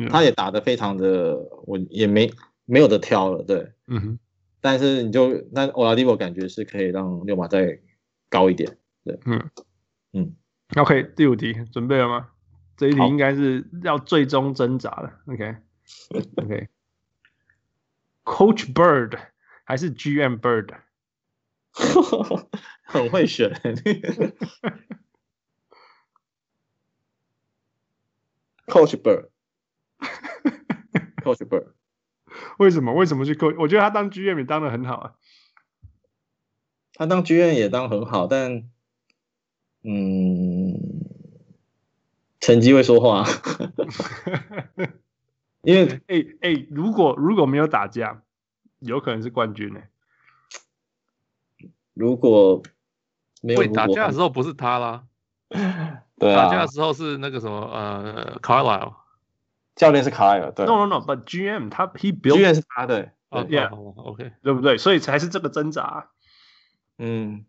[0.08, 1.36] 他也打得非常的，
[1.66, 2.32] 我也没
[2.66, 4.20] 没有得挑了，对，嗯哼，
[4.62, 7.80] 但是你就那 Oladipo 感觉是可以让六马再
[8.30, 9.38] 高一点，对，嗯
[10.14, 10.24] 嗯。
[10.24, 10.36] 嗯
[10.76, 12.30] OK，第五题准备了吗？
[12.78, 15.12] 这一题应该是要最终挣扎了。
[15.26, 16.68] OK，OK，Coach、
[18.68, 18.72] okay.
[18.74, 19.20] Bird
[19.64, 20.76] 还是 GM Bird？
[22.86, 23.52] 很会选。
[28.68, 28.96] Coach
[31.22, 31.68] Bird，Coach Bird，
[32.58, 32.94] 为什么？
[32.94, 33.56] 为什么去 Coach？
[33.60, 35.14] 我觉得他当 GM 也当的很好啊。
[36.94, 38.70] 他当 GM 也当很好，但。
[39.82, 40.76] 嗯，
[42.42, 43.24] 成绩会说话，
[45.64, 48.22] 因为哎哎、欸欸，如果如果没有打架，
[48.80, 49.90] 有可能是冠军呢、欸。
[51.94, 52.62] 如果
[53.42, 55.06] 没有打架的时候不是他啦，
[56.20, 58.96] 对啊，打架的时候是那个什么呃，Carlisle
[59.80, 64.78] 教练是 Carlisle，对，No No No，But GM 他 He built GM 是他的，哦，Yeah，OK，对不对？
[64.78, 66.10] 所以才是这个挣扎，
[66.98, 67.46] 嗯。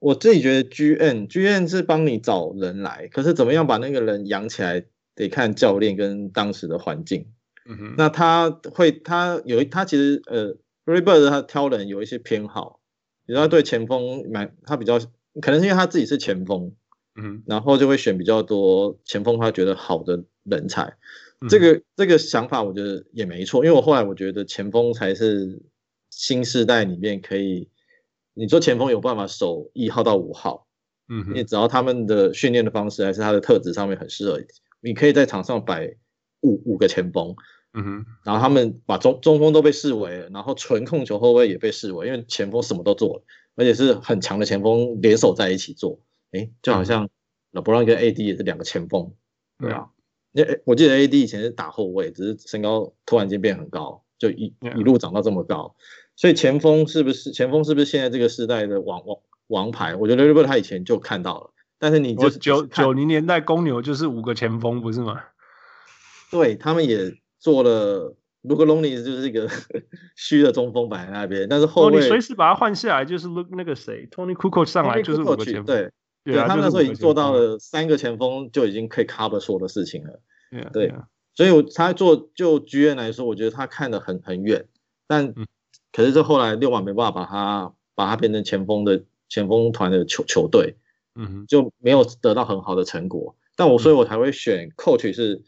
[0.00, 7.32] 我自己觉得 GM，GM 是帮你找人来，可是怎么样把那个人养起来，得看教练跟当时的环境。
[7.66, 10.54] 嗯哼，那他会，他有一，他其实呃
[10.84, 12.80] ，Larry Bird 他挑人有一些偏好，
[13.24, 14.98] 比如他对前锋蛮，他比较
[15.40, 16.74] 可能是因为他自己是前锋，
[17.16, 20.96] 嗯，然后就会选比较多前锋他觉得好的人才。
[21.48, 25.62] 这个这个想法我觉得也没错，因为我后来我觉得前锋才是
[26.10, 27.68] 新时代里面可以。
[28.36, 30.66] 你说前锋有办法守一号到五号，
[31.08, 34.40] 嗯哼，你只要他们的训练的方式还是他的特质上面很适合，
[34.80, 35.94] 你可以在场上摆
[36.40, 37.36] 五五个前锋，
[37.74, 43.22] 嗯哼，然后他们把中中锋都被视为，然后纯控球后卫也被视为，因为前锋什么都做了，
[43.54, 46.00] 而且是很强的前锋联手在一起做，
[46.34, 47.08] 诶，就好像
[47.52, 49.12] LeBron 跟 AD 也是两个前锋，
[49.58, 49.88] 对啊，
[50.32, 55.74] 那，我记得 AD 以前是打后卫，只是身高突然间变很高，就一.一路长到这么高。
[56.16, 59.96] 所以前锋是不是前锋是不是现在这个时代的王王王牌？
[59.96, 65.20] 我觉得 Larry Bird 他以前就看到了，但是你就九九零年代公牛就是五个前锋，不是吗？
[66.30, 68.16] 对，他们也做了。
[68.42, 69.48] 如果 Lonnie 就是一个
[70.16, 75.64] 虚的中锋摆在那边，但是后卫你随时把他换下来，就是 Look 那个谁 Tony Kukoc 上来就是五个前锋。
[75.64, 75.90] 对，
[76.24, 80.20] 对，他那时候已经做到了三个前锋就已经可以 cover 所有的事情了。
[80.72, 80.92] 对.
[81.34, 84.66] 所以他做就剧院来说，我觉得他看得很很远，
[85.06, 85.46] 但、嗯、
[85.92, 90.76] 可是这后来六马没办法把他把他变成前锋的前锋团的球球队，
[91.14, 93.36] 嗯哼，就没有得到很好的成果。
[93.56, 95.42] 但我所以，我才会选 Coach 是。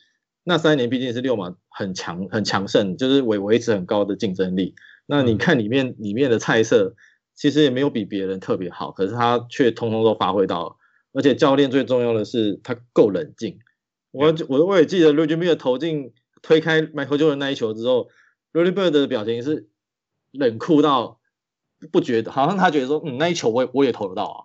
[0.48, 4.76] 那三年毕竟是六马很强很强盛，就是维维持很高的竞争力。
[5.04, 6.94] 那你看里面里面的菜色，
[7.36, 10.76] 其实也没有比别人特别好，可是他却通通都发挥到了。
[11.12, 13.58] 而且教练最重要的是他够冷静。
[14.10, 18.08] 我我我也记得 Reggie Miller 投进推开 Michael Jordan 那一球之后
[18.52, 19.68] ，Reggie Miller 的表情是
[20.32, 21.20] 冷酷到
[21.92, 24.38] 不觉得，好像他觉得说，嗯，那一球我也我也投得到啊。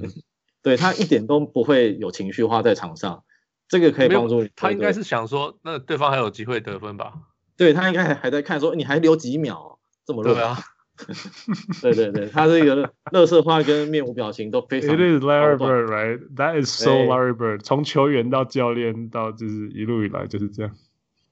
[0.62, 3.24] 对，他一点都不会有情绪化在场上。
[3.68, 4.50] 这个可以帮助你。
[4.54, 7.14] 他应该是想说，那对方还有机会得分吧？
[7.56, 10.58] 对，他应该还还在看说，你还留几秒这么热啊？
[11.82, 14.94] 对对对，他这个乐色话跟面无表情都非常。
[14.94, 16.20] It is Larry Bird, right?
[16.36, 17.62] That is so Larry Bird.
[17.62, 20.74] 从球员到教练到就是一路以来就是这样。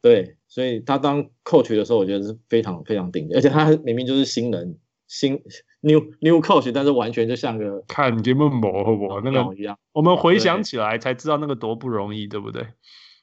[0.00, 4.76] 对，所以他当 coach 的时候，我觉得是非常非常顶的，而且他明明就是新人，
[5.06, 5.40] 新。
[5.82, 9.22] New New Coach，但是完全就像个看你这么磨好不好？
[9.22, 9.78] 那个一样。
[9.92, 12.66] 我们回想起来才知道那个多不容易，对不对？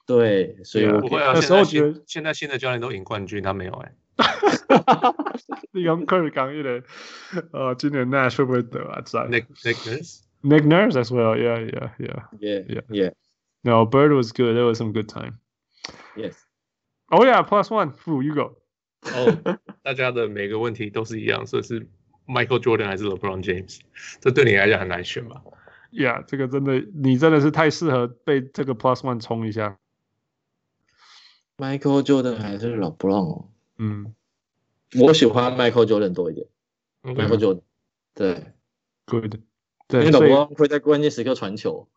[0.04, 1.30] 对，所以我不会啊。
[1.34, 3.92] 那时候觉得现在新的教练都赢冠军，他没有哎。
[5.72, 6.82] 你刚科尔刚一的，
[7.52, 11.36] 呃，今年 Nash 会不会得啊？Nick Nick Nurse Nick Nurse as well.
[11.36, 13.12] Yeah, yeah, yeah, yeah, yeah, yeah.
[13.62, 14.54] No, Bird was good.
[14.54, 15.38] There was some good time.
[16.16, 16.34] Yes.
[17.10, 17.92] Oh yeah, plus one.
[17.92, 18.56] Fu, you go.
[19.02, 21.88] 哦，大家的每个问题都是一样，所以是。
[22.30, 23.80] Michael Jordan 还是 LeBron James，
[24.20, 25.40] 这对你来讲很难选吧
[25.90, 29.78] ？Yeah，这个真的，你真的是太适合被这个 Plus One 冲一下。
[31.56, 33.46] Michael Jordan 还是 LeBron？
[33.78, 34.14] 嗯，
[35.00, 36.46] 我喜欢 Michael Jordan 多一点。
[37.02, 37.62] Michael Jordan，
[38.14, 38.52] 对
[39.06, 39.34] ，Good，
[39.86, 41.88] 对，因为 LeBron 会在关键时刻传球。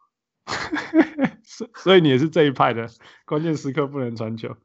[1.43, 2.87] 所所以你也是这一派的，
[3.25, 4.55] 关键时刻不能传球。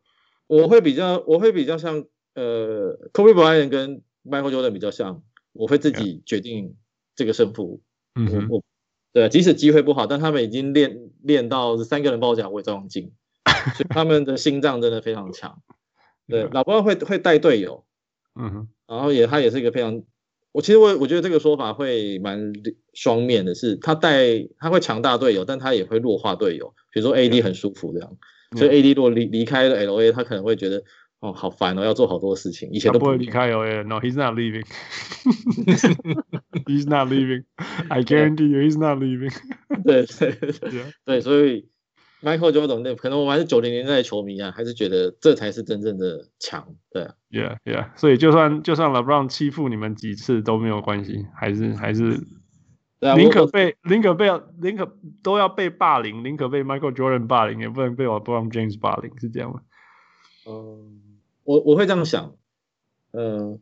[0.46, 5.22] 我会比较，我会比较像呃，Kobe Bryant 跟 Michael Jordan 比较像。
[5.52, 6.76] 我会自己决定
[7.14, 7.80] 这个胜负。
[8.14, 8.62] 嗯哼，我
[9.14, 13.14] 对，即使机会不好，但他们已经练练到三个人包夹，我也照样进。
[13.74, 15.62] 所以他们的心脏真的非常强。
[16.28, 17.84] 对，老布会会带队友。
[18.34, 20.02] 嗯哼，然后也他也是一个非常，
[20.52, 22.52] 我其实我我觉得这个说法会蛮
[22.92, 26.74] 双面的，是他带他会强大队友，但他也会弱化队友。
[26.92, 28.16] 比如说 AD 很舒服这样，
[28.56, 30.82] 所以 AD 如果离离开了 LA，他可能会觉得。
[31.18, 32.68] 哦，好烦哦，要做好多事情。
[32.70, 33.82] 以前都不会离开 LA。
[33.84, 34.66] No，he's not leaving.
[36.66, 37.44] He's not leaving.
[37.88, 39.32] I guarantee you, he's not leaving.
[39.82, 41.68] 对对对对，所以
[42.26, 46.74] Michael Jordan 那可能我们还是九零年代的球迷啊，还是觉得这才是真正的强。
[46.90, 47.96] 对，Yeah Yeah。
[47.96, 52.20] 所以就算就算 LeBron 欺负你们几次都没有关系，还是还是
[53.16, 54.28] 宁可被宁可被
[54.60, 59.60] 宁可都要被霸凌，宁可被 Michael Jordan 霸凌，也不能被 LeBron James 霸凌，是这样吗？
[60.48, 61.02] 嗯。
[61.44, 62.34] 我我会这样想，
[63.12, 63.60] 嗯、呃，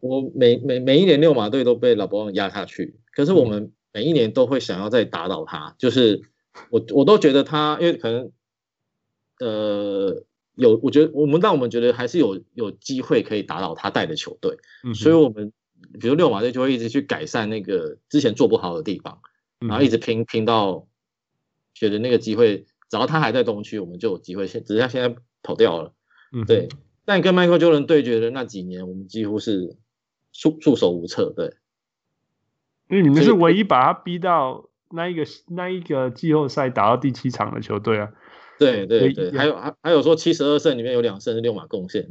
[0.00, 6.20] 我每每每一年六马队都被老伯王压下去，可是我们每一年都会想要再打倒他，就是
[6.70, 8.32] 我我都觉得他，因为可能，
[9.40, 10.24] 呃，
[10.54, 15.52] 有我觉得我们让我们觉得还是有有机会可以打倒他带的球队，嗯、所以我们
[16.00, 19.20] 比如六马队就会一直去改善那个之前做不好的地方，
[19.60, 20.86] 然后一直拼拼到
[21.74, 25.94] 觉得那个机会，只要他还在东区，我们就有机会，现只是他现在跑掉了，
[26.32, 26.68] 嗯哼，对。
[27.06, 29.76] 但跟 Michael Jordan 对决的那几年，我们几乎是
[30.32, 31.56] 束束手无策，对。
[32.88, 38.08] 因为你们是唯一把他逼到那一个那一个季后赛打到第七场的球队啊。
[38.58, 42.08] 对对对，还有还还有说七十二胜里面有两胜是六马贡献。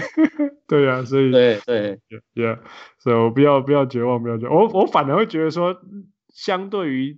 [0.68, 1.98] 对啊，所以对对
[2.34, 2.58] ，Yeah，
[2.98, 4.54] 所以我不要不要绝望，不要绝望。
[4.54, 5.80] 我我反而会觉得说，
[6.28, 7.16] 相对于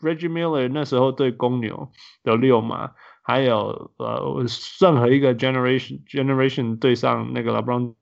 [0.00, 1.90] Reggie Miller 那时候对公牛
[2.22, 2.92] 的六马。
[3.26, 4.44] 还有呃，
[4.82, 7.94] 任何一个 generation generation 对上那个 LeBron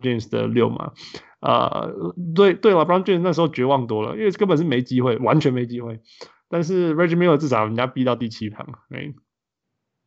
[0.00, 0.92] James 的六嘛，
[1.40, 6.00] 呃，对对 LeBron James 那时候绝望多了，因为根本是没机会，完全没机会。
[6.48, 9.12] 但是 Reggie Miller 至少人家逼到第七盘，哎，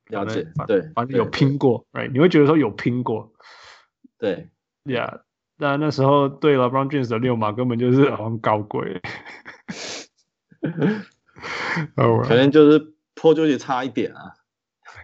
[0.07, 3.33] 了解，对，反正有拼过，哎，你会觉得说有拼过，
[4.17, 4.49] 对
[4.85, 5.21] ，Yeah，
[5.57, 9.01] 那那时候对 LeBron James 的六码根本就是好像高贵，
[11.95, 12.91] 可能就是。
[13.13, 14.33] 破就也差一点啊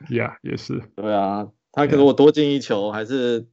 [0.10, 0.82] ，，Yeah，也是。
[0.96, 3.48] 对啊，他可能我多进一球，还是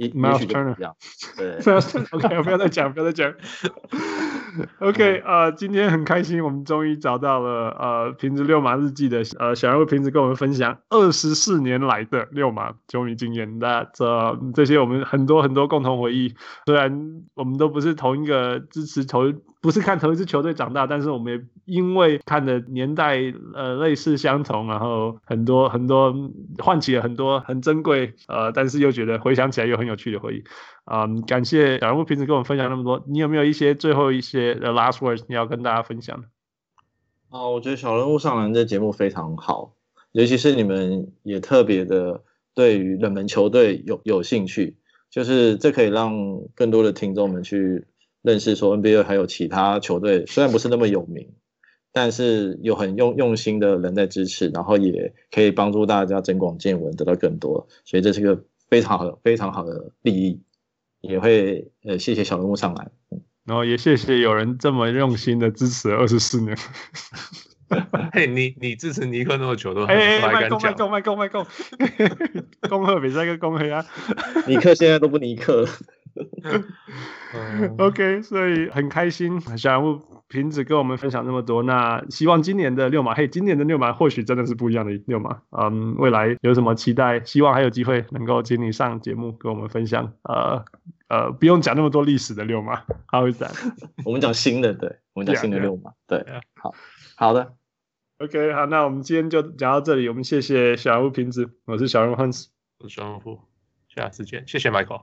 [0.00, 0.96] 也也许就不一样。
[1.36, 1.58] 对，
[2.12, 3.32] OK，我不要再讲，不要再讲。
[4.80, 13.58] OK，呃，今天很开心，我们终于找到了呃瓶子六马日记的呃小人物瓶子跟我们分享二十四年来的六马球迷经验。
[13.58, 16.34] 那这这些我们很多很多共同回忆，
[16.66, 23.18] 虽然我们都不是同一个支持球，不是看同一支球队长大，但是我们也因为看的年代
[23.54, 26.14] 呃类似相同，然后很多很多
[26.58, 30.44] 唤起了很多很珍贵呃，但是又觉得回想起来又很有趣的回忆。
[30.90, 33.04] 嗯，感谢小人物平时跟我们分享那么多。
[33.06, 36.28] 你有没有一些最后一些的 last words 你要跟大家分享的？
[37.28, 39.74] 啊，我觉得小人物上篮这节目非常好，
[40.12, 42.24] 尤其是你们也特别的
[42.54, 44.76] 对于冷门球队有有兴趣，
[45.10, 47.86] 就是这可以让更多的听众们去
[48.22, 51.28] 认识说 NBA 还有其他球队，虽然不是那么有名，
[51.92, 60.40] 但是有很用用心的人在支持，然后也可以帮助大家增广见闻，得到更多，所以这是一个非常好的非常好的利益。
[61.02, 62.90] 也会呃，谢谢小人物上来，
[63.46, 66.54] 然后也谢谢有人这么用心的支持二十四年。
[68.12, 70.60] 嘿，你你支持尼克那么久都还敢讲？
[70.60, 71.46] 麦克麦克麦克
[72.68, 73.86] 恭贺比赛跟恭贺啊！
[74.46, 75.68] 尼克现在都不尼克了。
[77.78, 81.62] OK，所以很开心，小人物瓶子跟我们分享那么多。
[81.62, 85.42] 那希望今年的六马，嘿，今年的六马或许真的是不一样的六马。
[85.50, 87.20] 嗯，未来有什么期待？
[87.24, 90.12] 希望还有机会能够请你上节目跟我们分享。
[90.22, 90.64] 呃
[91.08, 93.50] 呃，不用讲那么多历史的六马，好，会在
[94.04, 96.24] 我们讲新的，对，我们讲新的六马，对，
[96.54, 96.72] 好
[97.16, 97.54] 好的。
[98.18, 100.08] OK，好，那我们今天就讲到这里。
[100.08, 102.46] 我们谢谢小人物瓶子，我是小人物 Hans，
[102.78, 103.40] 我是小人物，
[103.88, 104.44] 下次见。
[104.46, 105.02] 谢谢 Michael，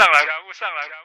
[0.00, 0.99] 上来，人物上来。